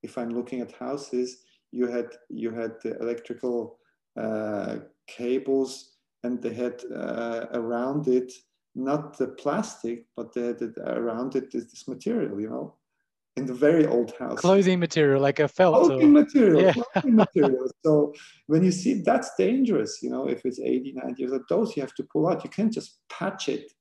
If 0.02 0.18
I'm 0.18 0.30
looking 0.30 0.60
at 0.60 0.72
houses, 0.72 1.42
you 1.72 1.86
had 1.86 2.08
you 2.28 2.50
had 2.50 2.72
the 2.82 2.98
electrical 3.00 3.78
uh, 4.16 4.76
cables, 5.06 5.96
and 6.24 6.42
they 6.42 6.54
had 6.54 6.82
uh, 6.94 7.46
around 7.52 8.08
it 8.08 8.32
not 8.76 9.16
the 9.16 9.28
plastic, 9.28 10.04
but 10.16 10.32
they 10.34 10.42
had 10.42 10.60
around 10.86 11.34
it 11.34 11.50
this, 11.50 11.64
this 11.64 11.88
material, 11.88 12.38
you 12.38 12.48
know, 12.48 12.74
in 13.36 13.46
the 13.46 13.54
very 13.54 13.86
old 13.86 14.12
house. 14.18 14.38
Clothing 14.38 14.78
material, 14.78 15.20
like 15.20 15.40
a 15.40 15.48
felt. 15.48 15.86
Clothing 15.86 16.08
or... 16.08 16.20
material, 16.22 16.62
yeah. 16.62 16.72
clothing 16.72 17.16
material. 17.24 17.70
So 17.84 18.12
when 18.46 18.62
you 18.62 18.72
see 18.72 19.02
that's 19.02 19.30
dangerous, 19.36 20.00
you 20.02 20.10
know, 20.10 20.28
if 20.28 20.44
it's 20.44 20.60
80, 20.60 20.92
90 20.94 21.22
years 21.22 21.32
old, 21.32 21.42
those 21.48 21.76
you 21.76 21.82
have 21.82 21.94
to 21.94 22.04
pull 22.04 22.28
out. 22.28 22.44
You 22.44 22.50
can't 22.50 22.72
just 22.72 22.98
patch 23.08 23.48
it 23.48 23.72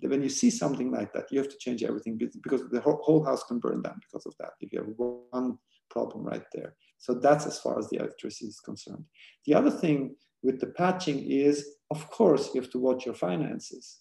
when 0.00 0.22
you 0.22 0.28
see 0.28 0.50
something 0.50 0.90
like 0.90 1.12
that, 1.12 1.30
you 1.30 1.38
have 1.38 1.48
to 1.48 1.58
change 1.58 1.82
everything 1.82 2.18
because 2.42 2.68
the 2.70 2.80
whole 2.80 3.24
house 3.24 3.42
can 3.44 3.58
burn 3.58 3.82
down 3.82 4.00
because 4.00 4.26
of 4.26 4.34
that. 4.38 4.52
If 4.60 4.72
you 4.72 4.80
have 4.80 4.88
one 4.96 5.58
problem 5.90 6.24
right 6.24 6.44
there. 6.52 6.74
So 6.98 7.14
that's 7.14 7.46
as 7.46 7.58
far 7.58 7.78
as 7.78 7.88
the 7.88 7.98
electricity 7.98 8.46
is 8.46 8.60
concerned. 8.60 9.04
The 9.46 9.54
other 9.54 9.70
thing 9.70 10.16
with 10.42 10.60
the 10.60 10.68
patching 10.68 11.18
is, 11.30 11.76
of 11.90 12.08
course, 12.10 12.50
you 12.54 12.60
have 12.60 12.70
to 12.70 12.78
watch 12.78 13.04
your 13.06 13.14
finances. 13.14 14.00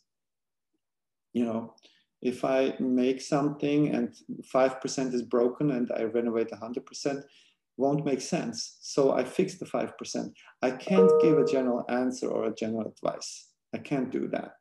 You 1.34 1.46
know, 1.46 1.74
if 2.22 2.46
I 2.46 2.76
make 2.80 3.22
something 3.22 3.90
and 3.90 4.14
5% 4.54 5.14
is 5.14 5.24
broken 5.24 5.72
and 5.72 5.92
I 5.96 6.04
renovate 6.04 6.52
100%, 6.52 7.24
won't 7.78 8.06
make 8.06 8.22
sense. 8.22 8.78
So 8.82 9.12
I 9.12 9.24
fix 9.24 9.56
the 9.56 9.66
5%. 9.66 10.34
I 10.62 10.72
can't 10.72 11.12
give 11.22 11.38
a 11.38 11.46
general 11.46 11.84
answer 11.90 12.28
or 12.30 12.46
a 12.46 12.56
general 12.56 12.88
advice. 12.88 13.50
I 13.74 13.80
can't 13.80 14.12
do 14.12 14.28
that 14.30 14.52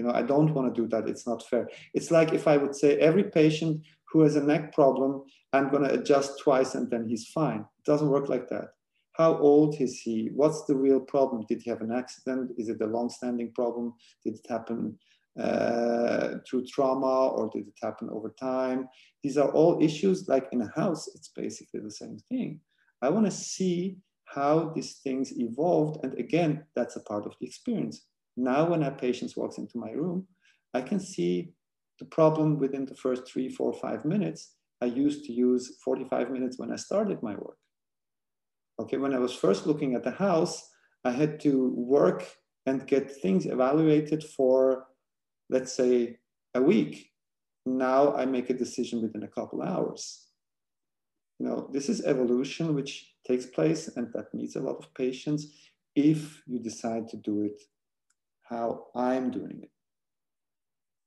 you 0.00 0.06
know, 0.06 0.14
I 0.14 0.22
don't 0.22 0.54
want 0.54 0.74
to 0.74 0.80
do 0.80 0.88
that. 0.88 1.06
It's 1.06 1.26
not 1.26 1.46
fair. 1.46 1.68
It's 1.92 2.10
like 2.10 2.32
if 2.32 2.48
I 2.48 2.56
would 2.56 2.74
say 2.74 2.96
every 2.96 3.24
patient 3.24 3.82
who 4.10 4.22
has 4.22 4.34
a 4.34 4.42
neck 4.42 4.72
problem, 4.72 5.24
I'm 5.52 5.68
going 5.68 5.82
to 5.82 5.92
adjust 5.92 6.40
twice 6.40 6.74
and 6.74 6.90
then 6.90 7.06
he's 7.06 7.26
fine. 7.28 7.60
It 7.60 7.84
doesn't 7.84 8.08
work 8.08 8.30
like 8.30 8.48
that. 8.48 8.68
How 9.12 9.36
old 9.36 9.78
is 9.78 10.00
he? 10.00 10.30
What's 10.34 10.64
the 10.64 10.74
real 10.74 11.00
problem? 11.00 11.44
Did 11.46 11.60
he 11.60 11.68
have 11.68 11.82
an 11.82 11.92
accident? 11.92 12.52
Is 12.56 12.70
it 12.70 12.80
a 12.80 12.86
long-standing 12.86 13.52
problem? 13.52 13.92
Did 14.24 14.36
it 14.36 14.46
happen 14.48 14.98
uh, 15.38 16.36
through 16.46 16.64
trauma 16.64 17.28
or 17.28 17.50
did 17.52 17.68
it 17.68 17.78
happen 17.82 18.08
over 18.10 18.30
time? 18.40 18.88
These 19.22 19.36
are 19.36 19.50
all 19.50 19.82
issues 19.82 20.28
like 20.28 20.48
in 20.52 20.62
a 20.62 20.72
house, 20.80 21.08
it's 21.14 21.28
basically 21.28 21.80
the 21.80 21.90
same 21.90 22.16
thing. 22.30 22.60
I 23.02 23.10
want 23.10 23.26
to 23.26 23.32
see 23.32 23.98
how 24.24 24.72
these 24.74 24.94
things 25.04 25.38
evolved. 25.38 26.02
And 26.04 26.18
again, 26.18 26.64
that's 26.74 26.96
a 26.96 27.00
part 27.00 27.26
of 27.26 27.34
the 27.38 27.46
experience. 27.46 28.06
Now, 28.36 28.68
when 28.68 28.82
a 28.82 28.90
patient 28.90 29.32
walks 29.36 29.58
into 29.58 29.78
my 29.78 29.90
room, 29.90 30.26
I 30.74 30.82
can 30.82 31.00
see 31.00 31.52
the 31.98 32.06
problem 32.06 32.58
within 32.58 32.86
the 32.86 32.94
first 32.94 33.28
three, 33.28 33.48
four, 33.48 33.72
five 33.72 34.04
minutes. 34.04 34.54
I 34.80 34.86
used 34.86 35.24
to 35.26 35.32
use 35.32 35.76
45 35.84 36.30
minutes 36.30 36.58
when 36.58 36.72
I 36.72 36.76
started 36.76 37.22
my 37.22 37.34
work. 37.34 37.58
Okay, 38.80 38.96
when 38.96 39.14
I 39.14 39.18
was 39.18 39.34
first 39.34 39.66
looking 39.66 39.94
at 39.94 40.04
the 40.04 40.12
house, 40.12 40.70
I 41.04 41.10
had 41.10 41.40
to 41.40 41.72
work 41.76 42.26
and 42.66 42.86
get 42.86 43.10
things 43.10 43.46
evaluated 43.46 44.24
for, 44.24 44.86
let's 45.50 45.72
say, 45.72 46.16
a 46.54 46.62
week. 46.62 47.10
Now 47.66 48.14
I 48.14 48.24
make 48.24 48.48
a 48.48 48.54
decision 48.54 49.02
within 49.02 49.22
a 49.22 49.28
couple 49.28 49.62
hours. 49.62 50.28
You 51.38 51.46
know, 51.46 51.68
this 51.72 51.88
is 51.88 52.04
evolution 52.04 52.74
which 52.74 53.12
takes 53.26 53.46
place 53.46 53.88
and 53.96 54.12
that 54.14 54.32
needs 54.32 54.56
a 54.56 54.60
lot 54.60 54.76
of 54.76 54.92
patience 54.94 55.46
if 55.94 56.42
you 56.46 56.58
decide 56.58 57.08
to 57.08 57.16
do 57.18 57.42
it 57.42 57.60
how 58.50 58.86
I'm 58.94 59.30
doing 59.30 59.60
it 59.62 59.70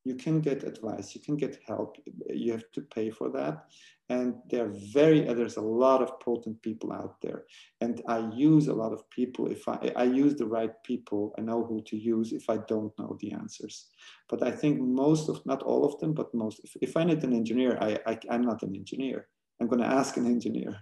you 0.05 0.15
can 0.15 0.41
get 0.41 0.63
advice, 0.63 1.15
you 1.15 1.21
can 1.21 1.37
get 1.37 1.59
help. 1.65 1.97
You 2.29 2.51
have 2.51 2.69
to 2.73 2.81
pay 2.81 3.09
for 3.09 3.29
that. 3.29 3.65
And 4.09 4.35
there 4.49 4.65
are 4.65 4.73
very, 4.93 5.21
there's 5.21 5.55
a 5.55 5.61
lot 5.61 6.01
of 6.01 6.19
potent 6.19 6.61
people 6.61 6.91
out 6.91 7.15
there. 7.21 7.45
And 7.79 8.01
I 8.07 8.29
use 8.33 8.67
a 8.67 8.73
lot 8.73 8.91
of 8.91 9.09
people. 9.09 9.47
If 9.49 9.67
I, 9.67 9.93
I 9.95 10.03
use 10.03 10.35
the 10.35 10.45
right 10.45 10.71
people, 10.83 11.33
I 11.37 11.41
know 11.41 11.63
who 11.63 11.81
to 11.83 11.97
use 11.97 12.33
if 12.33 12.49
I 12.49 12.57
don't 12.67 12.91
know 12.99 13.17
the 13.21 13.31
answers. 13.31 13.87
But 14.29 14.43
I 14.43 14.51
think 14.51 14.81
most 14.81 15.29
of, 15.29 15.45
not 15.45 15.63
all 15.63 15.85
of 15.85 15.97
them, 15.99 16.13
but 16.13 16.33
most, 16.33 16.59
if, 16.65 16.75
if 16.81 16.97
I 16.97 17.05
need 17.05 17.23
an 17.23 17.33
engineer, 17.33 17.77
I, 17.79 17.97
I, 18.05 18.19
I'm 18.29 18.41
not 18.41 18.61
an 18.63 18.75
engineer. 18.75 19.27
I'm 19.61 19.67
going 19.67 19.81
to 19.81 19.87
ask 19.87 20.17
an 20.17 20.25
engineer. 20.25 20.75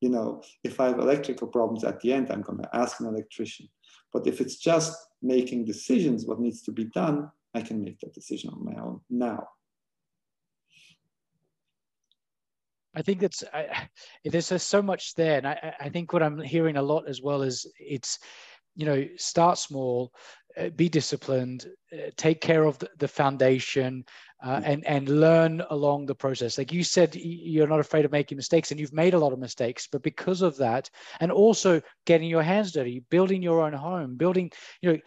You 0.00 0.10
know, 0.10 0.42
if 0.62 0.80
I 0.80 0.88
have 0.88 0.98
electrical 0.98 1.48
problems 1.48 1.84
at 1.84 2.00
the 2.00 2.12
end, 2.12 2.30
I'm 2.30 2.42
going 2.42 2.58
to 2.58 2.76
ask 2.76 3.00
an 3.00 3.06
electrician. 3.06 3.68
But 4.12 4.26
if 4.26 4.40
it's 4.40 4.56
just 4.56 4.96
making 5.22 5.64
decisions, 5.64 6.26
what 6.26 6.40
needs 6.40 6.62
to 6.62 6.72
be 6.72 6.84
done, 6.84 7.30
I 7.54 7.62
can 7.62 7.82
make 7.82 8.00
that 8.00 8.14
decision 8.14 8.50
on 8.50 8.64
my 8.64 8.80
own 8.80 9.00
now. 9.08 9.48
I 12.94 13.02
think 13.02 13.20
that's 13.20 13.42
I, 13.52 13.88
there's 14.24 14.50
just 14.50 14.68
so 14.68 14.82
much 14.82 15.14
there, 15.14 15.38
and 15.38 15.46
I, 15.46 15.74
I 15.80 15.88
think 15.88 16.12
what 16.12 16.22
I'm 16.22 16.38
hearing 16.40 16.76
a 16.76 16.82
lot 16.82 17.08
as 17.08 17.20
well 17.20 17.42
is 17.42 17.66
it's 17.78 18.18
you 18.76 18.86
know 18.86 19.06
start 19.16 19.58
small, 19.58 20.12
uh, 20.58 20.68
be 20.70 20.88
disciplined, 20.88 21.66
uh, 21.92 22.10
take 22.16 22.40
care 22.40 22.64
of 22.64 22.78
the, 22.78 22.88
the 22.98 23.08
foundation, 23.08 24.04
uh, 24.42 24.56
mm. 24.56 24.62
and 24.64 24.86
and 24.86 25.08
learn 25.08 25.62
along 25.70 26.06
the 26.06 26.14
process. 26.14 26.58
Like 26.58 26.72
you 26.72 26.84
said, 26.84 27.14
you're 27.16 27.66
not 27.66 27.80
afraid 27.80 28.04
of 28.04 28.12
making 28.12 28.36
mistakes, 28.36 28.70
and 28.70 28.78
you've 28.78 28.92
made 28.92 29.14
a 29.14 29.18
lot 29.18 29.32
of 29.32 29.38
mistakes, 29.38 29.88
but 29.90 30.02
because 30.02 30.42
of 30.42 30.56
that, 30.58 30.90
and 31.20 31.32
also 31.32 31.80
getting 32.06 32.28
your 32.28 32.42
hands 32.42 32.72
dirty, 32.72 33.00
building 33.10 33.42
your 33.42 33.62
own 33.62 33.72
home, 33.72 34.16
building 34.16 34.50
you 34.80 34.92
know 34.92 34.98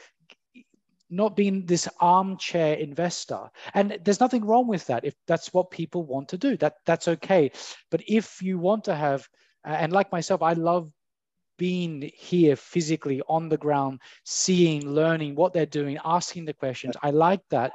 not 1.09 1.35
being 1.35 1.65
this 1.65 1.87
armchair 2.01 2.73
investor 2.73 3.49
and 3.73 3.97
there's 4.03 4.19
nothing 4.19 4.43
wrong 4.43 4.67
with 4.67 4.85
that 4.87 5.05
if 5.05 5.15
that's 5.25 5.53
what 5.53 5.71
people 5.71 6.03
want 6.03 6.27
to 6.27 6.37
do 6.37 6.57
that 6.57 6.75
that's 6.85 7.07
okay 7.07 7.49
but 7.91 8.01
if 8.07 8.41
you 8.41 8.59
want 8.59 8.83
to 8.83 8.93
have 8.93 9.25
and 9.63 9.93
like 9.93 10.11
myself 10.11 10.41
i 10.41 10.51
love 10.51 10.91
being 11.57 12.09
here 12.15 12.55
physically 12.55 13.21
on 13.27 13.49
the 13.49 13.57
ground 13.57 13.99
seeing 14.25 14.89
learning 14.89 15.35
what 15.35 15.53
they're 15.53 15.65
doing 15.65 15.97
asking 16.05 16.45
the 16.45 16.53
questions 16.53 16.95
i 17.01 17.09
like 17.09 17.41
that 17.49 17.71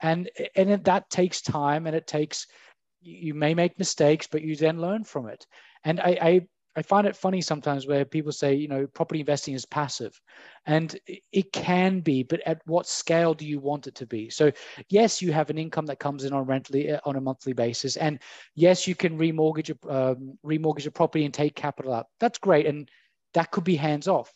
and 0.00 0.30
and 0.56 0.84
that 0.84 1.08
takes 1.10 1.40
time 1.40 1.86
and 1.86 1.96
it 1.96 2.06
takes 2.06 2.46
you 3.00 3.34
may 3.34 3.54
make 3.54 3.78
mistakes 3.78 4.28
but 4.30 4.42
you 4.42 4.56
then 4.56 4.80
learn 4.80 5.04
from 5.04 5.26
it 5.26 5.46
and 5.84 6.00
i, 6.00 6.18
I 6.20 6.46
I 6.74 6.82
find 6.82 7.06
it 7.06 7.16
funny 7.16 7.40
sometimes 7.42 7.86
where 7.86 8.04
people 8.04 8.32
say, 8.32 8.54
you 8.54 8.66
know, 8.66 8.86
property 8.86 9.20
investing 9.20 9.54
is 9.54 9.66
passive. 9.66 10.18
And 10.64 10.98
it 11.32 11.52
can 11.52 12.00
be, 12.00 12.22
but 12.22 12.40
at 12.46 12.62
what 12.66 12.86
scale 12.86 13.34
do 13.34 13.46
you 13.46 13.58
want 13.58 13.86
it 13.86 13.94
to 13.96 14.06
be? 14.06 14.30
So, 14.30 14.50
yes, 14.88 15.20
you 15.20 15.32
have 15.32 15.50
an 15.50 15.58
income 15.58 15.86
that 15.86 15.98
comes 15.98 16.24
in 16.24 16.32
on 16.32 16.46
rentally 16.46 16.90
uh, 16.90 17.00
on 17.04 17.16
a 17.16 17.20
monthly 17.20 17.52
basis. 17.52 17.96
And 17.96 18.20
yes, 18.54 18.86
you 18.86 18.94
can 18.94 19.18
remortgage 19.18 19.76
a, 19.84 19.94
um, 20.12 20.38
remortgage 20.44 20.86
a 20.86 20.90
property 20.90 21.24
and 21.24 21.34
take 21.34 21.54
capital 21.54 21.92
out. 21.92 22.06
That's 22.20 22.38
great. 22.38 22.66
And 22.66 22.88
that 23.34 23.50
could 23.50 23.64
be 23.64 23.76
hands 23.76 24.08
off. 24.08 24.32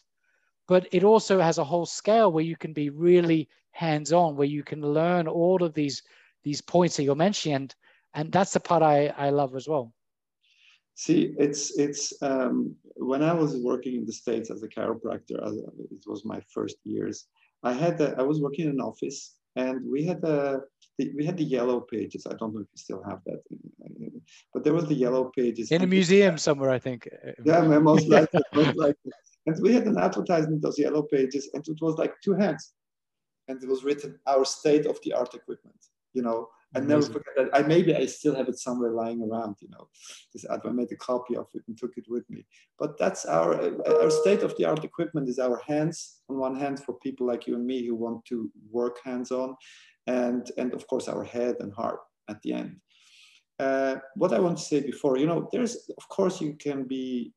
But 0.69 0.89
it 0.93 1.05
also 1.05 1.41
has 1.41 1.59
a 1.59 1.65
whole 1.65 1.87
scale 1.87 2.33
where 2.33 2.45
you 2.45 2.57
can 2.57 2.73
be 2.73 2.91
really 2.91 3.49
hands 3.71 4.13
on, 4.13 4.37
where 4.37 4.49
you 4.49 4.63
can 4.63 4.83
learn 4.83 5.29
all 5.29 5.63
of 5.63 5.75
these 5.75 6.03
these 6.43 6.61
points 6.61 6.97
that 6.97 7.05
you're 7.05 7.15
mentioning. 7.15 7.57
And, 7.57 7.75
and 8.15 8.33
that's 8.33 8.53
the 8.53 8.61
part 8.61 8.83
I, 8.83 9.09
I 9.17 9.31
love 9.31 9.55
as 9.57 9.69
well. 9.69 9.93
See, 10.95 11.35
it's 11.39 11.79
it's 11.79 12.13
um, 12.23 12.75
when 12.97 13.23
I 13.23 13.33
was 13.33 13.57
working 13.57 13.97
in 13.97 14.07
the 14.07 14.13
states 14.13 14.51
as 14.51 14.63
a 14.63 14.69
chiropractor. 14.69 15.47
As 15.47 15.55
it 15.57 16.05
was 16.07 16.25
my 16.25 16.41
first 16.53 16.77
years. 16.85 17.27
I 17.63 17.73
had 17.73 18.01
a, 18.01 18.15
I 18.19 18.23
was 18.23 18.41
working 18.41 18.67
in 18.67 18.73
an 18.73 18.81
office, 18.81 19.37
and 19.57 19.85
we 19.91 20.05
had 20.05 20.23
a 20.25 20.61
we 20.99 21.25
had 21.25 21.37
the 21.37 21.45
yellow 21.45 21.81
pages. 21.81 22.27
I 22.27 22.35
don't 22.35 22.55
know 22.55 22.61
if 22.61 22.69
you 22.73 22.79
still 22.79 23.03
have 23.09 23.21
that, 23.27 23.43
but 24.53 24.65
there 24.65 24.73
was 24.73 24.87
the 24.87 24.95
yellow 24.95 25.31
pages 25.37 25.71
in 25.71 25.83
a 25.83 25.87
museum 25.87 26.39
somewhere, 26.39 26.71
I 26.71 26.79
think. 26.79 27.09
Yeah, 27.45 27.61
most 27.93 28.09
likely, 28.09 28.41
most 28.55 28.77
likely. 28.77 29.13
And 29.47 29.57
we 29.63 29.73
had 29.75 29.87
an 29.87 29.99
advertisement 29.99 30.63
those 30.63 30.79
yellow 30.79 31.03
pages, 31.03 31.51
and 31.55 31.67
it 31.67 31.79
was 31.81 31.97
like 31.97 32.15
two 32.25 32.35
hands, 32.35 32.73
and 33.49 33.63
it 33.63 33.69
was 33.69 33.85
written 33.85 34.19
"Our 34.27 34.45
state 34.45 34.87
of 34.87 34.99
the 35.05 35.13
art 35.13 35.35
equipment." 35.35 35.81
You 36.15 36.23
know, 36.23 36.49
I 36.75 36.81
never 36.81 37.03
forget 37.03 37.35
that. 37.37 37.51
I 37.53 37.63
maybe 37.63 37.95
I 37.95 38.07
still 38.07 38.35
have 38.35 38.49
it 38.49 38.59
somewhere 38.59 38.91
lying 38.91 39.23
around. 39.23 39.57
You 39.61 39.69
know, 39.71 39.89
this 40.33 40.45
I 40.51 40.59
made 40.71 40.91
a 40.93 40.97
copy 40.97 41.37
of 41.37 41.47
it 41.55 41.63
and 41.69 41.79
took 41.79 41.97
it 41.97 42.07
with 42.09 42.29
me. 42.29 42.45
But 42.79 42.99
that's 42.99 43.25
our 43.25 43.53
our 43.87 44.11
state 44.11 44.43
of 44.43 44.57
the 44.57 44.65
art 44.65 44.85
equipment 44.85 45.29
is 45.29 45.39
our 45.39 45.61
hands 45.67 46.23
on 46.29 46.39
one 46.39 46.59
hand 46.59 46.81
for 46.81 46.95
people 46.95 47.27
like 47.27 47.47
you 47.47 47.55
and 47.55 47.67
me 47.67 47.87
who 47.87 47.95
want 47.95 48.25
to 48.27 48.51
work 48.71 48.97
hands 49.05 49.31
on, 49.31 49.57
and 50.07 50.51
and 50.59 50.73
of 50.75 50.87
course 50.87 51.09
our 51.09 51.25
head 51.25 51.57
and 51.61 51.73
heart 51.73 52.01
at 52.29 52.41
the 52.43 52.53
end. 52.53 52.77
Uh, 53.59 53.97
what 54.15 54.33
I 54.33 54.39
want 54.39 54.59
to 54.59 54.65
say 54.65 54.81
before, 54.81 55.17
you 55.17 55.27
know, 55.27 55.49
there's 55.53 55.91
of 55.97 56.09
course 56.09 56.41
you 56.41 56.55
can 56.55 56.85
be 56.85 57.33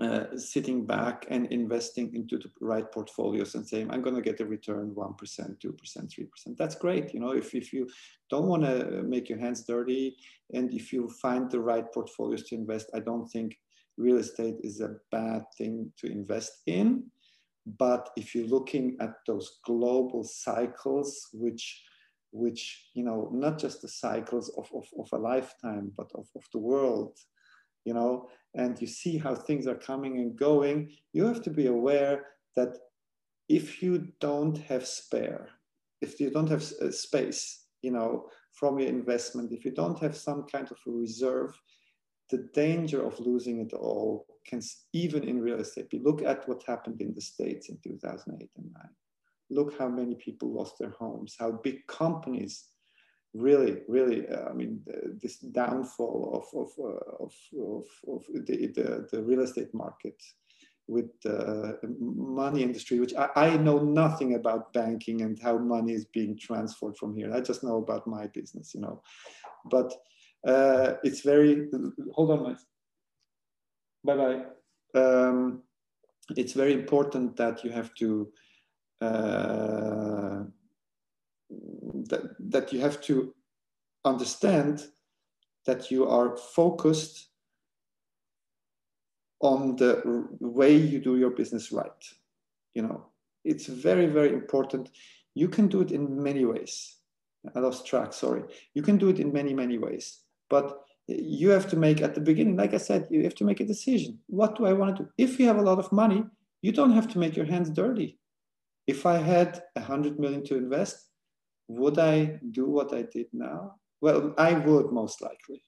uh, 0.00 0.36
sitting 0.36 0.86
back 0.86 1.26
and 1.30 1.46
investing 1.46 2.14
into 2.14 2.38
the 2.38 2.48
right 2.60 2.92
portfolios 2.92 3.56
and 3.56 3.66
saying, 3.66 3.90
I'm 3.90 4.02
going 4.02 4.14
to 4.14 4.22
get 4.22 4.40
a 4.40 4.44
return 4.44 4.94
1%, 4.94 5.16
2%, 5.18 5.58
3%. 5.60 6.28
That's 6.56 6.76
great. 6.76 7.12
You 7.12 7.18
know, 7.18 7.32
if, 7.32 7.54
if 7.56 7.72
you 7.72 7.88
don't 8.30 8.46
want 8.46 8.62
to 8.62 9.02
make 9.02 9.28
your 9.28 9.40
hands 9.40 9.64
dirty 9.64 10.16
and 10.54 10.72
if 10.72 10.92
you 10.92 11.08
find 11.20 11.50
the 11.50 11.58
right 11.58 11.92
portfolios 11.92 12.44
to 12.44 12.54
invest, 12.54 12.88
I 12.94 13.00
don't 13.00 13.26
think 13.28 13.58
real 13.96 14.18
estate 14.18 14.58
is 14.62 14.80
a 14.80 14.94
bad 15.10 15.42
thing 15.58 15.92
to 15.98 16.06
invest 16.06 16.62
in. 16.66 17.10
But 17.78 18.10
if 18.16 18.34
you're 18.34 18.46
looking 18.46 18.96
at 19.00 19.14
those 19.26 19.58
global 19.64 20.24
cycles, 20.24 21.28
which 21.32 21.82
which 22.32 22.90
you 22.94 23.02
know 23.02 23.28
not 23.32 23.58
just 23.58 23.82
the 23.82 23.88
cycles 23.88 24.50
of, 24.56 24.70
of, 24.72 24.86
of 25.00 25.08
a 25.12 25.18
lifetime 25.18 25.90
but 25.96 26.08
of, 26.14 26.28
of 26.36 26.44
the 26.52 26.60
world 26.60 27.18
you 27.84 27.94
know, 27.94 28.28
and 28.54 28.80
you 28.80 28.86
see 28.86 29.16
how 29.16 29.34
things 29.34 29.66
are 29.66 29.76
coming 29.76 30.18
and 30.18 30.36
going, 30.36 30.90
you 31.12 31.24
have 31.26 31.42
to 31.42 31.50
be 31.50 31.66
aware 31.66 32.26
that 32.56 32.76
if 33.48 33.82
you 33.82 34.08
don't 34.20 34.58
have 34.58 34.86
spare, 34.86 35.48
if 36.00 36.20
you 36.20 36.30
don't 36.30 36.48
have 36.48 36.62
uh, 36.82 36.90
space, 36.90 37.66
you 37.82 37.90
know, 37.90 38.26
from 38.52 38.78
your 38.78 38.88
investment, 38.88 39.52
if 39.52 39.64
you 39.64 39.70
don't 39.70 39.98
have 39.98 40.16
some 40.16 40.44
kind 40.44 40.70
of 40.70 40.78
a 40.86 40.90
reserve, 40.90 41.58
the 42.30 42.48
danger 42.54 43.04
of 43.04 43.18
losing 43.20 43.60
it 43.60 43.72
all 43.72 44.26
can 44.46 44.60
even 44.92 45.24
in 45.24 45.40
real 45.40 45.60
estate 45.60 45.90
be. 45.90 45.98
Look 45.98 46.22
at 46.22 46.48
what 46.48 46.62
happened 46.66 47.00
in 47.00 47.14
the 47.14 47.20
States 47.20 47.68
in 47.68 47.78
2008 47.82 48.50
and 48.56 48.72
9. 48.72 48.82
Look 49.50 49.78
how 49.78 49.88
many 49.88 50.14
people 50.14 50.52
lost 50.52 50.78
their 50.78 50.90
homes, 50.90 51.36
how 51.38 51.52
big 51.52 51.86
companies 51.86 52.66
really, 53.34 53.78
really, 53.88 54.28
uh, 54.28 54.48
I 54.48 54.52
mean, 54.52 54.80
this 55.20 55.38
downfall 55.38 56.44
of, 56.54 56.60
of, 56.60 56.70
uh, 56.78 57.24
of, 57.24 57.32
of, 57.58 57.84
of, 58.08 58.24
the, 58.46 58.66
the, 58.68 59.08
the 59.12 59.22
real 59.22 59.40
estate 59.40 59.72
market 59.72 60.20
with 60.88 61.08
the 61.22 61.78
money 62.00 62.62
industry, 62.62 62.98
which 62.98 63.14
I, 63.14 63.28
I, 63.36 63.56
know 63.56 63.78
nothing 63.78 64.34
about 64.34 64.72
banking 64.72 65.22
and 65.22 65.38
how 65.40 65.56
money 65.56 65.92
is 65.92 66.04
being 66.04 66.36
transferred 66.36 66.96
from 66.96 67.14
here. 67.14 67.32
I 67.32 67.40
just 67.40 67.62
know 67.62 67.76
about 67.76 68.08
my 68.08 68.26
business, 68.26 68.74
you 68.74 68.80
know. 68.80 69.00
But 69.70 69.94
uh, 70.46 70.94
it's 71.02 71.20
very, 71.20 71.68
hold 72.14 72.30
on, 72.30 72.56
bye 74.04 74.16
bye. 74.16 74.42
Um, 74.94 75.62
it's 76.36 76.52
very 76.52 76.72
important 76.72 77.36
that 77.36 77.64
you 77.64 77.70
have 77.70 77.94
to 77.94 78.32
uh, 79.00 80.44
that, 82.08 82.36
that 82.38 82.72
you 82.72 82.80
have 82.80 83.00
to 83.02 83.34
understand 84.04 84.86
that 85.66 85.90
you 85.90 86.06
are 86.06 86.36
focused 86.36 87.28
on 89.40 89.76
the 89.76 90.26
way 90.40 90.74
you 90.76 90.98
do 91.00 91.16
your 91.16 91.30
business 91.30 91.72
right. 91.72 92.04
You 92.74 92.82
know, 92.82 93.06
it's 93.44 93.66
very, 93.66 94.06
very 94.06 94.32
important. 94.32 94.90
You 95.34 95.48
can 95.48 95.68
do 95.68 95.80
it 95.80 95.92
in 95.92 96.22
many 96.22 96.44
ways. 96.44 96.96
I 97.54 97.60
lost 97.60 97.86
track, 97.86 98.12
sorry. 98.12 98.42
You 98.74 98.82
can 98.82 98.98
do 98.98 99.08
it 99.08 99.18
in 99.18 99.32
many, 99.32 99.54
many 99.54 99.78
ways. 99.78 100.20
But 100.50 100.80
you 101.06 101.50
have 101.50 101.68
to 101.70 101.76
make 101.76 102.02
at 102.02 102.14
the 102.14 102.20
beginning, 102.20 102.56
like 102.56 102.74
I 102.74 102.78
said, 102.78 103.08
you 103.10 103.22
have 103.22 103.34
to 103.36 103.44
make 103.44 103.60
a 103.60 103.64
decision. 103.64 104.18
What 104.26 104.56
do 104.56 104.66
I 104.66 104.74
want 104.74 104.96
to 104.96 105.04
do? 105.04 105.08
If 105.16 105.38
you 105.38 105.46
have 105.46 105.58
a 105.58 105.62
lot 105.62 105.78
of 105.78 105.90
money, 105.92 106.24
you 106.60 106.72
don't 106.72 106.92
have 106.92 107.08
to 107.12 107.18
make 107.18 107.36
your 107.36 107.46
hands 107.46 107.70
dirty. 107.70 108.18
If 108.86 109.06
I 109.06 109.18
had 109.18 109.62
a 109.76 109.80
hundred 109.80 110.18
million 110.18 110.44
to 110.44 110.56
invest, 110.56 111.08
would 111.68 111.98
I 111.98 112.40
do 112.50 112.66
what 112.66 112.92
I 112.92 113.02
did 113.02 113.26
now? 113.32 113.76
Well, 114.00 114.34
I 114.36 114.54
would 114.54 114.92
most 114.92 115.22
likely. 115.22 115.62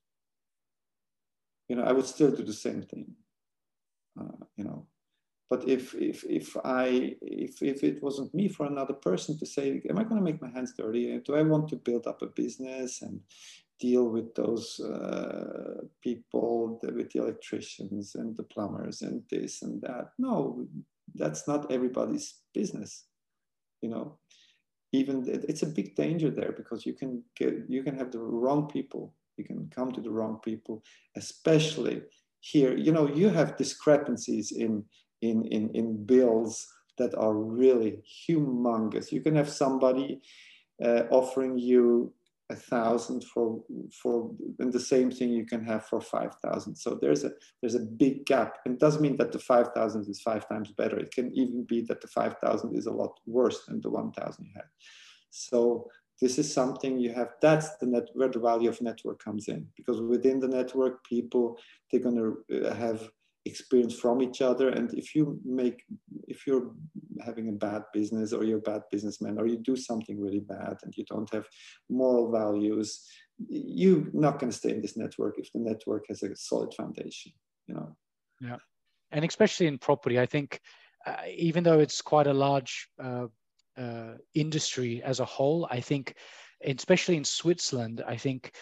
You 1.69 1.77
know, 1.77 1.85
I 1.85 1.93
would 1.93 2.07
still 2.07 2.31
do 2.31 2.43
the 2.43 2.53
same 2.53 2.83
thing. 2.83 3.15
Uh, 4.21 4.45
you 4.57 4.65
know, 4.65 4.87
but 5.49 5.69
if 5.69 5.95
if 5.95 6.25
if 6.25 6.57
I 6.65 7.17
if 7.23 7.63
if 7.63 7.85
it 7.85 8.03
wasn't 8.03 8.35
me 8.35 8.49
for 8.49 8.67
another 8.67 8.95
person 8.95 9.39
to 9.39 9.47
say, 9.47 9.83
am 9.89 9.99
I 9.99 10.05
going 10.05 10.17
to 10.17 10.23
make 10.23 10.43
my 10.43 10.51
hands 10.51 10.75
dirty? 10.77 11.19
Do 11.25 11.37
I 11.37 11.43
want 11.43 11.69
to 11.69 11.77
build 11.77 12.07
up 12.07 12.21
a 12.23 12.27
business 12.27 13.01
and 13.03 13.21
deal 13.83 14.05
with 14.09 14.33
those 14.37 14.79
uh, 14.79 15.83
people, 16.01 16.79
with 16.83 17.11
the 17.11 17.19
electricians 17.19 18.15
and 18.15 18.37
the 18.37 18.45
plumbers 18.45 19.03
and 19.03 19.23
this 19.29 19.63
and 19.63 19.83
that. 19.83 20.13
No, 20.19 20.67
that's 21.17 21.49
not 21.49 21.73
everybody's 21.73 22.29
business. 22.55 23.07
You 23.83 23.91
know, 23.91 24.19
even 24.93 25.25
it's 25.27 25.65
a 25.65 25.75
big 25.79 25.97
danger 25.97 26.31
there 26.31 26.53
because 26.53 26.87
you 26.87 26.95
can 27.01 27.25
get 27.37 27.53
you 27.69 27.83
can 27.83 27.99
have 27.99 28.13
the 28.13 28.21
wrong 28.21 28.69
people. 28.69 29.15
You 29.37 29.45
can 29.45 29.69
come 29.75 29.91
to 29.93 30.01
the 30.01 30.15
wrong 30.17 30.39
people, 30.45 30.85
especially 31.17 32.03
here. 32.41 32.77
You 32.77 32.93
know, 32.93 33.09
you 33.09 33.29
have 33.31 33.57
discrepancies 33.57 34.53
in 34.53 34.85
in 35.23 35.45
in, 35.57 35.71
in 35.75 36.07
bills 36.07 36.55
that 36.99 37.15
are 37.17 37.35
really 37.35 37.95
humongous. 38.29 39.11
You 39.11 39.23
can 39.27 39.35
have 39.35 39.49
somebody 39.49 40.21
uh, 40.85 41.03
offering 41.11 41.59
you 41.59 42.13
a 42.53 42.57
thousand 42.57 43.25
for 43.33 43.47
for 44.01 44.31
and 44.61 44.73
the 44.73 44.87
same 44.95 45.11
thing 45.11 45.31
you 45.31 45.47
can 45.53 45.65
have 45.65 45.85
for 45.87 46.01
five 46.01 46.33
thousand. 46.45 46.77
So 46.77 46.99
there's 47.01 47.25
a 47.25 47.33
there's 47.61 47.75
a 47.75 47.89
big 48.03 48.27
gap. 48.27 48.59
And 48.65 48.79
doesn't 48.79 49.03
mean 49.07 49.17
that 49.17 49.33
the 49.33 49.39
five 49.39 49.69
thousand 49.75 50.03
is 50.09 50.21
five 50.21 50.49
times 50.49 50.71
better. 50.81 50.99
It 50.99 51.13
can 51.13 51.33
even 51.43 51.65
be 51.65 51.81
that 51.89 52.01
the 52.01 52.09
five 52.09 52.35
thousand 52.43 52.77
is 52.77 52.87
a 52.87 52.97
lot 53.03 53.19
worse 53.27 53.65
than 53.67 53.81
the 53.81 53.91
one 53.91 54.13
thousand 54.13 54.45
you 54.47 54.53
had. 54.55 54.71
So 55.31 55.89
this 56.21 56.39
is 56.39 56.53
something 56.53 57.01
you 57.01 57.13
have 57.13 57.31
that's 57.41 57.77
the 57.79 57.87
net 57.87 58.09
where 58.15 58.29
the 58.29 58.39
value 58.39 58.71
of 58.71 58.81
network 58.81 59.19
comes 59.23 59.49
in 59.49 59.67
because 59.77 60.01
within 60.01 60.39
the 60.39 60.53
network 60.59 61.05
people 61.05 61.59
they're 61.91 62.07
going 62.07 62.21
to 62.23 62.69
uh, 62.69 62.75
have 62.75 63.11
experience 63.45 63.95
from 63.95 64.23
each 64.23 64.41
other. 64.41 64.69
And 64.69 64.93
if 64.95 65.15
you 65.15 65.41
make 65.45 65.83
if 66.29 66.47
you're 66.47 66.73
having 67.25 67.49
a 67.49 67.53
bad 67.53 67.83
business 67.93 68.33
or 68.33 68.45
you're 68.45 68.59
a 68.59 68.71
bad 68.73 68.83
businessman 68.91 69.39
or 69.39 69.47
you 69.47 69.59
do 69.59 69.77
something 69.77 70.21
really 70.21 70.41
bad 70.41 70.77
and 70.83 70.95
you 70.97 71.05
don't 71.05 71.33
have 71.33 71.47
moral 71.89 72.31
values 72.31 73.07
you're 73.49 74.07
not 74.13 74.39
going 74.39 74.51
to 74.51 74.57
stay 74.57 74.71
in 74.71 74.81
this 74.81 74.97
network 74.97 75.35
if 75.39 75.51
the 75.53 75.59
network 75.59 76.05
has 76.09 76.23
a 76.23 76.35
solid 76.37 76.73
foundation 76.75 77.33
you 77.67 77.75
know? 77.75 77.97
Yeah. 78.41 78.57
And 79.11 79.25
especially 79.25 79.67
in 79.67 79.79
property 79.79 80.19
i 80.19 80.27
think 80.27 80.61
uh, 81.07 81.17
even 81.29 81.65
though 81.65 81.81
it's 81.81 82.01
quite 82.01 82.27
a 82.27 82.33
large 82.33 82.89
uh, 83.03 83.27
uh, 83.77 84.15
industry 84.35 85.03
as 85.03 85.21
a 85.21 85.25
whole 85.25 85.67
i 85.71 85.81
think 85.81 86.15
especially 86.65 87.17
in 87.17 87.25
switzerland 87.25 88.03
i 88.07 88.17
think 88.17 88.53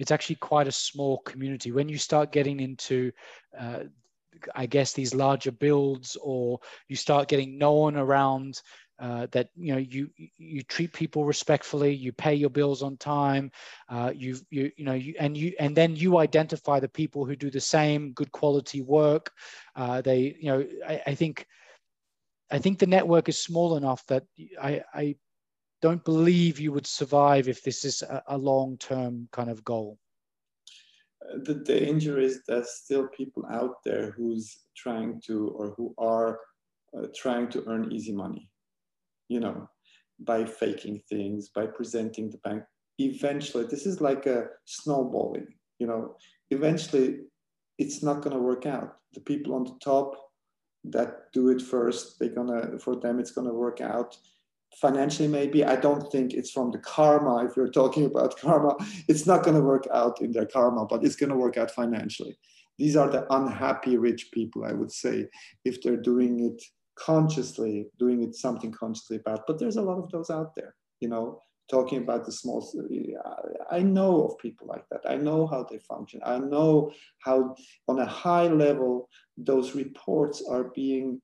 it's 0.00 0.10
actually 0.10 0.36
quite 0.36 0.66
a 0.66 0.72
small 0.72 1.18
community. 1.18 1.72
When 1.72 1.86
you 1.86 1.98
start 1.98 2.32
getting 2.32 2.60
into 2.60 3.12
uh, 3.56 3.80
I 4.54 4.66
guess 4.66 4.92
these 4.92 5.14
larger 5.14 5.52
builds, 5.52 6.16
or 6.22 6.60
you 6.88 6.96
start 6.96 7.28
getting 7.28 7.58
known 7.58 7.96
around 7.96 8.60
uh, 8.98 9.26
that 9.32 9.48
you 9.56 9.72
know 9.72 9.78
you 9.78 10.10
you 10.36 10.62
treat 10.62 10.92
people 10.92 11.24
respectfully, 11.24 11.92
you 11.94 12.12
pay 12.12 12.34
your 12.34 12.50
bills 12.50 12.82
on 12.82 12.96
time, 12.98 13.50
uh, 13.88 14.12
you 14.14 14.36
you 14.50 14.70
you 14.76 14.84
know 14.84 14.92
you 14.94 15.14
and 15.18 15.36
you 15.36 15.52
and 15.58 15.76
then 15.76 15.96
you 15.96 16.18
identify 16.18 16.78
the 16.78 16.88
people 16.88 17.24
who 17.24 17.34
do 17.34 17.50
the 17.50 17.60
same 17.60 18.12
good 18.12 18.30
quality 18.32 18.82
work. 18.82 19.32
Uh, 19.74 20.00
they 20.00 20.36
you 20.38 20.50
know 20.50 20.66
I, 20.86 21.02
I 21.08 21.14
think 21.14 21.46
I 22.50 22.58
think 22.58 22.78
the 22.78 22.86
network 22.86 23.28
is 23.28 23.38
small 23.38 23.76
enough 23.76 24.04
that 24.06 24.24
I, 24.60 24.82
I 24.92 25.16
don't 25.80 26.04
believe 26.04 26.60
you 26.60 26.72
would 26.72 26.86
survive 26.86 27.48
if 27.48 27.62
this 27.62 27.84
is 27.84 28.02
a, 28.02 28.22
a 28.28 28.38
long 28.38 28.76
term 28.76 29.28
kind 29.32 29.48
of 29.50 29.64
goal 29.64 29.98
the 31.44 31.54
danger 31.54 32.18
is 32.18 32.40
there's 32.46 32.70
still 32.70 33.08
people 33.08 33.44
out 33.50 33.76
there 33.84 34.12
who's 34.12 34.58
trying 34.76 35.20
to 35.26 35.48
or 35.48 35.74
who 35.76 35.94
are 35.98 36.40
uh, 36.96 37.06
trying 37.14 37.48
to 37.48 37.62
earn 37.66 37.92
easy 37.92 38.12
money 38.12 38.48
you 39.28 39.40
know 39.40 39.68
by 40.18 40.44
faking 40.44 41.00
things 41.08 41.48
by 41.48 41.66
presenting 41.66 42.30
the 42.30 42.38
bank 42.38 42.62
eventually 42.98 43.64
this 43.64 43.86
is 43.86 44.00
like 44.00 44.26
a 44.26 44.46
snowballing 44.64 45.46
you 45.78 45.86
know 45.86 46.16
eventually 46.50 47.20
it's 47.80 48.02
not 48.02 48.20
going 48.20 48.36
to 48.36 48.42
work 48.42 48.66
out. 48.66 48.98
The 49.14 49.20
people 49.20 49.54
on 49.54 49.64
the 49.64 49.76
top 49.82 50.14
that 50.84 51.32
do 51.34 51.50
it 51.50 51.60
first 51.60 52.18
they're 52.18 52.30
gonna 52.30 52.78
for 52.78 52.96
them 52.96 53.20
it's 53.20 53.32
going 53.32 53.46
to 53.46 53.52
work 53.52 53.82
out 53.82 54.16
financially 54.80 55.28
maybe. 55.28 55.64
I 55.64 55.76
don't 55.76 56.10
think 56.12 56.32
it's 56.32 56.50
from 56.50 56.70
the 56.70 56.78
karma 56.78 57.44
if 57.44 57.56
you're 57.56 57.70
talking 57.70 58.06
about 58.06 58.38
karma. 58.40 58.76
It's 59.08 59.26
not 59.26 59.42
going 59.42 59.56
to 59.56 59.62
work 59.62 59.86
out 59.92 60.20
in 60.20 60.32
their 60.32 60.46
karma 60.46 60.86
but 60.86 61.04
it's 61.04 61.16
going 61.16 61.30
to 61.30 61.36
work 61.36 61.56
out 61.56 61.70
financially. 61.70 62.36
These 62.78 62.96
are 62.96 63.10
the 63.10 63.26
unhappy 63.32 63.98
rich 63.98 64.30
people 64.32 64.64
i 64.64 64.72
would 64.72 64.90
say 64.90 65.26
if 65.66 65.82
they're 65.82 66.00
doing 66.00 66.40
it 66.48 66.62
consciously 66.98 67.86
doing 67.98 68.22
it 68.22 68.34
something 68.34 68.72
consciously 68.72 69.18
bad. 69.18 69.40
But 69.46 69.58
there's 69.58 69.76
a 69.76 69.82
lot 69.82 69.98
of 69.98 70.10
those 70.10 70.30
out 70.30 70.54
there 70.54 70.74
you 71.00 71.08
know 71.08 71.42
talking 71.70 71.98
about 71.98 72.24
the 72.26 72.32
small 72.32 72.60
i 73.70 73.78
know 73.80 74.24
of 74.24 74.38
people 74.38 74.66
like 74.66 74.84
that. 74.90 75.02
I 75.08 75.16
know 75.16 75.46
how 75.46 75.62
they 75.62 75.78
function. 75.78 76.20
I 76.24 76.38
know 76.38 76.92
how 77.20 77.54
on 77.86 78.00
a 78.00 78.06
high 78.06 78.48
level 78.48 79.08
those 79.36 79.74
reports 79.74 80.42
are 80.50 80.64
being 80.74 81.22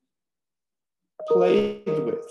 played 1.28 1.82
with 1.86 2.24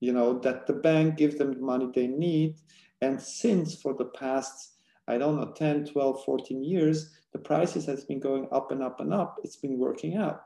you 0.00 0.12
know, 0.12 0.38
that 0.40 0.66
the 0.66 0.72
bank 0.72 1.16
gives 1.16 1.36
them 1.36 1.52
the 1.52 1.60
money 1.60 1.88
they 1.94 2.06
need. 2.06 2.56
And 3.00 3.20
since 3.20 3.80
for 3.80 3.94
the 3.94 4.06
past, 4.06 4.74
I 5.06 5.18
don't 5.18 5.36
know, 5.36 5.52
10, 5.52 5.86
12, 5.86 6.24
14 6.24 6.64
years, 6.64 7.10
the 7.32 7.38
prices 7.38 7.86
has 7.86 8.04
been 8.04 8.20
going 8.20 8.48
up 8.52 8.72
and 8.72 8.82
up 8.82 9.00
and 9.00 9.12
up. 9.12 9.38
It's 9.44 9.56
been 9.56 9.78
working 9.78 10.16
out. 10.16 10.42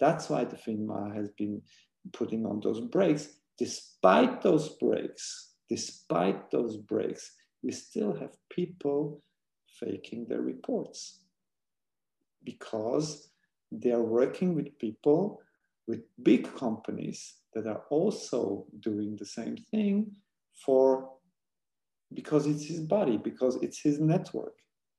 That's 0.00 0.28
why 0.28 0.44
the 0.44 0.56
FINMA 0.56 1.14
has 1.14 1.30
been 1.30 1.62
putting 2.12 2.46
on 2.46 2.60
those 2.60 2.80
brakes. 2.80 3.28
Despite 3.58 4.42
those 4.42 4.70
brakes, 4.76 5.52
despite 5.68 6.50
those 6.50 6.76
brakes, 6.76 7.32
we 7.62 7.72
still 7.72 8.14
have 8.14 8.36
people 8.50 9.22
faking 9.80 10.26
their 10.26 10.42
reports 10.42 11.20
because 12.44 13.28
they 13.72 13.92
are 13.92 14.02
working 14.02 14.54
with 14.54 14.78
people 14.78 15.40
with 15.86 16.00
big 16.22 16.54
companies 16.56 17.34
that 17.54 17.66
are 17.66 17.82
also 17.90 18.66
doing 18.80 19.16
the 19.16 19.26
same 19.26 19.56
thing 19.70 20.10
for 20.64 21.10
because 22.12 22.46
it's 22.46 22.64
his 22.66 22.80
body 22.80 23.16
because 23.16 23.56
it's 23.62 23.80
his 23.80 23.98
network 24.00 24.54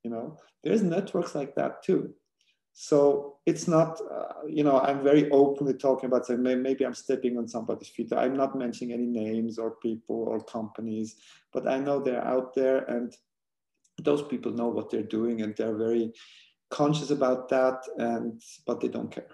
you 0.06 0.12
know? 0.12 0.38
There's 0.64 0.84
networks 0.84 1.34
like 1.34 1.56
that 1.56 1.84
too. 1.84 2.14
So 2.74 3.38
it's 3.46 3.68
not 3.68 4.00
uh, 4.12 4.46
you 4.48 4.64
know 4.64 4.80
i'm 4.82 5.02
very 5.02 5.32
openly 5.32 5.76
talking 5.76 6.08
about 6.08 6.26
saying 6.26 6.44
maybe 6.44 6.86
i'm 6.86 6.94
stepping 6.94 7.38
on 7.38 7.48
somebody's 7.48 7.88
feet. 7.88 8.12
I'm 8.12 8.36
not 8.36 8.58
mentioning 8.58 8.94
any 8.94 9.06
names 9.06 9.58
or 9.58 9.78
people 9.88 10.24
or 10.32 10.44
companies 10.44 11.16
but 11.54 11.68
i 11.70 11.78
know 11.80 12.00
they're 12.00 12.28
out 12.36 12.54
there 12.54 12.80
and 12.96 13.16
those 14.02 14.24
people 14.24 14.52
know 14.52 14.68
what 14.68 14.90
they're 14.90 15.14
doing 15.18 15.42
and 15.42 15.56
they're 15.56 15.78
very 15.78 16.12
conscious 16.70 17.12
about 17.12 17.48
that 17.50 17.80
and 17.98 18.42
but 18.68 18.82
they 18.82 18.90
don't 18.90 19.12
care 19.12 19.32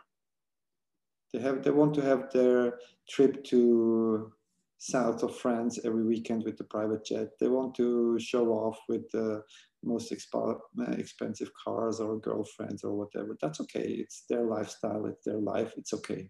they 1.34 1.40
have 1.40 1.64
they 1.64 1.72
want 1.72 1.94
to 1.96 2.02
have 2.02 2.32
their 2.32 2.80
trip 3.10 3.44
to 3.46 4.32
south 4.78 5.22
of 5.22 5.38
France 5.38 5.80
every 5.86 6.04
weekend 6.04 6.44
with 6.44 6.58
the 6.58 6.64
private 6.64 7.06
jet. 7.06 7.30
They 7.40 7.48
want 7.48 7.76
to 7.76 8.18
show 8.20 8.48
off 8.50 8.80
with 8.90 9.10
the 9.12 9.44
most 9.84 10.12
exp- 10.12 10.60
expensive 10.98 11.52
cars 11.64 12.00
or 12.00 12.20
girlfriends 12.20 12.84
or 12.84 12.96
whatever. 12.96 13.38
That's 13.40 13.62
okay. 13.62 13.84
It's 13.84 14.24
their 14.28 14.44
lifestyle. 14.44 15.06
It's 15.06 15.24
their 15.24 15.38
life. 15.38 15.74
It's 15.78 15.94
okay. 15.94 16.30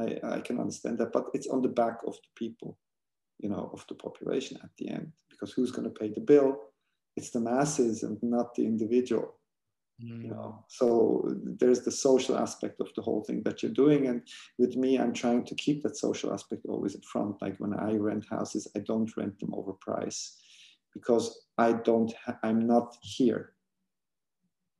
I, 0.00 0.18
I 0.24 0.40
can 0.40 0.58
understand 0.58 0.98
that, 0.98 1.12
but 1.12 1.26
it's 1.32 1.46
on 1.46 1.62
the 1.62 1.68
back 1.68 1.98
of 2.06 2.14
the 2.14 2.32
people, 2.34 2.76
you 3.38 3.48
know, 3.50 3.70
of 3.72 3.84
the 3.88 3.94
population 3.94 4.58
at 4.64 4.70
the 4.78 4.88
end. 4.88 5.12
Because 5.30 5.52
who's 5.52 5.70
going 5.70 5.84
to 5.84 5.98
pay 6.00 6.08
the 6.08 6.20
bill? 6.20 6.56
It's 7.16 7.30
the 7.30 7.40
masses 7.40 8.02
and 8.02 8.18
not 8.22 8.54
the 8.54 8.64
individual 8.64 9.36
you 10.02 10.28
know 10.28 10.64
so 10.68 11.22
there's 11.60 11.80
the 11.82 11.90
social 11.90 12.36
aspect 12.36 12.80
of 12.80 12.88
the 12.96 13.02
whole 13.02 13.22
thing 13.24 13.42
that 13.44 13.62
you're 13.62 13.72
doing. 13.72 14.08
And 14.08 14.22
with 14.58 14.76
me 14.76 14.98
i'm 14.98 15.12
trying 15.12 15.44
to 15.44 15.54
keep 15.54 15.82
that 15.82 15.96
social 15.96 16.32
aspect 16.32 16.62
always 16.68 16.94
at 16.94 17.04
front. 17.04 17.40
Like 17.40 17.56
when 17.58 17.74
i 17.74 17.92
rent 17.94 18.26
houses 18.30 18.66
i 18.76 18.80
don't 18.80 19.16
rent 19.16 19.38
them 19.38 19.54
over 19.54 19.72
price 19.74 20.38
because 20.92 21.46
i 21.58 21.72
don't 21.72 22.12
ha- 22.24 22.38
i'm 22.42 22.66
not 22.66 22.96
here. 23.02 23.52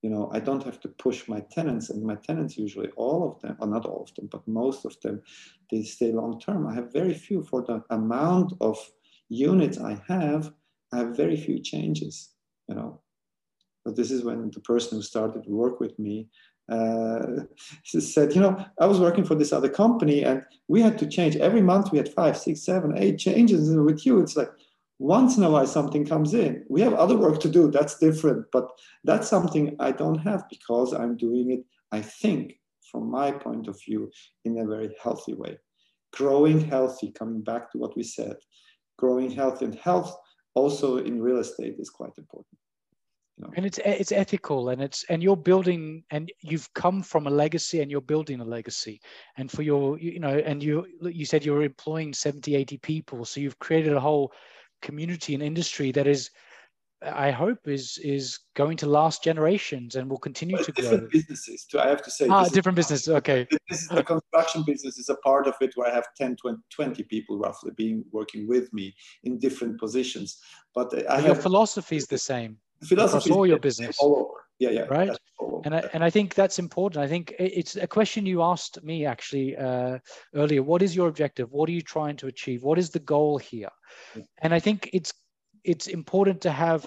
You 0.03 0.11
know 0.11 0.31
i 0.33 0.41
don't 0.41 0.65
have 0.65 0.81
to 0.81 0.89
push 0.89 1.29
my 1.29 1.41
tenants 1.53 1.91
and 1.91 2.03
my 2.03 2.17
tenants 2.17 2.59
usually 2.59 2.91
all 2.97 3.29
of 3.31 3.41
them 3.41 3.57
or 3.61 3.69
not 3.69 3.87
all 3.87 4.03
of 4.03 4.15
them 4.17 4.29
but 4.31 4.47
most 4.49 4.85
of 4.85 5.01
them 5.03 5.23
they 5.71 5.83
stay 5.85 6.11
long 6.11 6.41
term 6.41 6.67
i 6.67 6.75
have 6.75 6.93
very 6.93 7.15
few 7.15 7.45
for 7.45 7.63
the 7.63 7.85
amount 7.91 8.53
of 8.61 8.77
units 9.29 9.79
i 9.79 9.95
have 10.09 10.53
i 10.93 10.99
have 10.99 11.17
very 11.17 11.37
few 11.37 11.61
changes 11.61 12.31
you 12.69 12.75
know 12.75 13.01
but 13.85 13.97
this 13.97 14.11
is 14.11 14.25
when 14.25 14.51
the 14.51 14.61
person 14.61 14.99
who 14.99 15.03
started 15.03 15.45
to 15.45 15.51
work 15.51 15.81
with 15.81 15.99
me 15.99 16.29
uh, 16.71 17.43
said, 17.85 18.35
you 18.35 18.41
know, 18.41 18.65
I 18.81 18.87
was 18.87 19.01
working 19.01 19.25
for 19.25 19.35
this 19.35 19.53
other 19.53 19.69
company 19.69 20.23
and 20.23 20.43
we 20.69 20.81
had 20.81 20.99
to 20.99 21.07
change 21.07 21.37
every 21.37 21.63
month. 21.63 21.91
We 21.91 21.99
had 21.99 22.13
five, 22.13 22.37
six, 22.37 22.63
seven, 22.65 22.97
eight 22.97 23.19
changes. 23.19 23.69
And 23.69 23.85
with 23.85 24.07
you, 24.07 24.21
it's 24.21 24.37
like 24.37 24.51
once 24.99 25.37
in 25.37 25.43
a 25.43 25.51
while 25.51 25.67
something 25.67 26.07
comes 26.07 26.35
in. 26.35 26.65
We 26.69 26.81
have 26.83 26.95
other 26.95 27.17
work 27.17 27.41
to 27.41 27.49
do. 27.49 27.71
That's 27.71 27.99
different. 27.99 28.47
But 28.53 28.69
that's 29.05 29.29
something 29.29 29.77
I 29.81 29.93
don't 29.93 30.19
have 30.19 30.49
because 30.49 30.93
I'm 30.93 31.17
doing 31.17 31.51
it, 31.51 31.65
I 31.91 32.01
think, 32.01 32.59
from 32.91 33.11
my 33.11 33.33
point 33.33 33.69
of 33.69 33.81
view, 33.83 34.11
in 34.45 34.59
a 34.59 34.67
very 34.67 34.95
healthy 35.03 35.35
way. 35.35 35.59
Growing 36.13 36.61
healthy, 36.61 37.11
coming 37.11 37.43
back 37.43 37.73
to 37.73 37.79
what 37.79 37.97
we 37.97 38.03
said, 38.03 38.37
growing 38.99 39.31
healthy 39.31 39.65
and 39.65 39.75
health 39.75 40.15
also 40.55 40.99
in 40.99 41.23
real 41.23 41.39
estate 41.39 41.77
is 41.79 41.89
quite 41.89 42.13
important 42.19 42.59
and 43.57 43.67
it's 43.67 43.79
it's 43.85 44.13
ethical 44.13 44.69
and 44.71 44.83
it's 44.83 45.05
and 45.09 45.23
you're 45.23 45.37
building 45.37 46.05
and 46.11 46.31
you've 46.41 46.73
come 46.75 47.03
from 47.03 47.27
a 47.27 47.31
legacy 47.31 47.81
and 47.81 47.91
you're 47.91 48.01
building 48.01 48.41
a 48.41 48.45
legacy 48.45 49.01
and 49.37 49.51
for 49.51 49.63
your 49.63 49.99
you 49.99 50.21
know 50.21 50.39
and 50.39 50.63
you 50.63 50.87
you 51.01 51.25
said 51.25 51.45
you're 51.45 51.63
employing 51.63 52.13
70 52.13 52.55
80 52.55 52.79
people 52.79 53.25
so 53.25 53.41
you've 53.41 53.59
created 53.59 53.95
a 53.95 54.01
whole 54.01 54.33
community 54.81 55.35
and 55.35 55.43
industry 55.43 55.93
that 55.93 56.07
is 56.07 56.31
I 57.05 57.33
hope 57.33 57.67
is 57.67 57.99
is 57.99 58.39
going 58.55 58.77
to 58.77 58.87
last 58.87 59.25
generations 59.25 59.97
and 59.97 60.09
will 60.09 60.19
continue 60.19 60.55
well, 60.55 60.65
to 60.65 60.73
different 60.73 61.01
grow. 61.01 61.09
businesses 61.11 61.65
too. 61.65 61.81
I 61.81 61.89
have 61.89 62.01
to 62.03 62.13
say. 62.13 62.29
Ah, 62.29 62.49
different 62.49 62.77
business. 62.77 63.09
Okay. 63.09 63.49
This 63.69 63.83
is 63.83 63.89
the 63.89 64.05
construction 64.05 64.63
business 64.65 64.99
is 64.99 65.09
a 65.09 65.17
part 65.17 65.49
of 65.49 65.55
it 65.61 65.73
where 65.75 65.91
I 65.91 65.95
have 65.95 66.07
10, 66.17 66.37
20, 66.37 66.59
20 66.71 67.03
people 67.05 67.41
roughly 67.41 67.73
being 67.77 68.05
working 68.13 68.47
with 68.47 68.73
me 68.73 68.95
in 69.25 69.41
different 69.41 69.81
positions. 69.81 70.39
But 70.77 70.95
I 71.11 71.17
have, 71.17 71.27
your 71.27 71.35
philosophy 71.35 71.97
is 71.97 72.07
the 72.07 72.19
same 72.19 72.59
philosophy 72.85 73.31
across 73.31 73.37
all 73.37 73.47
your 73.47 73.59
business. 73.59 73.99
all 74.01 74.17
over. 74.17 74.43
Yeah 74.59 74.71
yeah 74.71 74.83
right? 74.83 75.11
and 75.65 75.75
I, 75.75 75.89
and 75.93 76.05
I 76.05 76.11
think 76.11 76.35
that's 76.35 76.59
important. 76.59 77.05
I 77.05 77.09
think 77.09 77.35
it's 77.39 77.77
a 77.77 77.87
question 77.87 78.27
you 78.27 78.43
asked 78.43 78.83
me 78.83 79.07
actually 79.07 79.57
uh, 79.57 79.99
earlier. 80.35 80.63
What 80.63 80.83
is 80.83 80.95
your 80.95 81.09
objective? 81.09 81.51
What 81.51 81.69
are 81.69 81.73
you 81.73 81.83
trying 81.83 82.17
to 82.19 82.27
achieve? 82.27 82.63
What 82.63 82.79
is 82.79 82.91
the 82.91 83.01
goal 83.01 83.39
here? 83.39 83.71
And 84.43 84.55
i 84.55 84.59
think 84.59 84.91
it's 84.93 85.13
it's 85.65 85.87
important 85.87 86.41
to 86.43 86.51
have 86.51 86.87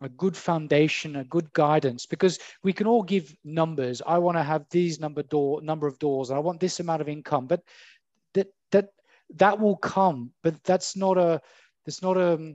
a 0.00 0.08
good 0.08 0.36
foundation 0.36 1.16
a 1.16 1.24
good 1.24 1.52
guidance 1.52 2.06
because 2.06 2.38
we 2.62 2.72
can 2.72 2.86
all 2.86 3.02
give 3.02 3.34
numbers. 3.44 4.02
I 4.04 4.18
want 4.18 4.36
to 4.36 4.42
have 4.42 4.66
these 4.70 4.98
number 4.98 5.22
door 5.22 5.62
number 5.62 5.86
of 5.86 5.98
doors 5.98 6.30
and 6.30 6.36
i 6.36 6.40
want 6.40 6.60
this 6.60 6.80
amount 6.80 7.02
of 7.02 7.08
income. 7.08 7.46
But 7.46 7.62
that 8.34 8.48
that 8.72 8.88
that 9.36 9.58
will 9.58 9.76
come 9.76 10.32
but 10.42 10.62
that's 10.64 10.96
not 10.96 11.18
a 11.18 11.40
that's 11.84 12.02
not 12.02 12.16
a 12.16 12.54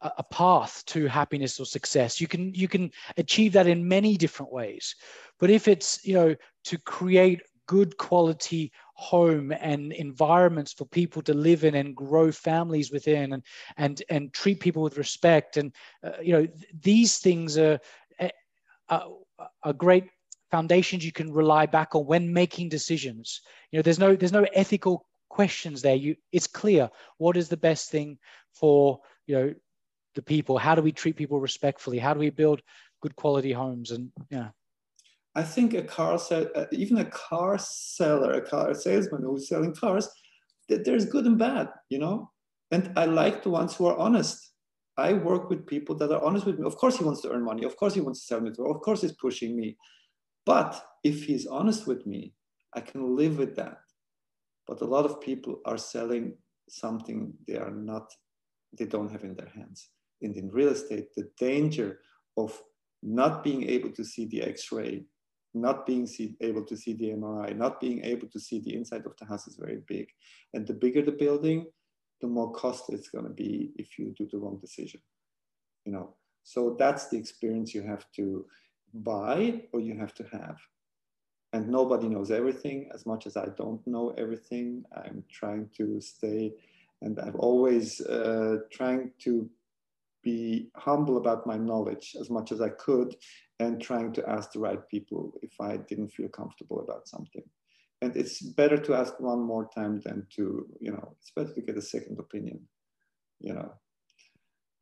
a 0.00 0.22
path 0.22 0.82
to 0.86 1.06
happiness 1.06 1.58
or 1.58 1.66
success. 1.66 2.20
You 2.20 2.26
can 2.26 2.54
you 2.54 2.68
can 2.68 2.90
achieve 3.16 3.52
that 3.54 3.66
in 3.66 3.86
many 3.88 4.16
different 4.16 4.52
ways. 4.52 4.94
But 5.38 5.50
if 5.50 5.68
it's 5.68 6.04
you 6.04 6.14
know 6.14 6.34
to 6.64 6.78
create 6.78 7.42
good 7.66 7.96
quality 7.96 8.70
home 8.94 9.50
and 9.52 9.92
environments 9.92 10.72
for 10.72 10.84
people 10.84 11.22
to 11.22 11.32
live 11.32 11.64
in 11.64 11.74
and 11.74 11.96
grow 11.96 12.30
families 12.30 12.92
within 12.92 13.32
and 13.32 13.42
and 13.76 14.02
and 14.10 14.32
treat 14.32 14.60
people 14.60 14.82
with 14.82 14.98
respect 14.98 15.56
and 15.56 15.72
uh, 16.02 16.12
you 16.22 16.32
know 16.32 16.46
these 16.82 17.18
things 17.18 17.56
are, 17.56 17.80
uh, 18.88 19.00
are 19.62 19.72
great 19.72 20.04
foundations 20.50 21.04
you 21.04 21.12
can 21.12 21.32
rely 21.32 21.66
back 21.66 21.94
on 21.94 22.06
when 22.06 22.32
making 22.32 22.68
decisions. 22.68 23.40
You 23.70 23.78
know 23.78 23.82
there's 23.82 23.98
no 23.98 24.14
there's 24.14 24.32
no 24.32 24.46
ethical 24.54 25.06
questions 25.28 25.82
there. 25.82 25.96
You 25.96 26.16
it's 26.32 26.46
clear 26.46 26.90
what 27.18 27.36
is 27.36 27.48
the 27.48 27.56
best 27.56 27.90
thing 27.90 28.18
for 28.52 29.00
you 29.26 29.34
know 29.34 29.54
the 30.14 30.22
people? 30.22 30.58
How 30.58 30.74
do 30.74 30.82
we 30.82 30.92
treat 30.92 31.16
people 31.16 31.40
respectfully? 31.40 31.98
How 31.98 32.14
do 32.14 32.20
we 32.20 32.30
build 32.30 32.62
good 33.02 33.16
quality 33.16 33.52
homes? 33.52 33.90
And 33.90 34.10
yeah. 34.30 34.48
I 35.34 35.42
think 35.42 35.74
a 35.74 35.82
car 35.82 36.18
uh, 36.30 36.66
even 36.72 36.98
a 36.98 37.04
car 37.04 37.58
seller, 37.58 38.32
a 38.32 38.40
car 38.40 38.72
salesman 38.74 39.22
who's 39.22 39.48
selling 39.48 39.74
cars, 39.74 40.08
there's 40.68 41.06
good 41.06 41.26
and 41.26 41.38
bad, 41.38 41.68
you 41.88 41.98
know. 41.98 42.30
And 42.70 42.92
I 42.96 43.06
like 43.06 43.42
the 43.42 43.50
ones 43.50 43.74
who 43.74 43.86
are 43.86 43.98
honest. 43.98 44.52
I 44.96 45.12
work 45.12 45.50
with 45.50 45.66
people 45.66 45.96
that 45.96 46.12
are 46.12 46.24
honest 46.24 46.46
with 46.46 46.58
me. 46.58 46.66
Of 46.66 46.76
course, 46.76 46.96
he 46.98 47.04
wants 47.04 47.20
to 47.22 47.30
earn 47.30 47.44
money. 47.44 47.64
Of 47.64 47.76
course, 47.76 47.94
he 47.94 48.00
wants 48.00 48.20
to 48.20 48.26
sell 48.26 48.40
me. 48.40 48.50
Of 48.50 48.80
course, 48.80 49.02
he's 49.02 49.12
pushing 49.12 49.56
me. 49.56 49.76
But 50.46 50.80
if 51.02 51.24
he's 51.24 51.46
honest 51.46 51.86
with 51.86 52.06
me, 52.06 52.32
I 52.72 52.80
can 52.80 53.16
live 53.16 53.38
with 53.38 53.56
that. 53.56 53.78
But 54.68 54.80
a 54.82 54.86
lot 54.86 55.04
of 55.04 55.20
people 55.20 55.60
are 55.66 55.76
selling 55.76 56.34
something 56.68 57.34
they 57.46 57.56
are 57.56 57.72
not, 57.72 58.12
they 58.78 58.86
don't 58.86 59.10
have 59.10 59.24
in 59.24 59.34
their 59.34 59.50
hands 59.54 59.88
and 60.24 60.36
in 60.36 60.50
real 60.50 60.70
estate, 60.70 61.14
the 61.14 61.28
danger 61.38 62.00
of 62.36 62.60
not 63.02 63.44
being 63.44 63.68
able 63.68 63.90
to 63.90 64.04
see 64.04 64.26
the 64.26 64.42
X-ray, 64.42 65.04
not 65.52 65.86
being 65.86 66.06
see, 66.06 66.36
able 66.40 66.64
to 66.64 66.76
see 66.76 66.94
the 66.94 67.10
MRI, 67.10 67.56
not 67.56 67.80
being 67.80 68.04
able 68.04 68.28
to 68.28 68.40
see 68.40 68.60
the 68.60 68.74
inside 68.74 69.06
of 69.06 69.14
the 69.18 69.26
house 69.26 69.46
is 69.46 69.56
very 69.56 69.80
big. 69.86 70.08
And 70.54 70.66
the 70.66 70.72
bigger 70.74 71.02
the 71.02 71.12
building, 71.12 71.66
the 72.20 72.26
more 72.26 72.52
costly 72.52 72.96
it's 72.96 73.10
going 73.10 73.24
to 73.24 73.30
be 73.30 73.72
if 73.76 73.98
you 73.98 74.14
do 74.16 74.26
the 74.30 74.38
wrong 74.38 74.58
decision. 74.58 75.00
You 75.84 75.92
know, 75.92 76.14
so 76.42 76.76
that's 76.78 77.08
the 77.08 77.18
experience 77.18 77.74
you 77.74 77.82
have 77.82 78.06
to 78.16 78.46
buy 78.94 79.62
or 79.72 79.80
you 79.80 79.98
have 79.98 80.14
to 80.14 80.24
have. 80.32 80.56
And 81.52 81.68
nobody 81.68 82.08
knows 82.08 82.30
everything. 82.30 82.90
As 82.92 83.06
much 83.06 83.26
as 83.26 83.36
I 83.36 83.48
don't 83.56 83.86
know 83.86 84.14
everything, 84.18 84.84
I'm 84.96 85.24
trying 85.30 85.68
to 85.76 86.00
stay, 86.00 86.52
and 87.00 87.20
I've 87.20 87.36
always 87.36 88.00
uh, 88.00 88.56
trying 88.72 89.12
to 89.20 89.48
be 90.24 90.68
humble 90.76 91.16
about 91.18 91.46
my 91.46 91.56
knowledge 91.56 92.16
as 92.20 92.30
much 92.30 92.50
as 92.50 92.60
I 92.60 92.70
could 92.70 93.14
and 93.60 93.80
trying 93.80 94.12
to 94.14 94.28
ask 94.28 94.52
the 94.52 94.58
right 94.58 94.80
people 94.88 95.32
if 95.42 95.52
I 95.60 95.76
didn't 95.76 96.08
feel 96.08 96.28
comfortable 96.28 96.80
about 96.80 97.06
something. 97.06 97.42
And 98.02 98.16
it's 98.16 98.42
better 98.42 98.76
to 98.76 98.94
ask 98.94 99.18
one 99.20 99.40
more 99.40 99.68
time 99.74 100.00
than 100.04 100.26
to, 100.36 100.66
you 100.80 100.90
know, 100.90 101.16
it's 101.20 101.30
better 101.30 101.54
to 101.54 101.60
get 101.62 101.76
a 101.76 101.82
second 101.82 102.18
opinion, 102.18 102.60
you 103.40 103.54
know. 103.54 103.72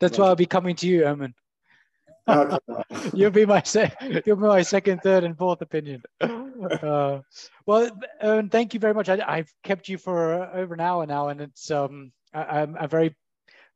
That's 0.00 0.18
why 0.18 0.26
I'll 0.26 0.34
be 0.34 0.46
coming 0.46 0.74
to 0.76 0.88
you, 0.88 1.04
Erman. 1.04 1.34
you'll 3.14 3.30
be 3.30 3.46
my 3.46 3.62
se- 3.62 3.92
you'll 4.26 4.36
be 4.36 4.42
my 4.42 4.62
second, 4.62 5.00
third, 5.02 5.24
and 5.24 5.36
fourth 5.36 5.62
opinion. 5.62 6.02
Uh, 6.62 7.18
well, 7.66 7.90
Erman, 8.22 8.48
thank 8.48 8.72
you 8.72 8.78
very 8.78 8.94
much. 8.94 9.08
I, 9.08 9.38
have 9.38 9.52
kept 9.64 9.88
you 9.88 9.98
for 9.98 10.48
over 10.54 10.74
an 10.74 10.80
hour 10.80 11.04
now, 11.06 11.26
and 11.26 11.40
it's 11.40 11.72
um, 11.72 12.12
I, 12.32 12.60
I'm, 12.60 12.76
I'm 12.78 12.88
very 12.88 13.16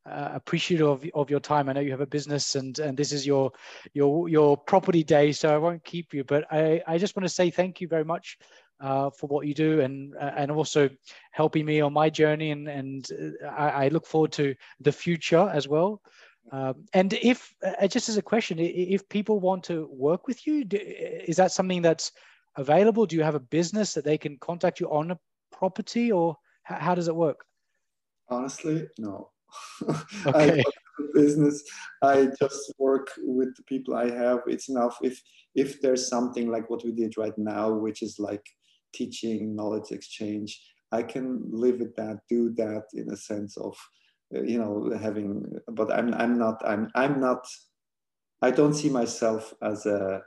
uh, 0.09 0.31
appreciative 0.33 0.87
of, 0.87 1.05
of 1.13 1.29
your 1.29 1.39
time. 1.39 1.69
I 1.69 1.73
know 1.73 1.81
you 1.81 1.91
have 1.91 2.01
a 2.01 2.07
business 2.07 2.55
and, 2.55 2.77
and 2.79 2.97
this 2.97 3.11
is 3.11 3.25
your, 3.25 3.51
your, 3.93 4.29
your 4.29 4.57
property 4.57 5.03
day, 5.03 5.31
so 5.31 5.53
I 5.53 5.57
won't 5.57 5.83
keep 5.83 6.13
you, 6.13 6.23
but 6.23 6.45
I, 6.51 6.81
I 6.87 6.97
just 6.97 7.15
want 7.15 7.25
to 7.25 7.33
say 7.33 7.49
thank 7.49 7.81
you 7.81 7.87
very 7.87 8.05
much 8.05 8.37
uh, 8.79 9.09
for 9.09 9.27
what 9.27 9.47
you 9.47 9.53
do 9.53 9.81
and, 9.81 10.15
uh, 10.15 10.31
and 10.35 10.51
also 10.51 10.89
helping 11.31 11.65
me 11.65 11.81
on 11.81 11.93
my 11.93 12.09
journey. 12.09 12.51
And, 12.51 12.67
and 12.67 13.07
uh, 13.43 13.47
I, 13.47 13.85
I 13.85 13.87
look 13.89 14.05
forward 14.05 14.31
to 14.33 14.55
the 14.79 14.91
future 14.91 15.49
as 15.53 15.67
well. 15.67 16.01
Um, 16.51 16.85
and 16.93 17.13
if, 17.13 17.53
uh, 17.65 17.87
just 17.87 18.07
as 18.07 18.17
a 18.17 18.21
question, 18.21 18.57
if 18.59 19.07
people 19.09 19.39
want 19.39 19.65
to 19.65 19.89
work 19.91 20.27
with 20.27 20.47
you, 20.47 20.63
do, 20.63 20.77
is 20.81 21.35
that 21.37 21.51
something 21.51 21.81
that's 21.81 22.11
available? 22.55 23.05
Do 23.05 23.15
you 23.15 23.23
have 23.23 23.35
a 23.35 23.39
business 23.39 23.93
that 23.93 24.05
they 24.05 24.17
can 24.17 24.37
contact 24.37 24.79
you 24.79 24.89
on 24.89 25.11
a 25.11 25.19
property 25.51 26.11
or 26.11 26.37
how, 26.63 26.75
how 26.75 26.95
does 26.95 27.07
it 27.07 27.15
work? 27.15 27.43
Honestly, 28.29 28.87
no. 28.97 29.29
Okay. 30.27 30.61
I 30.61 30.63
business. 31.13 31.63
I 32.01 32.29
just 32.39 32.73
work 32.77 33.11
with 33.17 33.55
the 33.55 33.63
people 33.63 33.95
I 33.95 34.09
have. 34.09 34.39
It's 34.47 34.69
enough. 34.69 34.97
If 35.01 35.21
if 35.55 35.81
there's 35.81 36.07
something 36.07 36.49
like 36.49 36.69
what 36.69 36.83
we 36.83 36.91
did 36.91 37.17
right 37.17 37.37
now, 37.37 37.71
which 37.71 38.01
is 38.01 38.19
like 38.19 38.45
teaching, 38.93 39.55
knowledge 39.55 39.91
exchange, 39.91 40.61
I 40.91 41.03
can 41.03 41.43
live 41.51 41.79
with 41.79 41.95
that, 41.95 42.19
do 42.29 42.53
that 42.55 42.85
in 42.93 43.11
a 43.11 43.17
sense 43.17 43.57
of, 43.57 43.75
uh, 44.35 44.41
you 44.41 44.59
know, 44.59 44.97
having. 44.97 45.59
But 45.67 45.91
I'm 45.91 46.13
I'm 46.13 46.37
not 46.37 46.61
I'm 46.65 46.89
I'm 46.95 47.19
not. 47.19 47.45
I 48.41 48.51
don't 48.51 48.73
see 48.73 48.89
myself 48.89 49.53
as 49.61 49.85
a. 49.85 50.21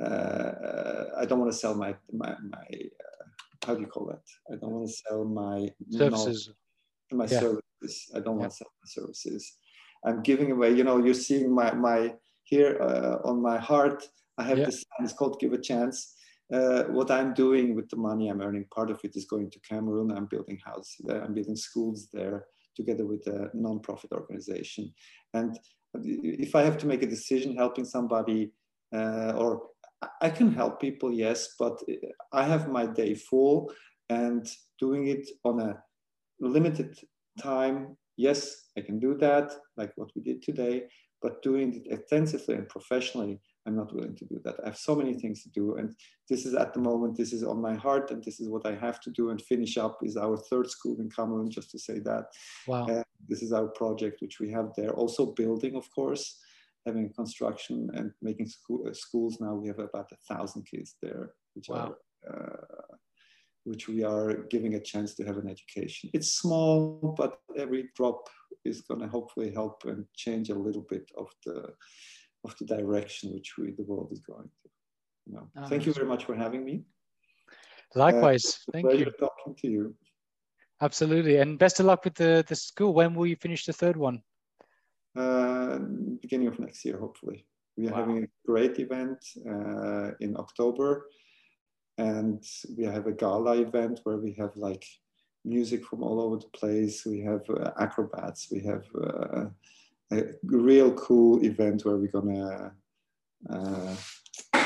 Uh, 0.00 1.04
I 1.18 1.26
don't 1.26 1.38
want 1.38 1.52
to 1.52 1.58
sell 1.58 1.74
my 1.74 1.94
my 2.12 2.34
my. 2.42 2.66
Uh, 3.04 3.24
how 3.64 3.74
do 3.74 3.80
you 3.80 3.86
call 3.86 4.06
that? 4.06 4.26
I 4.52 4.56
don't 4.56 4.72
want 4.72 4.88
to 4.88 4.94
sell 5.08 5.24
my 5.24 5.68
services. 5.90 6.50
My 7.12 7.26
yeah. 7.26 7.40
service 7.40 7.62
I 8.14 8.20
don't 8.20 8.38
want 8.38 8.50
to 8.50 8.56
sell 8.56 8.72
my 8.82 8.86
services. 8.86 9.56
I'm 10.04 10.22
giving 10.22 10.50
away, 10.50 10.72
you 10.72 10.84
know, 10.84 10.98
you're 10.98 11.14
seeing 11.14 11.54
my, 11.54 11.72
my 11.72 12.14
here 12.44 12.78
uh, 12.80 13.28
on 13.28 13.40
my 13.40 13.58
heart, 13.58 14.04
I 14.38 14.44
have 14.44 14.58
yeah. 14.58 14.66
this 14.66 14.82
sign, 14.82 15.04
it's 15.04 15.12
called 15.12 15.38
Give 15.40 15.52
a 15.52 15.58
Chance. 15.60 16.14
Uh, 16.52 16.84
what 16.84 17.10
I'm 17.10 17.32
doing 17.34 17.74
with 17.74 17.88
the 17.88 17.96
money 17.96 18.28
I'm 18.28 18.42
earning, 18.42 18.66
part 18.74 18.90
of 18.90 19.00
it 19.04 19.16
is 19.16 19.24
going 19.24 19.50
to 19.50 19.60
Cameroon. 19.60 20.10
I'm 20.10 20.26
building 20.26 20.58
houses 20.64 20.96
there, 21.04 21.22
I'm 21.22 21.34
building 21.34 21.56
schools 21.56 22.08
there 22.12 22.46
together 22.76 23.06
with 23.06 23.26
a 23.26 23.50
non-profit 23.54 24.12
organization. 24.12 24.92
And 25.34 25.58
if 25.94 26.54
I 26.54 26.62
have 26.62 26.78
to 26.78 26.86
make 26.86 27.02
a 27.02 27.06
decision 27.06 27.56
helping 27.56 27.84
somebody 27.84 28.52
uh, 28.94 29.32
or 29.36 29.62
I 30.20 30.30
can 30.30 30.52
help 30.52 30.80
people, 30.80 31.12
yes, 31.12 31.54
but 31.58 31.78
I 32.32 32.42
have 32.44 32.68
my 32.68 32.86
day 32.86 33.14
full 33.14 33.72
and 34.08 34.46
doing 34.80 35.06
it 35.08 35.28
on 35.44 35.60
a 35.60 35.82
limited 36.48 36.98
time. 37.40 37.96
Yes, 38.16 38.54
I 38.76 38.82
can 38.82 38.98
do 38.98 39.16
that, 39.18 39.52
like 39.76 39.92
what 39.96 40.10
we 40.14 40.22
did 40.22 40.42
today, 40.42 40.84
but 41.22 41.42
doing 41.42 41.74
it 41.74 41.92
extensively 41.92 42.56
and 42.56 42.68
professionally, 42.68 43.40
I'm 43.66 43.76
not 43.76 43.94
willing 43.94 44.16
to 44.16 44.24
do 44.24 44.40
that. 44.44 44.56
I 44.62 44.66
have 44.66 44.76
so 44.76 44.94
many 44.96 45.14
things 45.14 45.42
to 45.44 45.50
do. 45.50 45.76
And 45.76 45.94
this 46.28 46.44
is 46.44 46.54
at 46.54 46.74
the 46.74 46.80
moment, 46.80 47.16
this 47.16 47.32
is 47.32 47.44
on 47.44 47.60
my 47.60 47.74
heart 47.74 48.10
and 48.10 48.22
this 48.22 48.40
is 48.40 48.48
what 48.48 48.66
I 48.66 48.74
have 48.74 49.00
to 49.02 49.10
do 49.10 49.30
and 49.30 49.40
finish 49.40 49.78
up 49.78 49.98
is 50.02 50.16
our 50.16 50.36
third 50.36 50.68
school 50.68 50.96
in 51.00 51.08
Cameroon, 51.10 51.50
just 51.50 51.70
to 51.70 51.78
say 51.78 52.00
that. 52.00 52.24
Wow. 52.66 52.86
And 52.86 53.04
this 53.28 53.42
is 53.42 53.52
our 53.52 53.68
project, 53.68 54.20
which 54.20 54.40
we 54.40 54.50
have 54.50 54.72
there. 54.76 54.90
Also 54.90 55.26
building, 55.26 55.76
of 55.76 55.88
course, 55.94 56.38
having 56.86 57.12
construction 57.12 57.88
and 57.94 58.10
making 58.20 58.46
school, 58.46 58.84
uh, 58.88 58.92
schools. 58.92 59.38
Now 59.40 59.54
we 59.54 59.68
have 59.68 59.78
about 59.78 60.10
a 60.12 60.34
thousand 60.34 60.66
kids 60.66 60.96
there, 61.00 61.34
which 61.54 61.68
wow. 61.68 61.94
are, 62.26 62.34
uh, 62.34 62.96
which 63.64 63.88
we 63.88 64.02
are 64.02 64.44
giving 64.50 64.74
a 64.74 64.80
chance 64.80 65.14
to 65.14 65.24
have 65.24 65.38
an 65.38 65.48
education. 65.48 66.10
It's 66.12 66.34
small, 66.34 67.14
but 67.16 67.38
every 67.56 67.90
drop 67.96 68.28
is 68.64 68.80
going 68.82 69.00
to 69.00 69.08
hopefully 69.08 69.52
help 69.52 69.84
and 69.86 70.04
change 70.16 70.50
a 70.50 70.54
little 70.54 70.86
bit 70.88 71.10
of 71.16 71.28
the 71.44 71.74
of 72.44 72.56
the 72.58 72.64
direction 72.64 73.32
which 73.32 73.56
we, 73.56 73.70
the 73.70 73.84
world 73.84 74.08
is 74.10 74.20
going 74.20 74.48
to. 74.48 74.68
You 75.26 75.34
know. 75.34 75.48
oh, 75.56 75.68
thank 75.68 75.86
you 75.86 75.92
very 75.92 76.06
much 76.06 76.24
for 76.24 76.34
having 76.34 76.64
me. 76.64 76.82
Likewise, 77.94 78.58
uh, 78.68 78.72
thank 78.72 78.92
you. 78.94 79.04
Talking 79.18 79.54
to 79.58 79.68
you. 79.68 79.94
Absolutely, 80.80 81.36
and 81.36 81.58
best 81.58 81.78
of 81.78 81.86
luck 81.86 82.04
with 82.04 82.14
the 82.14 82.44
the 82.48 82.56
school. 82.56 82.94
When 82.94 83.14
will 83.14 83.26
you 83.26 83.36
finish 83.36 83.64
the 83.64 83.72
third 83.72 83.96
one? 83.96 84.22
Uh, 85.16 85.78
beginning 86.20 86.48
of 86.48 86.58
next 86.58 86.84
year, 86.84 86.98
hopefully. 86.98 87.46
We 87.76 87.88
are 87.88 87.92
wow. 87.92 87.98
having 87.98 88.24
a 88.24 88.26
great 88.46 88.78
event 88.78 89.18
uh, 89.48 90.10
in 90.20 90.36
October, 90.36 91.06
and 91.98 92.42
we 92.76 92.84
have 92.84 93.06
a 93.06 93.12
gala 93.12 93.58
event 93.58 94.00
where 94.04 94.16
we 94.16 94.32
have 94.32 94.56
like 94.56 94.84
music 95.44 95.84
from 95.84 96.02
all 96.02 96.20
over 96.20 96.36
the 96.36 96.48
place. 96.48 97.04
We 97.04 97.20
have 97.20 97.42
uh, 97.50 97.70
acrobats. 97.78 98.48
We 98.50 98.60
have 98.60 98.84
uh, 98.94 99.46
a 100.12 100.24
real 100.44 100.92
cool 100.94 101.44
event 101.44 101.84
where 101.84 101.96
we're 101.96 102.08
gonna 102.08 102.72
uh, 103.50 103.96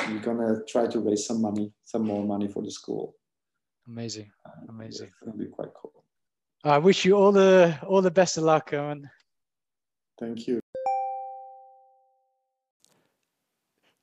we're 0.09 0.21
gonna 0.21 0.61
try 0.69 0.87
to 0.87 1.01
raise 1.01 1.27
some 1.27 1.41
money, 1.41 1.73
some 1.85 2.03
more 2.03 2.25
money 2.25 2.49
for 2.49 2.63
the 2.63 2.71
school. 2.71 3.17
Amazing, 3.89 4.31
uh, 4.45 4.51
amazing. 4.69 5.09
It's 5.09 5.17
gonna 5.25 5.37
be 5.37 5.47
quite 5.47 5.73
cool. 5.75 6.05
I 6.65 6.79
wish 6.79 7.05
you 7.05 7.15
all 7.15 7.33
the 7.33 7.79
all 7.87 8.03
the 8.03 8.11
best 8.11 8.37
of 8.37 8.45
luck, 8.45 8.73
Owen. 8.73 9.09
Thank 10.19 10.49
you. 10.49 10.61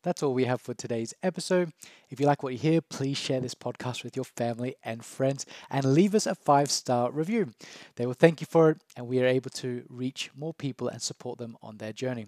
That's 0.03 0.21
all 0.21 0.33
we 0.33 0.43
have 0.45 0.59
for 0.59 0.73
today's 0.73 1.13
episode. 1.23 1.71
If 2.09 2.19
you 2.19 2.25
like 2.25 2.43
what 2.43 2.51
you 2.51 2.59
hear, 2.59 2.81
please 2.81 3.17
share 3.17 3.39
this 3.39 3.55
podcast 3.55 4.03
with 4.03 4.17
your 4.17 4.25
family 4.25 4.75
and 4.83 5.03
friends 5.03 5.45
and 5.69 5.93
leave 5.93 6.13
us 6.13 6.27
a 6.27 6.35
five 6.35 6.69
star 6.69 7.09
review. 7.09 7.53
They 7.95 8.05
will 8.05 8.13
thank 8.13 8.41
you 8.41 8.47
for 8.47 8.69
it, 8.71 8.81
and 8.97 9.07
we 9.07 9.21
are 9.21 9.25
able 9.25 9.49
to 9.51 9.83
reach 9.89 10.29
more 10.35 10.53
people 10.53 10.89
and 10.89 11.01
support 11.01 11.37
them 11.37 11.55
on 11.61 11.77
their 11.77 11.93
journey. 11.93 12.27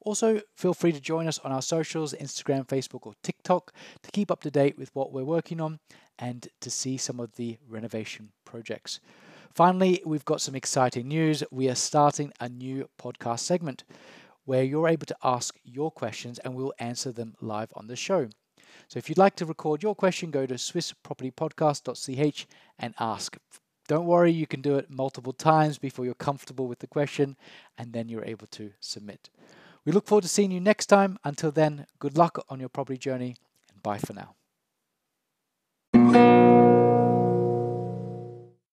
Also, 0.00 0.40
feel 0.56 0.72
free 0.72 0.92
to 0.92 1.00
join 1.00 1.28
us 1.28 1.38
on 1.40 1.52
our 1.52 1.60
socials 1.60 2.14
Instagram, 2.14 2.66
Facebook, 2.66 3.06
or 3.06 3.12
TikTok 3.22 3.74
to 4.02 4.10
keep 4.10 4.30
up 4.30 4.40
to 4.40 4.50
date 4.50 4.78
with 4.78 4.90
what 4.94 5.12
we're 5.12 5.22
working 5.22 5.60
on 5.60 5.78
and 6.18 6.48
to 6.62 6.70
see 6.70 6.96
some 6.96 7.20
of 7.20 7.36
the 7.36 7.58
renovation 7.68 8.30
projects. 8.46 8.98
Finally, 9.54 10.00
we've 10.06 10.24
got 10.24 10.40
some 10.40 10.54
exciting 10.54 11.08
news. 11.08 11.44
We 11.50 11.68
are 11.68 11.74
starting 11.74 12.32
a 12.40 12.48
new 12.48 12.88
podcast 12.98 13.40
segment 13.40 13.84
where 14.44 14.62
you're 14.62 14.88
able 14.88 15.06
to 15.06 15.16
ask 15.22 15.58
your 15.64 15.90
questions 15.90 16.38
and 16.40 16.54
we'll 16.54 16.74
answer 16.78 17.12
them 17.12 17.34
live 17.40 17.72
on 17.74 17.86
the 17.86 17.96
show. 17.96 18.28
So 18.88 18.98
if 18.98 19.08
you'd 19.08 19.18
like 19.18 19.36
to 19.36 19.46
record 19.46 19.82
your 19.82 19.94
question, 19.94 20.30
go 20.30 20.46
to 20.46 20.54
swisspropertypodcast.ch 20.54 22.46
and 22.78 22.94
ask. 22.98 23.36
Don't 23.88 24.06
worry, 24.06 24.32
you 24.32 24.46
can 24.46 24.60
do 24.60 24.76
it 24.76 24.90
multiple 24.90 25.32
times 25.32 25.78
before 25.78 26.04
you're 26.04 26.14
comfortable 26.14 26.68
with 26.68 26.78
the 26.78 26.86
question, 26.86 27.36
and 27.76 27.92
then 27.92 28.08
you're 28.08 28.24
able 28.24 28.46
to 28.48 28.72
submit. 28.78 29.30
We 29.84 29.92
look 29.92 30.06
forward 30.06 30.22
to 30.22 30.28
seeing 30.28 30.52
you 30.52 30.60
next 30.60 30.86
time. 30.86 31.18
Until 31.24 31.50
then, 31.50 31.86
good 31.98 32.16
luck 32.16 32.44
on 32.48 32.60
your 32.60 32.68
property 32.68 32.98
journey, 32.98 33.34
and 33.72 33.82
bye 33.82 33.98
for 33.98 34.12
now. 34.12 34.39